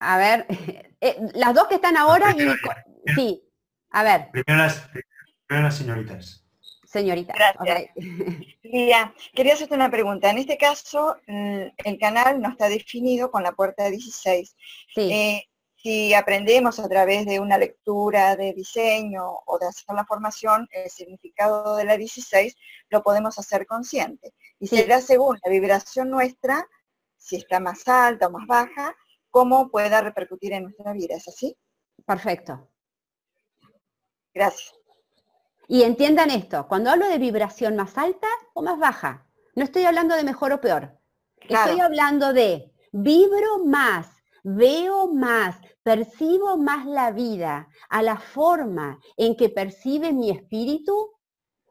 A 0.00 0.16
ver, 0.16 0.46
eh, 1.00 1.16
las 1.34 1.54
dos 1.54 1.68
que 1.68 1.76
están 1.76 1.96
ahora 1.96 2.32
y... 2.32 3.12
Sí, 3.14 3.42
a 3.90 4.02
ver. 4.02 4.30
Primero 4.30 4.64
las, 5.48 5.76
señoritas. 5.76 6.44
Señorita. 6.84 7.34
Gracias. 7.34 7.90
quería 9.34 9.54
hacerte 9.54 9.74
una 9.74 9.90
pregunta. 9.90 10.30
En 10.30 10.38
este 10.38 10.56
caso, 10.56 11.16
mm, 11.26 11.62
el 11.84 11.98
canal 11.98 12.40
no 12.40 12.50
está 12.50 12.68
definido 12.68 13.30
con 13.30 13.42
la 13.42 13.52
puerta 13.52 13.88
16. 13.88 14.56
Sí. 14.94 15.12
Eh, 15.12 15.47
si 15.80 16.12
aprendemos 16.12 16.80
a 16.80 16.88
través 16.88 17.24
de 17.24 17.38
una 17.38 17.56
lectura 17.56 18.34
de 18.34 18.52
diseño 18.52 19.24
o 19.46 19.58
de 19.58 19.66
hacer 19.66 19.94
la 19.94 20.04
formación, 20.04 20.68
el 20.72 20.90
significado 20.90 21.76
de 21.76 21.84
la 21.84 21.96
16 21.96 22.56
lo 22.90 23.02
podemos 23.02 23.38
hacer 23.38 23.64
consciente. 23.64 24.34
Y 24.58 24.66
será 24.66 25.00
según 25.00 25.38
la 25.44 25.50
vibración 25.50 26.10
nuestra, 26.10 26.66
si 27.16 27.36
está 27.36 27.60
más 27.60 27.86
alta 27.86 28.26
o 28.26 28.30
más 28.30 28.46
baja, 28.48 28.96
cómo 29.30 29.70
pueda 29.70 30.00
repercutir 30.00 30.52
en 30.52 30.64
nuestra 30.64 30.92
vida. 30.92 31.14
¿Es 31.14 31.28
así? 31.28 31.56
Perfecto. 32.04 32.68
Gracias. 34.34 34.74
Y 35.68 35.82
entiendan 35.82 36.30
esto, 36.30 36.66
cuando 36.66 36.90
hablo 36.90 37.08
de 37.08 37.18
vibración 37.18 37.76
más 37.76 37.96
alta 37.96 38.28
o 38.54 38.62
más 38.62 38.78
baja, 38.78 39.28
no 39.54 39.62
estoy 39.62 39.84
hablando 39.84 40.16
de 40.16 40.24
mejor 40.24 40.52
o 40.52 40.60
peor. 40.60 40.98
Estoy 41.40 41.78
hablando 41.78 42.32
de 42.32 42.72
vibro 42.90 43.64
más 43.64 44.17
veo 44.42 45.12
más, 45.12 45.56
percibo 45.82 46.56
más 46.56 46.86
la 46.86 47.10
vida 47.12 47.68
a 47.88 48.02
la 48.02 48.16
forma 48.16 48.98
en 49.16 49.36
que 49.36 49.48
percibe 49.48 50.12
mi 50.12 50.30
espíritu 50.30 51.12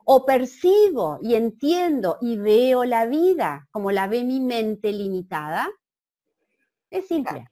o 0.09 0.25
percibo 0.25 1.19
y 1.21 1.35
entiendo 1.35 2.17
y 2.21 2.37
veo 2.37 2.85
la 2.85 3.05
vida 3.05 3.67
como 3.71 3.91
la 3.91 4.07
ve 4.07 4.23
mi 4.23 4.39
mente 4.39 4.91
limitada? 4.91 5.69
Es 6.89 7.07
simple. 7.07 7.45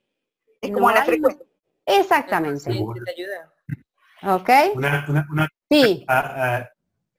Es 0.61 0.71
como 0.71 0.89
la 0.89 1.03
frecuencia. 1.03 1.45
Exactamente. 1.85 2.71
¿Ok? 4.23 4.49
Una, 4.75 5.05
sí. 5.69 6.05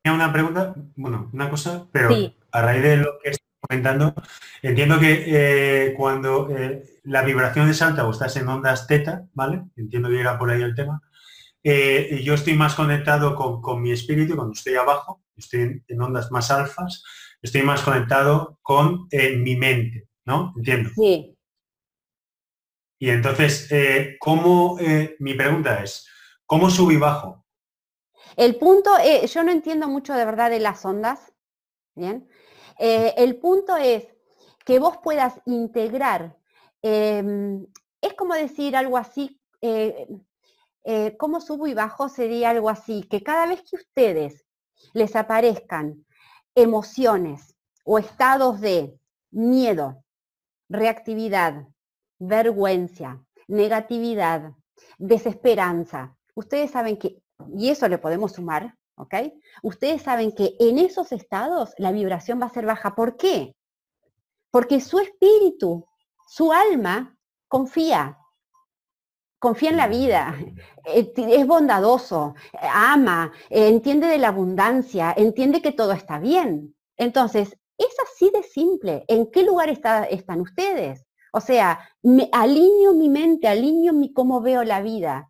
una 0.05 0.33
pregunta, 0.33 0.75
bueno, 0.97 1.31
una 1.33 1.51
cosa, 1.51 1.87
pero 1.93 2.11
a 2.51 2.63
raíz 2.63 2.83
de 2.83 2.97
lo 2.97 3.19
que 3.23 3.37
comentando, 3.67 4.15
entiendo 4.63 4.99
que 4.99 5.25
eh, 5.27 5.95
cuando 5.95 6.49
eh, 6.51 6.83
la 7.05 7.23
vibración 7.23 7.69
es 7.69 7.83
alta 7.83 8.07
o 8.07 8.11
estás 8.11 8.37
en 8.37 8.49
ondas 8.49 8.87
teta, 8.87 9.27
¿vale? 9.33 9.63
Entiendo 9.77 10.09
que 10.09 10.17
llega 10.17 10.39
por 10.39 10.51
ahí 10.51 10.63
el 10.63 10.75
tema. 10.75 11.03
Eh, 11.63 12.21
yo 12.23 12.35
estoy 12.35 12.55
más 12.55 12.75
conectado 12.75 13.35
con, 13.35 13.83
mi 13.83 13.91
espíritu, 13.91 14.37
cuando 14.37 14.53
estoy 14.53 14.77
abajo, 14.77 15.25
estoy 15.37 15.83
en, 15.89 16.01
ondas 16.01 16.31
más 16.31 16.51
alfas, 16.51 17.03
estoy 17.43 17.63
más 17.63 17.83
conectado 17.83 18.59
con 18.63 19.09
mi 19.11 19.57
mente, 19.57 20.09
¿no? 20.25 20.53
Entiendo. 20.57 20.91
Sí. 20.95 21.37
Y 22.99 23.11
entonces, 23.11 23.69
¿cómo, 24.21 24.79
mi 25.19 25.35
pregunta 25.35 25.83
es, 25.83 26.09
¿cómo 26.47 26.71
subo 26.71 26.93
y 26.93 26.97
bajo? 26.97 27.45
El 28.37 28.57
punto, 28.57 28.91
yo 29.27 29.43
no 29.43 29.51
entiendo 29.51 29.89
mucho 29.89 30.15
de 30.15 30.25
verdad 30.25 30.51
de 30.51 30.61
las 30.61 30.85
ondas, 30.85 31.33
¿bien? 31.97 32.29
Eh, 32.79 33.15
el 33.17 33.37
punto 33.39 33.77
es 33.77 34.07
que 34.65 34.79
vos 34.79 34.99
puedas 35.03 35.41
integrar, 35.47 36.37
em, 36.83 37.67
es 38.01 38.15
como 38.15 38.35
decir 38.35 38.77
algo 38.77 38.99
así, 38.99 39.41
eh, 39.61 40.07
eh, 40.85 41.17
como 41.17 41.41
subo 41.41 41.67
y 41.67 41.75
bajo 41.75 42.09
sería 42.09 42.51
algo 42.51 42.69
así, 42.69 43.03
que 43.05 43.23
cada 43.23 43.47
vez 43.47 43.63
que 43.63 43.77
ustedes 43.77 44.45
les 44.93 45.17
aparezcan 45.17 46.05
emociones 46.55 47.57
o 47.85 47.99
estados 47.99 48.61
de 48.61 48.99
miedo, 49.31 50.05
reactividad, 50.69 51.67
vergüenza, 52.19 53.25
negatividad, 53.49 54.53
desesperanza, 54.99 56.17
ustedes 56.35 56.71
saben 56.71 56.97
que, 56.99 57.23
y 57.57 57.71
eso 57.71 57.89
le 57.89 57.99
podemos 57.99 58.33
sumar, 58.33 58.77
¿ok? 58.97 59.15
Ustedes 59.63 60.03
saben 60.03 60.33
que 60.33 60.57
en 60.59 60.79
esos 60.79 61.13
estados 61.13 61.75
la 61.79 61.93
vibración 61.93 62.41
va 62.41 62.47
a 62.47 62.51
ser 62.51 62.67
baja. 62.67 62.95
¿Por 62.95 63.17
qué? 63.17 63.55
Porque 64.51 64.81
su 64.81 64.99
espíritu, 64.99 65.87
su 66.27 66.53
alma, 66.53 67.17
confía. 67.49 68.19
Confía 69.39 69.71
en 69.71 69.77
la 69.77 69.87
vida, 69.87 70.35
eh, 70.87 71.13
es 71.15 71.47
bondadoso, 71.47 72.35
ama, 72.73 73.33
entiende 73.51 74.07
de 74.07 74.19
la 74.19 74.29
abundancia, 74.29 75.13
entiende 75.15 75.61
que 75.61 75.73
todo 75.73 75.93
está 75.93 76.19
bien. 76.19 76.75
Entonces, 76.97 77.57
es 77.77 77.95
así 78.03 78.31
de 78.33 78.43
simple. 78.43 79.05
¿En 79.09 79.31
qué 79.31 79.43
lugar 79.43 79.69
están 79.69 80.41
ustedes? 80.41 81.05
O 81.35 81.41
sea, 81.41 81.87
me 82.03 82.31
alineo 82.33 82.95
mi 82.95 83.11
mente, 83.11 83.47
alineo 83.47 83.93
mi 83.93 84.15
cómo 84.15 84.41
veo 84.41 84.65
la 84.65 84.81
vida 84.81 85.29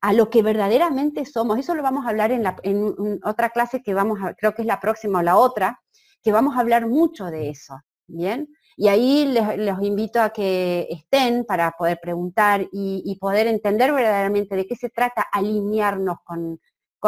a 0.00 0.12
lo 0.12 0.30
que 0.30 0.42
verdaderamente 0.42 1.24
somos. 1.26 1.58
Eso 1.58 1.74
lo 1.74 1.82
vamos 1.82 2.06
a 2.06 2.10
hablar 2.10 2.32
en, 2.32 3.20
otra 3.24 3.50
clase 3.50 3.82
que 3.82 3.94
vamos 3.94 4.18
a, 4.22 4.34
creo 4.34 4.54
que 4.54 4.62
es 4.62 4.66
la 4.66 4.80
próxima 4.80 5.20
o 5.20 5.22
la 5.22 5.36
otra, 5.36 5.80
que 6.22 6.32
vamos 6.32 6.56
a 6.56 6.60
hablar 6.60 6.86
mucho 6.86 7.26
de 7.26 7.50
eso, 7.50 7.80
¿bien? 8.06 8.48
Y 8.76 8.88
ahí 8.88 9.26
les, 9.26 9.78
invito 9.82 10.22
a 10.22 10.30
que 10.30 10.86
estén 10.90 11.44
para 11.44 11.72
poder 11.72 11.98
preguntar 12.00 12.66
y, 12.72 13.14
poder 13.20 13.46
entender 13.46 13.92
verdaderamente 13.92 14.56
de 14.56 14.66
qué 14.66 14.74
se 14.74 14.88
trata 14.88 15.26
alinearnos 15.32 16.18
con, 16.24 16.58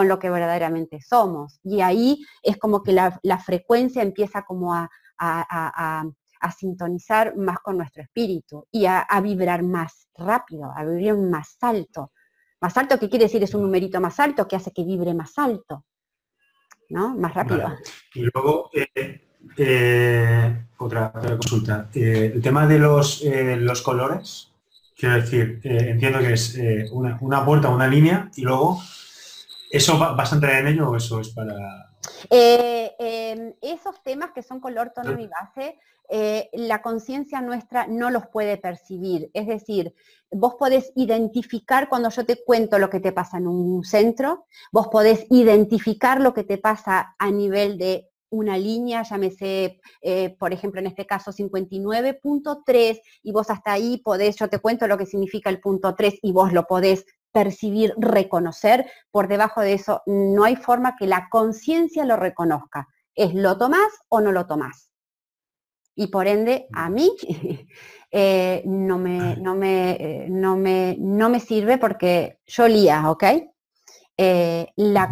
lo 0.07 0.19
que 0.19 0.29
verdaderamente 0.29 1.01
somos. 1.01 1.61
Y 1.63 1.81
ahí 1.81 2.23
es 2.43 2.59
como 2.59 2.83
que 2.83 2.93
la, 2.93 3.39
frecuencia 3.39 4.03
empieza 4.03 4.43
como 4.43 4.75
a, 4.75 4.91
sintonizar 6.59 7.37
más 7.37 7.59
con 7.61 7.79
nuestro 7.79 8.03
espíritu 8.03 8.67
y 8.71 8.85
a, 8.85 9.07
vibrar 9.23 9.63
más 9.63 10.09
rápido, 10.15 10.71
a 10.77 10.85
vibrar 10.85 11.17
más 11.17 11.57
alto. 11.63 12.13
Más 12.63 12.77
alto, 12.77 12.97
¿qué 12.97 13.09
quiere 13.11 13.25
decir? 13.25 13.43
Es 13.43 13.55
un 13.55 13.63
numerito 13.63 14.01
más 14.01 14.21
alto 14.21 14.47
que 14.47 14.55
hace 14.55 14.71
que 14.71 14.85
vibre 14.85 15.13
más 15.15 15.37
alto, 15.37 15.85
¿no? 16.91 17.17
Más 17.17 17.35
rápido. 17.35 17.75
Y 18.15 18.21
luego, 18.33 18.71
eh, 18.73 19.21
eh, 19.57 20.65
otra, 20.79 21.13
consulta. 21.13 21.89
Eh, 21.93 22.31
el 22.37 22.41
tema 22.41 22.69
de 22.69 22.79
los, 22.79 23.21
eh, 23.25 23.57
los 23.57 23.83
colores, 23.83 24.53
quiero 24.97 25.17
decir, 25.17 25.61
entiendo 25.65 26.21
que 26.21 26.35
es 26.35 26.57
una, 26.93 27.19
una, 27.21 27.45
puerta, 27.45 27.69
una 27.69 27.89
línea, 27.89 28.31
y 28.37 28.43
luego, 28.43 28.81
¿eso 29.69 29.99
vas 29.99 30.33
a 30.33 30.37
entrar 30.37 30.61
en 30.61 30.69
ello 30.69 30.89
o 30.89 30.97
eso 30.97 31.21
es 31.21 31.31
para...? 31.31 31.92
Em, 32.31 33.55
esos 33.61 34.03
temas 34.03 34.33
que 34.33 34.43
son 34.43 34.61
color, 34.61 34.93
tono 34.95 35.19
y 35.19 35.27
base, 35.27 35.79
la 36.53 36.83
conciencia 36.83 37.41
nuestra 37.41 37.87
no 37.87 38.11
los 38.11 38.27
puede 38.27 38.59
percibir. 38.59 39.31
Es 39.33 39.47
decir, 39.47 39.95
vos 40.31 40.55
podés 40.59 40.93
identificar 40.95 41.89
cuando 41.89 42.11
yo 42.11 42.25
te 42.25 42.43
cuento 42.45 42.79
lo 42.79 42.91
que 42.91 43.01
te 43.01 43.13
pasa 43.13 43.39
en 43.39 43.47
un 43.47 43.85
centro, 43.85 44.47
vos 44.73 44.89
podés 44.89 45.27
identificar 45.31 46.21
lo 46.21 46.35
que 46.35 46.45
te 46.45 46.59
pasa 46.59 47.15
a 47.19 47.31
nivel 47.31 47.79
de 47.79 48.13
una 48.33 48.57
línea, 48.57 49.03
llámese, 49.03 49.81
eh, 50.01 50.35
por 50.39 50.53
ejemplo, 50.53 50.81
en 50.81 50.87
este 50.87 51.07
caso 51.07 51.33
59.3, 51.33 53.01
y 53.23 53.31
vos 53.31 53.51
hasta 53.51 53.73
ahí 53.73 53.99
podés, 53.99 54.37
yo 54.37 54.49
te 54.49 54.59
cuento 54.59 54.89
lo 54.89 54.97
que 54.97 55.07
significa 55.07 55.51
el 55.51 55.61
punto 55.61 55.95
3 55.95 56.19
y 56.23 56.33
vos 56.33 56.53
lo 56.53 56.65
podés 56.65 57.05
percibir, 57.33 57.95
reconocer, 57.97 58.91
por 59.11 59.29
debajo 59.29 59.61
de 59.61 59.73
eso 59.75 60.03
no 60.07 60.45
hay 60.45 60.57
forma 60.57 60.97
que 60.97 61.07
la 61.07 61.29
conciencia 61.31 62.05
lo 62.05 62.17
reconozca. 62.17 62.89
Es 63.15 63.35
lo 63.35 63.59
tomás 63.59 63.91
o 64.09 64.21
no 64.21 64.33
lo 64.33 64.47
tomás. 64.47 64.93
Y 65.95 66.07
por 66.07 66.27
ende, 66.27 66.69
a 66.73 66.89
mí 66.89 67.11
eh, 68.11 68.63
no, 68.67 68.99
me, 68.99 69.37
no, 69.37 69.55
me, 69.55 69.91
eh, 69.93 70.27
no, 70.29 70.57
me, 70.57 70.97
no 70.99 71.29
me 71.29 71.41
sirve 71.41 71.79
porque 71.79 72.39
yo 72.47 72.69
lía, 72.69 73.11
¿ok? 73.11 73.25
la, 74.77 75.11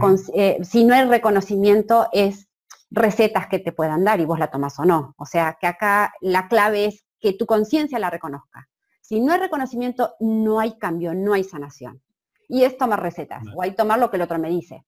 si 0.62 0.85
no 0.85 0.94
hay 0.94 1.04
reconocimiento 1.06 2.06
es 2.12 2.48
recetas 2.90 3.46
que 3.46 3.59
te 3.59 3.72
puedan 3.72 4.04
dar 4.04 4.20
y 4.20 4.24
vos 4.24 4.38
la 4.38 4.50
tomas 4.50 4.78
o 4.78 4.85
no. 4.85 5.14
O 5.16 5.26
sea, 5.26 5.56
que 5.61 5.66
acá 5.66 6.12
la 6.20 6.48
clave 6.48 6.87
es 6.87 7.04
que 7.20 7.33
tu 7.33 7.46
conciencia 7.46 7.98
la 7.98 8.11
reconozca. 8.11 8.68
Si 9.00 9.20
no 9.20 9.33
hay 9.33 9.40
reconocimiento, 9.40 10.14
no 10.20 10.61
hay 10.61 10.78
cambio, 10.78 11.14
no 11.14 11.33
hay 11.33 11.44
sanación. 11.44 12.02
Y 12.50 12.64
es 12.64 12.76
tomar 12.76 13.02
recetas, 13.02 13.42
o 13.54 13.62
hay 13.62 13.74
tomar 13.74 13.98
lo 13.98 14.10
que 14.10 14.16
el 14.16 14.22
otro 14.22 14.38
me 14.38 14.50
dice. 14.50 14.84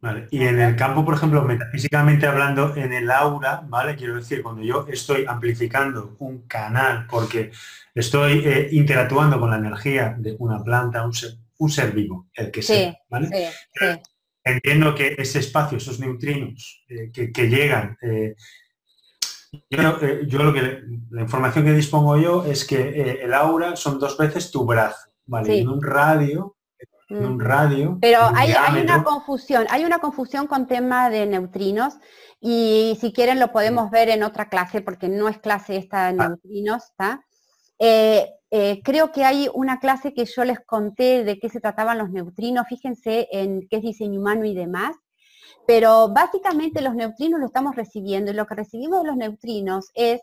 Vale. 0.00 0.28
Y 0.30 0.42
en 0.42 0.60
el 0.60 0.76
campo, 0.76 1.04
por 1.04 1.14
ejemplo, 1.14 1.42
metafísicamente 1.42 2.26
hablando, 2.26 2.74
en 2.76 2.92
el 2.92 3.10
aura, 3.10 3.62
¿vale? 3.66 3.96
Quiero 3.96 4.16
decir, 4.16 4.42
cuando 4.42 4.62
yo 4.62 4.86
estoy 4.88 5.24
amplificando 5.26 6.16
un 6.18 6.46
canal 6.46 7.06
porque 7.08 7.50
estoy 7.94 8.42
eh, 8.44 8.68
interactuando 8.72 9.38
con 9.40 9.50
la 9.50 9.56
energía 9.56 10.14
de 10.18 10.36
una 10.38 10.62
planta, 10.62 11.04
un 11.04 11.14
ser, 11.14 11.30
un 11.58 11.70
ser 11.70 11.92
vivo, 11.92 12.28
el 12.34 12.50
que 12.50 12.62
sea, 12.62 12.96
¿vale? 13.08 13.28
Sí, 13.28 13.86
entiendo 14.46 14.94
que 14.94 15.16
ese 15.18 15.40
espacio, 15.40 15.78
esos 15.78 15.98
neutrinos 15.98 16.84
eh, 16.88 17.10
que, 17.12 17.48
llegan, 17.48 17.98
eh, 18.00 18.36
eh, 19.70 20.20
yo, 20.26 20.42
lo 20.42 20.52
que 20.52 20.82
la 21.10 21.22
información 21.22 21.64
que 21.64 21.72
dispongo 21.72 22.16
yo 22.16 22.44
es 22.44 22.64
que 22.64 23.20
el 23.22 23.34
aura 23.34 23.74
son 23.76 23.98
dos 23.98 24.16
veces 24.16 24.50
tu 24.50 24.64
brazo, 24.64 25.10
¿vale? 25.26 25.58
En 25.58 25.68
un 25.68 25.82
radio, 25.82 26.56
en 27.08 27.24
un 27.24 27.36
mm. 27.36 27.40
radio. 27.40 27.98
Pero 28.00 28.20
hay, 28.34 28.52
una 28.82 29.04
confusión, 29.04 29.66
hay 29.70 29.84
una 29.84 29.98
confusión 29.98 30.46
con 30.46 30.66
tema 30.66 31.10
de 31.10 31.26
neutrinos 31.26 31.94
y 32.40 32.96
si 33.00 33.12
quieren 33.12 33.40
lo 33.40 33.52
podemos 33.52 33.90
ver 33.90 34.08
en 34.08 34.22
otra 34.22 34.48
clase 34.48 34.80
porque 34.80 35.08
no 35.08 35.28
es 35.28 35.38
clase 35.38 35.76
esta 35.76 36.12
de 36.12 36.20
ah. 36.20 36.28
neutrinos, 36.28 36.84
¿está? 36.84 37.24
Eh, 37.78 38.80
creo 38.84 39.12
que 39.12 39.24
hay 39.24 39.50
una 39.52 39.80
clase 39.80 40.14
que 40.14 40.24
yo 40.24 40.44
les 40.44 40.60
conté 40.60 41.24
de 41.24 41.38
qué 41.38 41.48
se 41.48 41.60
trataban 41.60 41.98
los 41.98 42.10
neutrinos, 42.10 42.66
fíjense 42.68 43.28
en 43.32 43.66
qué 43.68 43.76
es 43.76 43.82
diseño 43.82 44.20
humano 44.20 44.44
y 44.44 44.54
demás, 44.54 44.96
pero 45.66 46.08
básicamente 46.08 46.80
los 46.80 46.94
neutrinos 46.94 47.40
lo 47.40 47.46
estamos 47.46 47.74
recibiendo 47.74 48.30
y 48.30 48.34
lo 48.34 48.46
que 48.46 48.54
recibimos 48.54 49.02
de 49.02 49.08
los 49.08 49.16
neutrinos 49.16 49.90
es 49.94 50.22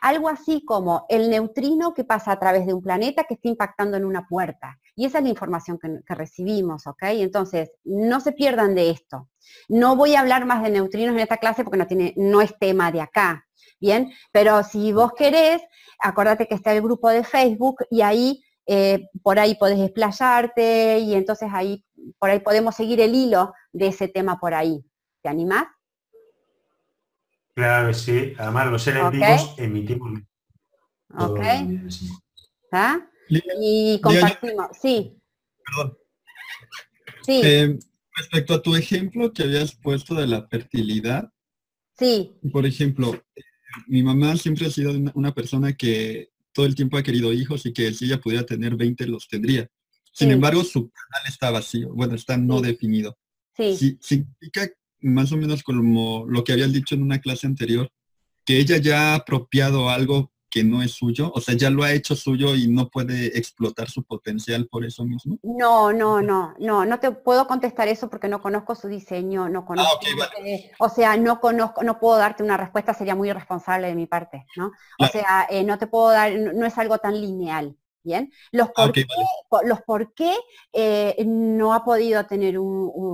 algo 0.00 0.28
así 0.28 0.64
como 0.64 1.06
el 1.08 1.30
neutrino 1.30 1.94
que 1.94 2.04
pasa 2.04 2.32
a 2.32 2.38
través 2.38 2.66
de 2.66 2.74
un 2.74 2.82
planeta 2.82 3.24
que 3.24 3.34
está 3.34 3.48
impactando 3.48 3.96
en 3.96 4.04
una 4.04 4.26
puerta. 4.26 4.78
Y 4.96 5.06
esa 5.06 5.18
es 5.18 5.24
la 5.24 5.30
información 5.30 5.78
que, 5.78 6.14
recibimos, 6.14 6.86
¿ok? 6.86 7.02
Entonces, 7.02 7.72
no 7.84 8.20
se 8.20 8.32
pierdan 8.32 8.74
de 8.74 8.90
esto. 8.90 9.28
No 9.68 9.96
voy 9.96 10.14
a 10.14 10.20
hablar 10.20 10.46
más 10.46 10.62
de 10.62 10.70
neutrinos 10.70 11.14
en 11.14 11.20
esta 11.20 11.38
clase 11.38 11.64
porque 11.64 11.78
no, 11.78 11.86
tiene, 11.86 12.14
no 12.16 12.40
es 12.40 12.56
tema 12.58 12.92
de 12.92 13.00
acá. 13.00 13.46
Bien, 13.80 14.12
pero 14.32 14.62
si 14.62 14.92
vos 14.92 15.12
querés, 15.12 15.62
acuérdate 15.98 16.46
que 16.46 16.54
está 16.54 16.72
el 16.72 16.82
grupo 16.82 17.10
de 17.10 17.24
Facebook 17.24 17.84
y 17.90 18.02
ahí 18.02 18.42
eh, 18.66 19.08
por 19.22 19.38
ahí 19.38 19.56
podés 19.56 19.80
explayarte 19.80 20.98
y 21.00 21.14
entonces 21.14 21.50
ahí 21.52 21.84
por 22.18 22.30
ahí 22.30 22.40
podemos 22.40 22.74
seguir 22.74 23.00
el 23.00 23.14
hilo 23.14 23.52
de 23.72 23.88
ese 23.88 24.08
tema 24.08 24.38
por 24.38 24.54
ahí. 24.54 24.84
¿Te 25.22 25.28
animás? 25.28 25.64
Claro 27.54 27.88
que 27.88 27.94
sí. 27.94 28.32
Además 28.38 28.70
los 28.70 28.82
seres 28.82 29.10
vivos 29.10 29.54
emitimos. 29.58 30.20
Ok. 31.16 31.40
¿Ah? 32.72 32.98
Y 33.28 34.00
compartimos. 34.00 34.68
sí. 34.80 35.16
Perdón. 35.64 35.98
Sí. 37.24 37.40
Eh, 37.42 37.78
respecto 38.14 38.54
a 38.54 38.62
tu 38.62 38.76
ejemplo 38.76 39.32
que 39.32 39.44
habías 39.44 39.74
puesto 39.76 40.14
de 40.14 40.26
la 40.26 40.46
fertilidad. 40.48 41.30
Sí. 41.96 42.36
Por 42.52 42.66
ejemplo, 42.66 43.22
mi 43.86 44.02
mamá 44.02 44.36
siempre 44.36 44.66
ha 44.66 44.70
sido 44.70 44.92
una, 45.14 45.34
persona 45.34 45.72
que 45.72 46.30
todo 46.52 46.66
el 46.66 46.74
tiempo 46.74 46.96
ha 46.96 47.02
querido 47.02 47.32
hijos 47.32 47.66
y 47.66 47.72
que 47.72 47.92
si 47.92 48.06
ella 48.06 48.20
pudiera 48.20 48.44
tener 48.44 48.76
20 48.76 49.06
los 49.06 49.28
tendría. 49.28 49.68
Sin 50.12 50.30
embargo, 50.30 50.62
su 50.62 50.90
canal 50.90 51.28
está 51.28 51.50
vacío, 51.50 51.92
bueno, 51.92 52.14
está 52.14 52.36
no 52.36 52.60
definido. 52.60 53.18
Sí. 53.56 53.98
significa 54.00 54.68
más 55.04 55.32
o 55.32 55.36
menos 55.36 55.62
como 55.62 56.24
lo 56.26 56.42
que 56.44 56.52
habías 56.52 56.72
dicho 56.72 56.94
en 56.94 57.02
una 57.02 57.20
clase 57.20 57.46
anterior, 57.46 57.90
que 58.44 58.58
ella 58.58 58.78
ya 58.78 59.12
ha 59.12 59.14
apropiado 59.16 59.88
algo 59.88 60.32
que 60.54 60.62
no 60.62 60.82
es 60.82 60.92
suyo? 60.92 61.32
O 61.34 61.40
sea, 61.40 61.56
ya 61.56 61.68
lo 61.68 61.82
ha 61.82 61.92
hecho 61.92 62.14
suyo 62.14 62.54
y 62.54 62.68
no 62.68 62.88
puede 62.88 63.36
explotar 63.36 63.90
su 63.90 64.04
potencial 64.04 64.68
por 64.68 64.84
eso 64.84 65.04
mismo. 65.04 65.36
No, 65.42 65.92
no, 65.92 66.22
no, 66.22 66.54
no, 66.60 66.84
no 66.84 67.00
te 67.00 67.10
puedo 67.10 67.48
contestar 67.48 67.88
eso 67.88 68.08
porque 68.08 68.28
no 68.28 68.40
conozco 68.40 68.76
su 68.76 68.86
diseño, 68.86 69.48
no 69.48 69.60
ah, 69.60 69.66
conozco, 69.66 69.98
o 70.78 70.88
sea, 70.88 71.16
no 71.16 71.40
conozco, 71.40 71.82
no 71.82 71.98
puedo 71.98 72.16
darte 72.18 72.44
una 72.44 72.56
respuesta, 72.56 72.94
sería 72.94 73.16
muy 73.16 73.30
irresponsable 73.30 73.88
de 73.88 73.96
mi 73.96 74.06
parte, 74.06 74.46
¿no? 74.56 74.70
O 75.00 75.06
sea, 75.06 75.48
eh, 75.50 75.64
no 75.64 75.76
te 75.76 75.88
puedo 75.88 76.10
dar, 76.10 76.32
no, 76.32 76.64
es 76.64 76.78
algo 76.78 76.98
tan 76.98 77.20
lineal. 77.20 77.76
Bien, 78.04 78.30
los 78.52 78.68
ah, 78.68 78.84
por 78.84 78.92
qué, 78.92 79.06
los 79.64 79.80
por 79.80 80.12
qué 80.12 80.36
eh, 80.74 81.16
no 81.26 81.72
ha 81.72 81.84
podido 81.84 82.26
tener 82.26 82.58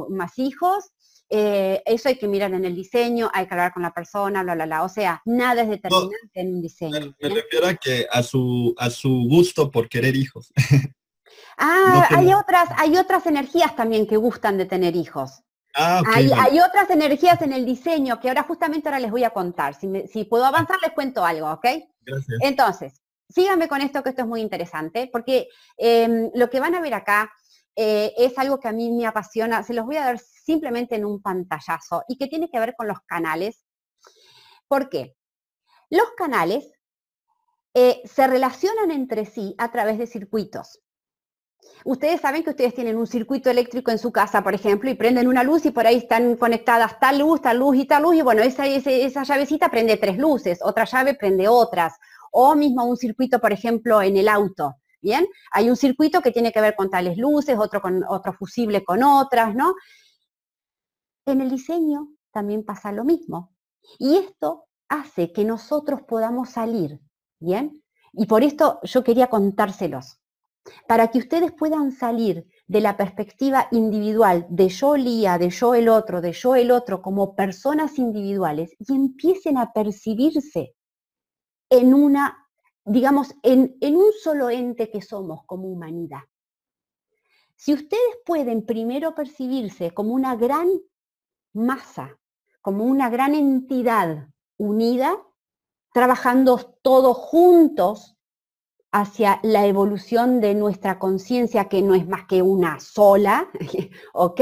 más 0.08 0.36
hijos, 0.36 0.90
eh, 1.32 1.80
eso 1.86 2.08
hay 2.08 2.16
que 2.16 2.26
mirar 2.26 2.52
en 2.52 2.64
el 2.64 2.74
diseño, 2.74 3.30
hay 3.32 3.46
que 3.46 3.54
hablar 3.54 3.72
con 3.72 3.82
la 3.82 3.94
persona, 3.94 4.42
bla, 4.42 4.56
bla, 4.56 4.66
bla. 4.66 4.82
O 4.82 4.88
sea, 4.88 5.22
nada 5.24 5.62
es 5.62 5.68
determinante 5.68 6.40
en 6.40 6.54
un 6.54 6.60
diseño. 6.60 7.14
Me, 7.20 7.28
refiero 7.28 7.68
a 7.68 7.74
que 7.74 8.06
a 8.10 8.22
su, 8.24 8.74
a 8.76 8.90
su 8.90 9.26
gusto 9.28 9.70
por 9.70 9.88
querer 9.88 10.16
hijos. 10.16 10.52
ah, 11.56 12.08
hay, 12.10 12.34
otras, 12.34 12.68
hay 12.76 12.96
otras 12.96 13.26
energías 13.26 13.76
también 13.76 14.08
que 14.08 14.16
gustan 14.16 14.58
de 14.58 14.66
tener 14.66 14.96
hijos. 14.96 15.42
Ah, 15.76 16.02
hay, 16.12 16.32
hay, 16.32 16.58
otras 16.58 16.90
energías 16.90 17.40
en 17.42 17.52
el 17.52 17.64
diseño 17.64 18.18
que 18.18 18.28
ahora 18.28 18.42
justamente 18.42 18.88
ahora 18.88 18.98
les 18.98 19.12
voy 19.12 19.22
a 19.22 19.30
contar. 19.30 19.78
Si, 19.78 19.88
si 20.12 20.24
puedo 20.24 20.44
avanzar, 20.44 20.78
les 20.82 20.92
cuento 20.92 21.24
algo, 21.24 21.48
¿ok? 21.48 21.66
Gracias. 22.04 22.38
Entonces, 22.40 23.02
síganme 23.28 23.68
con 23.68 23.80
esto, 23.80 24.02
que 24.02 24.10
esto 24.10 24.22
es 24.22 24.28
muy 24.28 24.40
interesante, 24.40 25.08
porque 25.12 25.48
em, 25.76 26.30
lo 26.34 26.50
que 26.50 26.58
van 26.58 26.74
a 26.74 26.80
ver 26.80 26.94
acá 26.94 27.32
eh, 27.82 28.12
es 28.18 28.36
algo 28.36 28.60
que 28.60 28.68
a 28.68 28.72
mí 28.72 28.90
me 28.90 29.06
apasiona. 29.06 29.62
Se 29.62 29.72
los 29.72 29.86
voy 29.86 29.96
a 29.96 30.04
dar 30.04 30.18
simplemente 30.18 30.96
en 30.96 31.06
un 31.06 31.22
pantallazo 31.22 32.04
y 32.08 32.18
que 32.18 32.26
tiene 32.26 32.50
que 32.50 32.60
ver 32.60 32.74
con 32.76 32.86
los 32.86 32.98
canales. 33.06 33.64
¿Por 34.68 34.90
qué? 34.90 35.16
Los 35.88 36.10
canales 36.14 36.70
eh, 37.72 38.02
se 38.04 38.26
relacionan 38.26 38.90
entre 38.90 39.24
sí 39.24 39.54
a 39.56 39.72
través 39.72 39.96
de 39.96 40.06
circuitos. 40.06 40.82
Ustedes 41.86 42.20
saben 42.20 42.44
que 42.44 42.50
ustedes 42.50 42.74
tienen 42.74 42.98
un 42.98 43.06
circuito 43.06 43.48
eléctrico 43.48 43.90
en 43.90 43.98
su 43.98 44.12
casa, 44.12 44.42
por 44.42 44.54
ejemplo, 44.54 44.90
y 44.90 44.94
prenden 44.94 45.26
una 45.26 45.42
luz 45.42 45.64
y 45.64 45.70
por 45.70 45.86
ahí 45.86 45.96
están 45.96 46.36
conectadas 46.36 47.00
tal 47.00 47.20
luz, 47.20 47.40
tal 47.40 47.60
luz 47.60 47.76
y 47.78 47.86
tal 47.86 48.02
luz, 48.02 48.14
y 48.14 48.20
bueno, 48.20 48.42
esa, 48.42 48.66
esa 48.66 49.22
llavecita 49.22 49.70
prende 49.70 49.96
tres 49.96 50.18
luces, 50.18 50.58
otra 50.62 50.84
llave 50.84 51.14
prende 51.14 51.48
otras, 51.48 51.94
o 52.30 52.54
mismo 52.54 52.84
un 52.84 52.98
circuito, 52.98 53.40
por 53.40 53.54
ejemplo, 53.54 54.02
en 54.02 54.18
el 54.18 54.28
auto. 54.28 54.76
Bien, 55.02 55.26
hay 55.52 55.70
un 55.70 55.76
circuito 55.76 56.20
que 56.20 56.30
tiene 56.30 56.52
que 56.52 56.60
ver 56.60 56.76
con 56.76 56.90
tales 56.90 57.16
luces, 57.16 57.58
otro 57.58 57.80
con 57.80 58.04
otro 58.08 58.32
fusible 58.32 58.84
con 58.84 59.02
otras, 59.02 59.54
¿no? 59.54 59.74
En 61.26 61.40
el 61.40 61.50
diseño 61.50 62.08
también 62.32 62.64
pasa 62.64 62.92
lo 62.92 63.04
mismo. 63.04 63.54
Y 63.98 64.16
esto 64.16 64.66
hace 64.88 65.32
que 65.32 65.44
nosotros 65.44 66.02
podamos 66.06 66.50
salir, 66.50 67.00
¿bien? 67.38 67.82
Y 68.12 68.26
por 68.26 68.42
esto 68.42 68.80
yo 68.82 69.04
quería 69.04 69.28
contárselos, 69.28 70.20
para 70.86 71.08
que 71.08 71.18
ustedes 71.18 71.52
puedan 71.52 71.92
salir 71.92 72.46
de 72.66 72.80
la 72.80 72.96
perspectiva 72.96 73.68
individual 73.70 74.46
de 74.50 74.68
yo 74.68 74.96
Lía, 74.96 75.38
de 75.38 75.50
yo 75.50 75.74
el 75.74 75.88
otro, 75.88 76.20
de 76.20 76.32
yo 76.32 76.56
el 76.56 76.70
otro, 76.70 77.02
como 77.02 77.34
personas 77.34 77.98
individuales 77.98 78.74
y 78.78 78.94
empiecen 78.94 79.56
a 79.58 79.72
percibirse 79.72 80.74
en 81.70 81.94
una, 81.94 82.48
digamos, 82.90 83.36
en, 83.44 83.76
en 83.80 83.96
un 83.96 84.12
solo 84.20 84.50
ente 84.50 84.90
que 84.90 85.00
somos 85.00 85.44
como 85.46 85.68
humanidad. 85.68 86.22
Si 87.54 87.72
ustedes 87.72 88.18
pueden 88.26 88.66
primero 88.66 89.14
percibirse 89.14 89.92
como 89.92 90.12
una 90.12 90.34
gran 90.34 90.68
masa, 91.52 92.18
como 92.60 92.82
una 92.84 93.08
gran 93.08 93.36
entidad 93.36 94.28
unida, 94.56 95.24
trabajando 95.92 96.58
todos 96.82 97.16
juntos 97.16 98.16
hacia 98.92 99.38
la 99.42 99.66
evolución 99.66 100.40
de 100.40 100.54
nuestra 100.54 100.98
conciencia, 100.98 101.68
que 101.68 101.80
no 101.80 101.94
es 101.94 102.08
más 102.08 102.26
que 102.26 102.42
una 102.42 102.80
sola, 102.80 103.48
¿ok? 104.14 104.40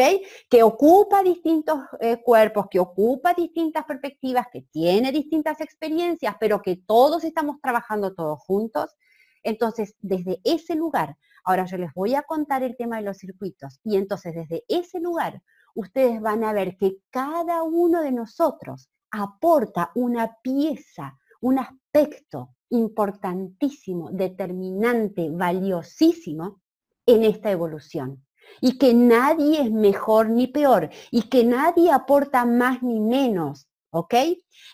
Que 0.48 0.62
ocupa 0.62 1.22
distintos 1.22 1.80
eh, 2.00 2.22
cuerpos, 2.22 2.66
que 2.70 2.80
ocupa 2.80 3.34
distintas 3.34 3.84
perspectivas, 3.84 4.46
que 4.50 4.62
tiene 4.62 5.12
distintas 5.12 5.60
experiencias, 5.60 6.36
pero 6.40 6.62
que 6.62 6.76
todos 6.76 7.24
estamos 7.24 7.60
trabajando 7.60 8.14
todos 8.14 8.38
juntos. 8.40 8.96
Entonces, 9.42 9.94
desde 10.00 10.40
ese 10.44 10.74
lugar, 10.74 11.16
ahora 11.44 11.66
yo 11.66 11.76
les 11.76 11.92
voy 11.92 12.14
a 12.14 12.22
contar 12.22 12.62
el 12.62 12.76
tema 12.76 12.96
de 12.96 13.02
los 13.02 13.18
circuitos, 13.18 13.80
y 13.84 13.96
entonces 13.96 14.34
desde 14.34 14.64
ese 14.68 14.98
lugar, 14.98 15.42
ustedes 15.74 16.20
van 16.20 16.42
a 16.42 16.52
ver 16.54 16.76
que 16.76 16.96
cada 17.10 17.62
uno 17.62 18.02
de 18.02 18.12
nosotros 18.12 18.88
aporta 19.10 19.90
una 19.94 20.36
pieza, 20.42 21.18
un 21.40 21.58
aspecto 21.58 22.54
importantísimo, 22.70 24.10
determinante, 24.10 25.28
valiosísimo 25.30 26.60
en 27.06 27.24
esta 27.24 27.50
evolución. 27.50 28.24
Y 28.60 28.78
que 28.78 28.94
nadie 28.94 29.62
es 29.62 29.70
mejor 29.70 30.30
ni 30.30 30.46
peor, 30.46 30.90
y 31.10 31.22
que 31.28 31.44
nadie 31.44 31.90
aporta 31.90 32.44
más 32.44 32.82
ni 32.82 33.00
menos, 33.00 33.68
¿ok? 33.90 34.14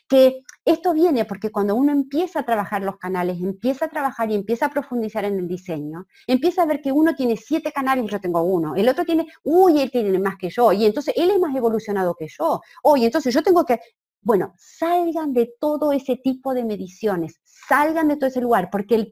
Que 0.09 0.43
esto 0.65 0.95
viene 0.95 1.25
porque 1.25 1.51
cuando 1.51 1.75
uno 1.75 1.93
empieza 1.93 2.41
a 2.41 2.45
trabajar 2.45 2.83
los 2.83 2.97
canales, 2.97 3.39
empieza 3.41 3.85
a 3.85 3.89
trabajar 3.89 4.31
y 4.31 4.35
empieza 4.35 4.67
a 4.67 4.71
profundizar 4.71 5.25
en 5.25 5.39
el 5.39 5.49
diseño, 5.49 6.07
empieza 6.27 6.63
a 6.63 6.67
ver 6.67 6.81
que 6.81 6.93
uno 6.93 7.15
tiene 7.15 7.37
siete 7.37 7.71
canales 7.73 8.05
y 8.05 8.09
yo 8.09 8.21
tengo 8.21 8.43
uno, 8.43 8.75
el 8.75 8.89
otro 8.89 9.05
tiene, 9.05 9.27
uy, 9.43 9.81
él 9.81 9.91
tiene 9.91 10.19
más 10.19 10.37
que 10.37 10.51
yo, 10.51 10.73
y 10.73 10.87
entonces 10.87 11.15
él 11.17 11.31
es 11.31 11.39
más 11.39 11.55
evolucionado 11.55 12.15
que 12.15 12.29
yo, 12.29 12.61
oye, 12.83 13.07
entonces 13.07 13.35
yo 13.35 13.43
tengo 13.43 13.65
que, 13.65 13.79
bueno, 14.25 14.55
salgan 14.57 15.33
de 15.35 15.55
todo 15.61 15.93
ese 15.93 16.17
tipo 16.17 16.55
de 16.55 16.65
mediciones, 16.65 17.41
salgan 17.45 18.09
de 18.09 18.17
todo 18.17 18.29
ese 18.29 18.41
lugar, 18.41 18.71
porque 18.71 19.11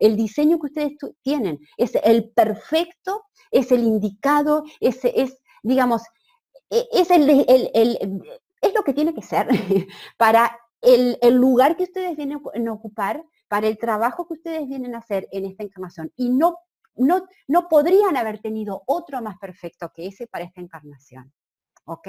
el, 0.00 0.16
diseño 0.16 0.58
que 0.58 0.66
ustedes 0.66 0.92
tienen 1.22 1.60
es 1.76 1.92
el 2.02 2.30
perfecto, 2.30 3.24
es 3.50 3.70
el 3.70 3.84
indicado, 3.84 4.64
es, 4.80 5.00
es 5.04 5.38
digamos, 5.62 6.02
e, 6.68 6.86
es, 6.92 7.10
el, 7.10 7.30
es 8.60 8.74
lo 8.74 8.82
que 8.82 8.92
tiene 8.92 9.14
que 9.14 9.22
ser 9.22 9.48
para 10.18 10.58
el, 10.80 11.34
lugar 11.34 11.76
que 11.76 11.84
ustedes 11.84 12.16
vienen 12.16 12.40
a 12.68 12.72
ocupar, 12.72 13.24
para 13.48 13.68
el 13.68 13.78
trabajo 13.78 14.26
que 14.26 14.34
ustedes 14.34 14.68
vienen 14.68 14.94
a 14.94 14.98
hacer 14.98 15.28
en 15.30 15.44
esta 15.44 15.62
encarnación. 15.62 16.12
Y 16.16 16.30
no, 16.30 16.56
no, 16.96 17.26
no 17.46 17.68
podrían 17.68 18.16
haber 18.16 18.40
tenido 18.40 18.82
otro 18.86 19.22
más 19.22 19.38
perfecto 19.38 19.92
que 19.94 20.06
ese 20.06 20.26
para 20.26 20.44
esta 20.44 20.60
encarnación. 20.60 21.32
¿Ok? 21.84 22.08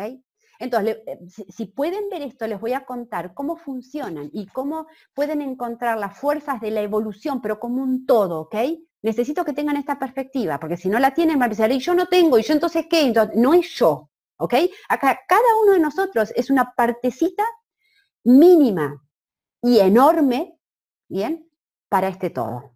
Entonces, 0.62 0.98
eh, 1.08 1.20
si, 1.28 1.66
pueden 1.66 2.08
ver 2.10 2.22
esto, 2.22 2.46
les 2.46 2.62
voy 2.62 2.74
a 2.74 2.86
contar 2.86 3.34
cómo 3.34 3.56
funcionan 3.56 4.30
y 4.32 4.46
cómo 4.46 4.86
pueden 5.16 5.42
encontrar 5.42 5.98
las 5.98 6.16
fuerzas 6.20 6.62
de 6.62 6.70
la 6.70 6.82
evolución, 6.82 7.42
pero 7.42 7.60
como 7.60 7.82
un 7.82 8.06
todo, 8.06 8.42
¿ok? 8.42 8.56
Necesito 9.02 9.44
que 9.44 9.54
tengan 9.54 9.76
esta 9.76 9.98
perspectiva, 9.98 10.60
porque 10.60 10.78
si 10.78 10.88
no 10.88 11.00
la 11.00 11.16
tienen, 11.16 11.40
van 11.40 11.48
a 11.48 11.50
pensar, 11.50 11.72
y 11.72 11.80
yo 11.80 11.96
no 11.96 12.06
tengo, 12.06 12.38
y 12.38 12.44
yo 12.44 12.54
entonces 12.54 12.86
qué, 12.88 13.12
no 13.36 13.56
es 13.56 13.70
yo, 13.72 14.12
¿ok? 14.38 14.54
Acá 14.88 15.20
cada 15.28 15.56
uno 15.64 15.72
de 15.72 15.80
nosotros 15.80 16.32
es 16.36 16.52
una 16.52 16.76
partecita 16.76 17.44
mínima 18.24 19.04
y 19.64 19.80
enorme, 19.80 20.60
¿bien? 21.10 21.50
Para 21.90 22.08
este 22.08 22.30
todo. 22.30 22.76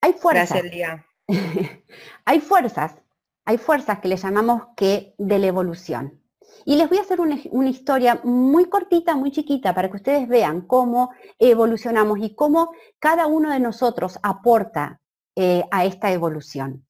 Hay 0.00 0.14
fuerzas. 0.14 0.62
Gracias, 0.62 1.04
hay 2.24 2.40
fuerzas 2.40 2.96
hay 3.44 3.58
fuerzas 3.58 4.00
que 4.00 4.08
le 4.08 4.16
llamamos 4.16 4.68
que 4.76 5.14
de 5.18 5.38
la 5.38 5.46
evolución. 5.46 6.20
Y 6.64 6.76
les 6.76 6.88
voy 6.88 6.98
a 6.98 7.02
hacer 7.02 7.20
una, 7.20 7.68
historia 7.68 8.20
muy 8.22 8.66
cortita, 8.66 9.16
muy 9.16 9.30
chiquita, 9.30 9.74
para 9.74 9.90
que 9.90 9.96
ustedes 9.96 10.28
vean 10.28 10.62
cómo 10.62 11.10
evolucionamos 11.38 12.18
y 12.20 12.34
cómo 12.34 12.72
cada 12.98 13.26
uno 13.26 13.50
de 13.50 13.60
nosotros 13.60 14.18
aporta 14.22 15.00
eh, 15.36 15.64
a 15.70 15.84
esta 15.84 16.12
evolución. 16.12 16.86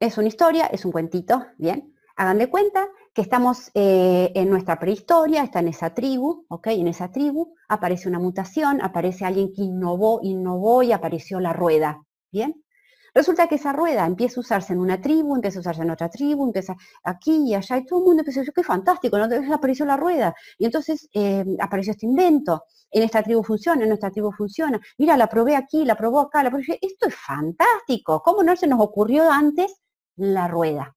Es 0.00 0.18
una 0.18 0.28
historia, 0.28 0.66
es 0.66 0.84
un 0.84 0.92
cuentito, 0.92 1.46
¿bien? 1.58 1.94
Hagan 2.16 2.38
de 2.38 2.50
cuenta 2.50 2.88
que 3.14 3.22
estamos 3.22 3.70
eh, 3.74 4.32
en 4.34 4.50
nuestra 4.50 4.78
prehistoria, 4.78 5.42
está 5.42 5.60
en 5.60 5.68
esa 5.68 5.94
tribu, 5.94 6.46
¿ok? 6.48 6.68
En 6.68 6.88
esa 6.88 7.10
tribu 7.10 7.54
aparece 7.68 8.08
una 8.08 8.18
mutación, 8.18 8.82
aparece 8.82 9.24
alguien 9.24 9.52
que 9.52 9.62
innovó, 9.62 10.20
innovó 10.22 10.82
y 10.82 10.92
apareció 10.92 11.40
la 11.40 11.52
rueda, 11.52 12.02
¿bien? 12.32 12.64
Resulta 13.14 13.46
que 13.48 13.56
esa 13.56 13.72
rueda 13.72 14.06
empieza 14.06 14.40
a 14.40 14.42
usarse 14.42 14.72
en 14.72 14.80
una 14.80 15.00
tribu, 15.00 15.34
empieza 15.34 15.58
a 15.58 15.60
usarse 15.60 15.82
en 15.82 15.90
otra 15.90 16.08
tribu, 16.08 16.46
empieza 16.46 16.76
aquí 17.02 17.48
y 17.48 17.54
allá, 17.54 17.78
y 17.78 17.86
todo 17.86 18.00
el 18.00 18.04
mundo 18.06 18.20
empieza 18.20 18.40
a 18.40 18.42
decir, 18.42 18.54
qué 18.54 18.62
fantástico, 18.62 19.18
¿no? 19.18 19.54
apareció 19.54 19.84
la 19.84 19.96
rueda. 19.96 20.34
Y 20.58 20.64
entonces 20.66 21.08
eh, 21.12 21.44
apareció 21.60 21.92
este 21.92 22.06
invento, 22.06 22.64
en 22.90 23.02
esta 23.02 23.22
tribu 23.22 23.42
funciona, 23.42 23.82
en 23.82 23.88
nuestra 23.88 24.10
tribu 24.10 24.32
funciona. 24.32 24.80
Mira, 24.98 25.16
la 25.16 25.28
probé 25.28 25.56
aquí, 25.56 25.84
la 25.84 25.96
probó 25.96 26.20
acá, 26.20 26.42
la 26.42 26.50
probé. 26.50 26.78
Esto 26.80 27.08
es 27.08 27.14
fantástico. 27.14 28.22
¿Cómo 28.22 28.42
no 28.42 28.56
se 28.56 28.66
nos 28.66 28.80
ocurrió 28.80 29.30
antes 29.30 29.80
la 30.16 30.48
rueda? 30.48 30.96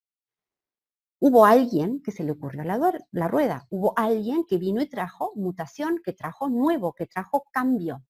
Hubo 1.19 1.45
alguien 1.45 2.01
que 2.01 2.11
se 2.11 2.23
le 2.23 2.31
ocurrió 2.31 2.63
la, 2.63 2.77
la 3.11 3.27
rueda, 3.29 3.65
hubo 3.69 3.93
alguien 3.95 4.43
que 4.45 4.57
vino 4.57 4.81
y 4.81 4.89
trajo 4.89 5.31
mutación, 5.35 6.01
que 6.03 6.11
trajo 6.11 6.49
nuevo, 6.49 6.91
que 6.91 7.05
trajo 7.05 7.45
cambio. 7.49 8.03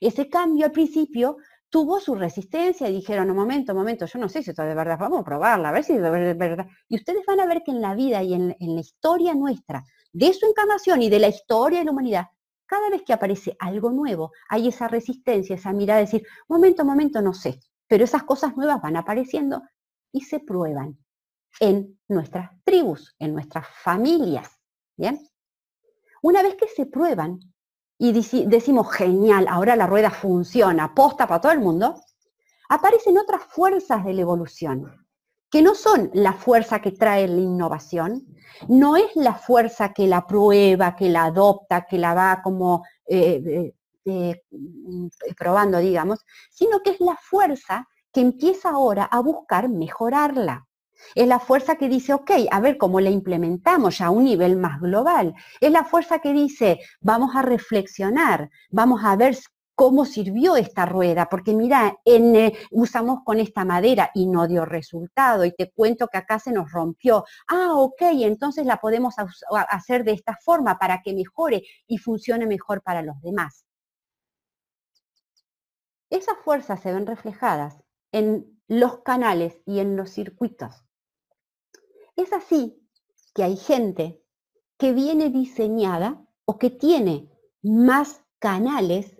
Ese 0.00 0.28
cambio 0.28 0.66
al 0.66 0.72
principio 0.72 1.36
tuvo 1.70 2.00
su 2.00 2.16
resistencia 2.16 2.88
y 2.88 2.92
dijeron, 2.92 3.30
un 3.30 3.36
momento, 3.36 3.74
momento, 3.74 4.04
yo 4.04 4.18
no 4.18 4.28
sé 4.28 4.42
si 4.42 4.50
esto 4.50 4.62
es 4.62 4.68
de 4.68 4.74
verdad, 4.74 4.98
vamos 4.98 5.20
a 5.20 5.24
probarla, 5.24 5.68
a 5.68 5.72
ver 5.72 5.84
si 5.84 5.94
es 5.94 6.02
de 6.02 6.34
verdad. 6.34 6.66
Y 6.88 6.96
ustedes 6.96 7.24
van 7.26 7.40
a 7.40 7.46
ver 7.46 7.62
que 7.64 7.70
en 7.70 7.80
la 7.80 7.94
vida 7.94 8.22
y 8.22 8.34
en, 8.34 8.56
la 8.58 8.80
historia 8.80 9.34
nuestra, 9.34 9.84
de 10.12 10.34
su 10.34 10.46
encarnación 10.46 11.00
y 11.00 11.08
de 11.08 11.20
la 11.20 11.28
historia 11.28 11.78
de 11.78 11.84
la 11.84 11.92
humanidad, 11.92 12.26
cada 12.66 12.90
vez 12.90 13.02
que 13.02 13.12
aparece 13.12 13.56
algo 13.60 13.90
nuevo, 13.92 14.32
hay 14.48 14.68
esa 14.68 14.88
resistencia, 14.88 15.54
esa 15.54 15.72
mirada 15.72 16.00
de 16.00 16.06
decir, 16.06 16.26
momento, 16.48 16.84
momento, 16.84 17.22
no 17.22 17.32
sé, 17.32 17.60
pero 17.86 18.04
esas 18.04 18.24
cosas 18.24 18.56
nuevas 18.56 18.82
van 18.82 18.96
apareciendo 18.96 19.62
y 20.12 20.22
se 20.22 20.40
prueban 20.40 20.98
en 21.60 21.98
nuestras 22.08 22.50
tribus, 22.64 23.14
en 23.18 23.32
nuestras 23.32 23.66
familias, 23.82 24.50
¿bien? 24.96 25.20
Una 26.22 26.42
vez 26.42 26.54
que 26.56 26.68
se 26.68 26.86
prueban, 26.86 27.40
y 28.02 28.46
decimos, 28.46 28.90
genial, 28.92 29.46
ahora 29.46 29.76
la 29.76 29.86
rueda 29.86 30.10
funciona, 30.10 30.94
posta 30.94 31.26
para 31.26 31.42
todo 31.42 31.52
el 31.52 31.60
mundo, 31.60 32.00
aparecen 32.70 33.18
otras 33.18 33.42
fuerzas 33.44 34.02
de 34.06 34.14
la 34.14 34.22
evolución, 34.22 35.06
que 35.50 35.60
no 35.60 35.74
son 35.74 36.10
la 36.14 36.32
fuerza 36.32 36.80
que 36.80 36.92
trae 36.92 37.28
la 37.28 37.42
innovación, 37.42 38.26
no 38.68 38.96
es 38.96 39.14
la 39.16 39.34
fuerza 39.34 39.92
que 39.92 40.06
la 40.06 40.26
prueba, 40.26 40.96
que 40.96 41.10
la 41.10 41.24
adopta, 41.24 41.82
que 41.82 41.98
la 41.98 42.14
va 42.14 42.40
como 42.42 42.86
eh, 43.06 43.74
eh, 44.06 44.42
eh, 44.46 45.34
probando, 45.36 45.76
digamos, 45.76 46.24
sino 46.50 46.80
que 46.80 46.92
es 46.92 47.00
la 47.00 47.18
fuerza 47.20 47.86
que 48.10 48.22
empieza 48.22 48.70
ahora 48.70 49.04
a 49.04 49.20
buscar 49.20 49.68
mejorarla. 49.68 50.66
Es 51.14 51.26
la 51.26 51.38
fuerza 51.40 51.76
que 51.76 51.88
dice, 51.88 52.14
ok, 52.14 52.30
a 52.50 52.60
ver 52.60 52.78
cómo 52.78 53.00
la 53.00 53.10
implementamos 53.10 54.00
a 54.00 54.10
un 54.10 54.24
nivel 54.24 54.56
más 54.56 54.80
global. 54.80 55.34
Es 55.60 55.70
la 55.70 55.84
fuerza 55.84 56.20
que 56.20 56.32
dice, 56.32 56.80
vamos 57.00 57.34
a 57.34 57.42
reflexionar, 57.42 58.50
vamos 58.70 59.00
a 59.04 59.16
ver 59.16 59.36
cómo 59.80 60.04
sirvió 60.04 60.56
esta 60.56 60.84
rueda, 60.84 61.30
porque 61.30 61.54
mira, 61.54 61.96
eh, 62.04 62.52
usamos 62.70 63.20
con 63.24 63.40
esta 63.40 63.64
madera 63.64 64.10
y 64.12 64.26
no 64.26 64.46
dio 64.46 64.66
resultado, 64.66 65.46
y 65.46 65.52
te 65.52 65.70
cuento 65.70 66.08
que 66.08 66.18
acá 66.18 66.38
se 66.38 66.52
nos 66.52 66.70
rompió. 66.70 67.24
Ah, 67.48 67.72
ok, 67.72 68.02
entonces 68.20 68.66
la 68.66 68.76
podemos 68.76 69.14
hacer 69.70 70.04
de 70.04 70.12
esta 70.12 70.36
forma 70.44 70.78
para 70.78 71.00
que 71.00 71.14
mejore 71.14 71.62
y 71.86 71.96
funcione 71.96 72.44
mejor 72.44 72.82
para 72.82 73.00
los 73.00 73.18
demás. 73.22 73.64
Esas 76.10 76.36
fuerzas 76.44 76.80
se 76.80 76.92
ven 76.92 77.06
reflejadas 77.06 77.82
en 78.12 78.60
los 78.68 78.98
canales 78.98 79.62
y 79.64 79.78
en 79.78 79.96
los 79.96 80.10
circuitos. 80.10 80.84
Es 82.20 82.34
así 82.34 82.86
que 83.34 83.42
hay 83.42 83.56
gente 83.56 84.22
que 84.76 84.92
viene 84.92 85.30
diseñada 85.30 86.22
o 86.44 86.58
que 86.58 86.68
tiene 86.68 87.30
más 87.62 88.22
canales, 88.38 89.16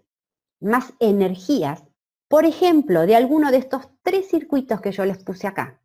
más 0.61 0.93
energías, 1.01 1.83
por 2.29 2.45
ejemplo, 2.45 3.07
de 3.07 3.17
alguno 3.17 3.51
de 3.51 3.57
estos 3.57 3.89
tres 4.03 4.29
circuitos 4.29 4.83
que 4.83 4.93
yo 4.93 5.07
les 5.07 5.17
puse 5.25 5.47
acá. 5.47 5.83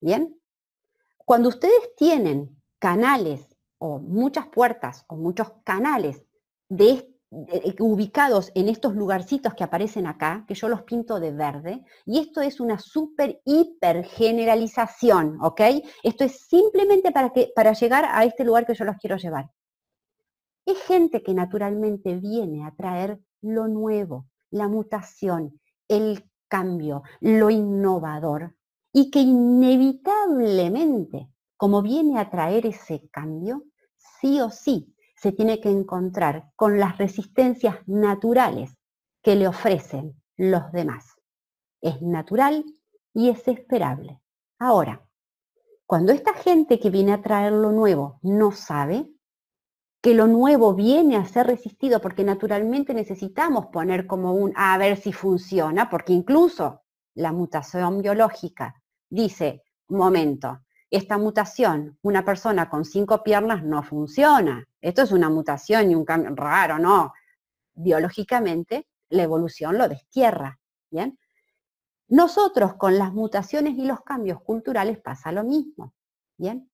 ¿Bien? 0.00 0.40
Cuando 1.26 1.50
ustedes 1.50 1.94
tienen 1.94 2.58
canales 2.78 3.54
o 3.76 3.98
muchas 3.98 4.46
puertas 4.46 5.04
o 5.08 5.16
muchos 5.16 5.52
canales 5.62 6.24
de, 6.70 7.11
ubicados 7.78 8.52
en 8.54 8.68
estos 8.68 8.94
lugarcitos 8.94 9.54
que 9.54 9.64
aparecen 9.64 10.06
acá, 10.06 10.44
que 10.46 10.54
yo 10.54 10.68
los 10.68 10.82
pinto 10.82 11.18
de 11.18 11.32
verde, 11.32 11.82
y 12.04 12.18
esto 12.18 12.42
es 12.42 12.60
una 12.60 12.78
super 12.78 13.40
hiper 13.44 14.04
generalización, 14.04 15.38
¿ok? 15.40 15.62
Esto 16.02 16.24
es 16.24 16.46
simplemente 16.46 17.10
para, 17.10 17.30
que, 17.30 17.50
para 17.54 17.72
llegar 17.72 18.04
a 18.04 18.22
este 18.24 18.44
lugar 18.44 18.66
que 18.66 18.74
yo 18.74 18.84
los 18.84 18.98
quiero 18.98 19.16
llevar. 19.16 19.50
Es 20.66 20.78
gente 20.82 21.22
que 21.22 21.32
naturalmente 21.32 22.16
viene 22.16 22.66
a 22.66 22.74
traer 22.74 23.18
lo 23.40 23.66
nuevo, 23.66 24.26
la 24.50 24.68
mutación, 24.68 25.58
el 25.88 26.28
cambio, 26.48 27.02
lo 27.20 27.48
innovador, 27.48 28.54
y 28.92 29.10
que 29.10 29.20
inevitablemente, 29.20 31.30
como 31.56 31.80
viene 31.80 32.18
a 32.18 32.28
traer 32.28 32.66
ese 32.66 33.08
cambio, 33.10 33.64
sí 34.20 34.38
o 34.38 34.50
sí 34.50 34.94
se 35.22 35.30
tiene 35.30 35.60
que 35.60 35.70
encontrar 35.70 36.50
con 36.56 36.80
las 36.80 36.98
resistencias 36.98 37.76
naturales 37.86 38.76
que 39.22 39.36
le 39.36 39.46
ofrecen 39.46 40.20
los 40.36 40.72
demás. 40.72 41.14
Es 41.80 42.02
natural 42.02 42.64
y 43.14 43.28
es 43.28 43.46
esperable. 43.46 44.20
Ahora, 44.58 45.06
cuando 45.86 46.12
esta 46.12 46.34
gente 46.34 46.80
que 46.80 46.90
viene 46.90 47.12
a 47.12 47.22
traer 47.22 47.52
lo 47.52 47.70
nuevo 47.70 48.18
no 48.22 48.50
sabe 48.50 49.08
que 50.02 50.14
lo 50.14 50.26
nuevo 50.26 50.74
viene 50.74 51.16
a 51.16 51.24
ser 51.24 51.46
resistido, 51.46 52.00
porque 52.00 52.24
naturalmente 52.24 52.92
necesitamos 52.92 53.66
poner 53.66 54.08
como 54.08 54.32
un 54.34 54.52
a 54.56 54.76
ver 54.76 54.96
si 54.96 55.12
funciona, 55.12 55.88
porque 55.88 56.12
incluso 56.12 56.82
la 57.14 57.30
mutación 57.30 58.02
biológica 58.02 58.82
dice, 59.08 59.62
momento, 59.86 60.62
esta 60.92 61.16
mutación, 61.16 61.98
una 62.02 62.22
persona 62.22 62.68
con 62.68 62.84
cinco 62.84 63.22
piernas 63.22 63.64
no 63.64 63.82
funciona. 63.82 64.68
Esto 64.78 65.00
es 65.00 65.10
una 65.10 65.30
mutación 65.30 65.90
y 65.90 65.94
un 65.94 66.04
cambio 66.04 66.34
raro, 66.34 66.78
no. 66.78 67.14
Biológicamente, 67.72 68.86
la 69.08 69.22
evolución 69.22 69.78
lo 69.78 69.88
destierra. 69.88 70.60
¿bien? 70.90 71.18
Nosotros 72.08 72.74
con 72.74 72.98
las 72.98 73.14
mutaciones 73.14 73.78
y 73.78 73.86
los 73.86 74.02
cambios 74.02 74.42
culturales 74.42 74.98
pasa 75.00 75.32
lo 75.32 75.44
mismo. 75.44 75.94
¿bien? 76.36 76.70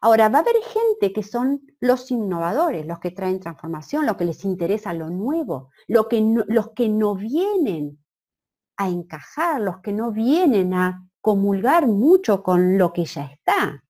Ahora, 0.00 0.30
va 0.30 0.38
a 0.38 0.40
haber 0.40 0.56
gente 0.62 1.12
que 1.12 1.22
son 1.22 1.60
los 1.78 2.10
innovadores, 2.10 2.86
los 2.86 3.00
que 3.00 3.10
traen 3.10 3.38
transformación, 3.38 4.06
los 4.06 4.16
que 4.16 4.24
les 4.24 4.46
interesa 4.46 4.94
lo 4.94 5.10
nuevo, 5.10 5.68
que 6.08 6.44
los 6.46 6.70
que 6.70 6.88
no 6.88 7.16
vienen 7.16 8.02
a 8.78 8.88
encajar, 8.88 9.60
los 9.60 9.80
que 9.80 9.92
no 9.92 10.10
vienen 10.10 10.72
a 10.72 11.07
comulgar 11.20 11.86
mucho 11.86 12.42
con 12.42 12.78
lo 12.78 12.92
que 12.92 13.04
ya 13.04 13.24
está. 13.24 13.84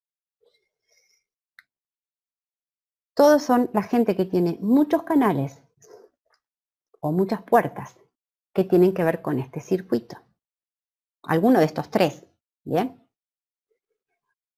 Todos 3.15 3.43
son 3.43 3.69
la 3.73 3.83
gente 3.83 4.15
que 4.15 4.25
tiene 4.25 4.59
muchos 4.61 5.03
canales 5.03 5.61
o 7.01 7.13
muchas 7.13 7.43
puertas 7.43 7.97
que 8.53 8.65
tienen 8.65 8.95
que 8.95 9.05
ver 9.05 9.23
con 9.23 9.39
este 9.39 9.61
circuito. 9.61 10.19
Alguno 11.23 11.59
de 11.59 11.65
estos 11.65 11.91
tres, 11.91 12.25
¿bien? 12.65 13.05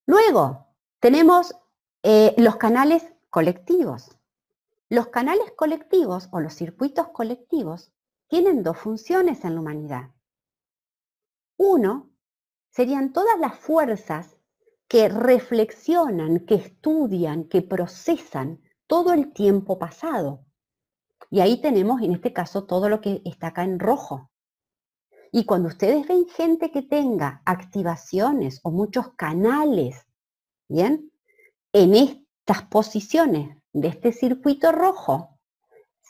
Luego, 0.06 0.66
tenemos 1.00 1.54
eh, 2.02 2.34
los 2.36 2.56
canales 2.56 3.10
colectivos. 3.30 4.16
Los 4.88 5.08
canales 5.08 5.52
colectivos 5.56 6.28
o 6.32 6.40
los 6.40 6.54
circuitos 6.54 7.08
colectivos 7.08 7.92
tienen 8.26 8.62
dos 8.62 8.76
funciones 8.76 9.44
en 9.44 9.54
la 9.54 9.60
humanidad. 9.60 10.10
Uno 11.56 12.09
serían 12.70 13.12
todas 13.12 13.38
las 13.38 13.58
fuerzas 13.58 14.36
que 14.88 15.08
reflexionan, 15.08 16.40
que 16.46 16.56
estudian, 16.56 17.44
que 17.44 17.62
procesan 17.62 18.60
todo 18.86 19.12
el 19.12 19.32
tiempo 19.32 19.78
pasado. 19.78 20.44
Y 21.30 21.40
ahí 21.40 21.60
tenemos 21.60 22.02
en 22.02 22.12
este 22.12 22.32
caso 22.32 22.64
todo 22.64 22.88
lo 22.88 23.00
que 23.00 23.22
está 23.24 23.48
acá 23.48 23.62
en 23.62 23.78
rojo. 23.78 24.30
Y 25.30 25.44
cuando 25.44 25.68
ustedes 25.68 26.08
ven 26.08 26.26
gente 26.28 26.72
que 26.72 26.82
tenga 26.82 27.40
activaciones 27.44 28.58
o 28.64 28.72
muchos 28.72 29.14
canales, 29.14 30.06
¿bien? 30.68 31.12
En 31.72 31.94
estas 31.94 32.64
posiciones 32.64 33.56
de 33.72 33.88
este 33.88 34.12
circuito 34.12 34.72
rojo, 34.72 35.38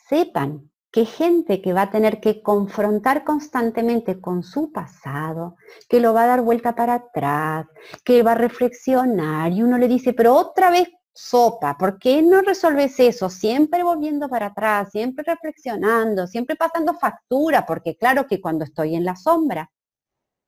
sepan 0.09 0.70
que 0.91 1.05
gente 1.05 1.61
que 1.61 1.73
va 1.73 1.83
a 1.83 1.91
tener 1.91 2.19
que 2.19 2.41
confrontar 2.41 3.23
constantemente 3.23 4.19
con 4.19 4.43
su 4.43 4.71
pasado, 4.71 5.55
que 5.87 6.01
lo 6.01 6.13
va 6.13 6.23
a 6.23 6.27
dar 6.27 6.41
vuelta 6.41 6.75
para 6.75 6.95
atrás, 6.95 7.67
que 8.03 8.23
va 8.23 8.33
a 8.33 8.35
reflexionar 8.35 9.53
y 9.53 9.63
uno 9.63 9.77
le 9.77 9.87
dice, 9.87 10.13
pero 10.13 10.35
otra 10.35 10.69
vez 10.69 10.89
sopa, 11.13 11.77
¿por 11.77 11.97
qué 11.97 12.21
no 12.21 12.41
resolves 12.41 12.99
eso? 12.99 13.29
Siempre 13.29 13.83
volviendo 13.83 14.27
para 14.27 14.47
atrás, 14.47 14.89
siempre 14.91 15.23
reflexionando, 15.25 16.27
siempre 16.27 16.55
pasando 16.57 16.93
factura, 16.93 17.65
porque 17.65 17.95
claro 17.97 18.27
que 18.27 18.41
cuando 18.41 18.65
estoy 18.65 18.95
en 18.95 19.05
la 19.05 19.15
sombra, 19.15 19.71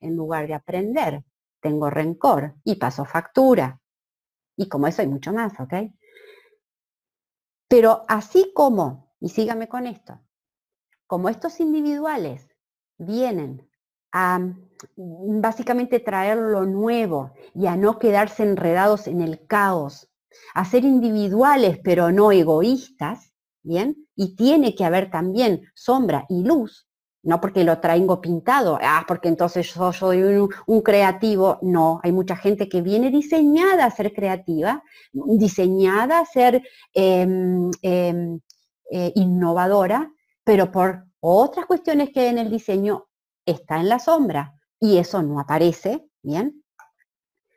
en 0.01 0.15
lugar 0.15 0.47
de 0.47 0.55
aprender, 0.55 1.23
tengo 1.61 1.89
rencor 1.89 2.55
y 2.65 2.75
paso 2.75 3.05
factura. 3.05 3.79
Y 4.57 4.67
como 4.67 4.87
eso 4.87 5.01
hay 5.01 5.07
mucho 5.07 5.31
más, 5.31 5.57
¿ok? 5.59 5.73
Pero 7.69 8.03
así 8.07 8.51
como, 8.53 9.15
y 9.19 9.29
sígame 9.29 9.67
con 9.67 9.87
esto, 9.87 10.19
como 11.13 11.29
estos 11.29 11.59
individuales 11.59 12.49
vienen 12.97 13.69
a 14.11 14.39
mm, 14.39 15.41
básicamente 15.41 15.99
traer 15.99 16.39
lo 16.39 16.65
nuevo 16.65 17.33
y 17.53 17.67
a 17.67 17.75
no 17.75 17.99
quedarse 17.99 18.41
enredados 18.41 19.05
en 19.05 19.21
el 19.21 19.45
caos, 19.45 20.09
a 20.55 20.65
ser 20.65 20.83
individuales 20.83 21.77
pero 21.83 22.11
no 22.11 22.31
egoístas, 22.31 23.31
¿bien? 23.61 24.07
Y 24.15 24.35
tiene 24.35 24.73
que 24.73 24.85
haber 24.85 25.11
también 25.11 25.61
sombra 25.75 26.25
y 26.29 26.43
luz, 26.43 26.87
no 27.21 27.39
porque 27.39 27.63
lo 27.63 27.79
traigo 27.79 28.19
pintado, 28.19 28.79
ah, 28.81 29.05
porque 29.07 29.27
entonces 29.27 29.71
yo 29.71 29.93
soy 29.93 30.23
un, 30.65 30.81
creativo, 30.81 31.59
no, 31.61 31.99
hay 32.01 32.11
mucha 32.11 32.35
gente 32.35 32.67
que 32.67 32.81
viene 32.81 33.11
diseñada 33.11 33.85
a 33.85 33.91
ser 33.91 34.13
creativa, 34.13 34.83
diseñada 35.11 36.17
a 36.17 36.25
ser 36.25 36.63
em, 36.91 37.69
em, 37.83 38.39
eh, 38.89 39.11
innovadora, 39.13 40.11
pero 40.43 40.71
por 40.71 41.05
otras 41.19 41.65
cuestiones 41.65 42.09
que 42.13 42.27
en 42.27 42.37
el 42.37 42.49
diseño 42.49 43.07
está 43.45 43.79
en 43.79 43.89
la 43.89 43.99
sombra 43.99 44.53
y 44.79 44.97
eso 44.97 45.21
no 45.21 45.39
aparece, 45.39 46.05
¿bien? 46.21 46.63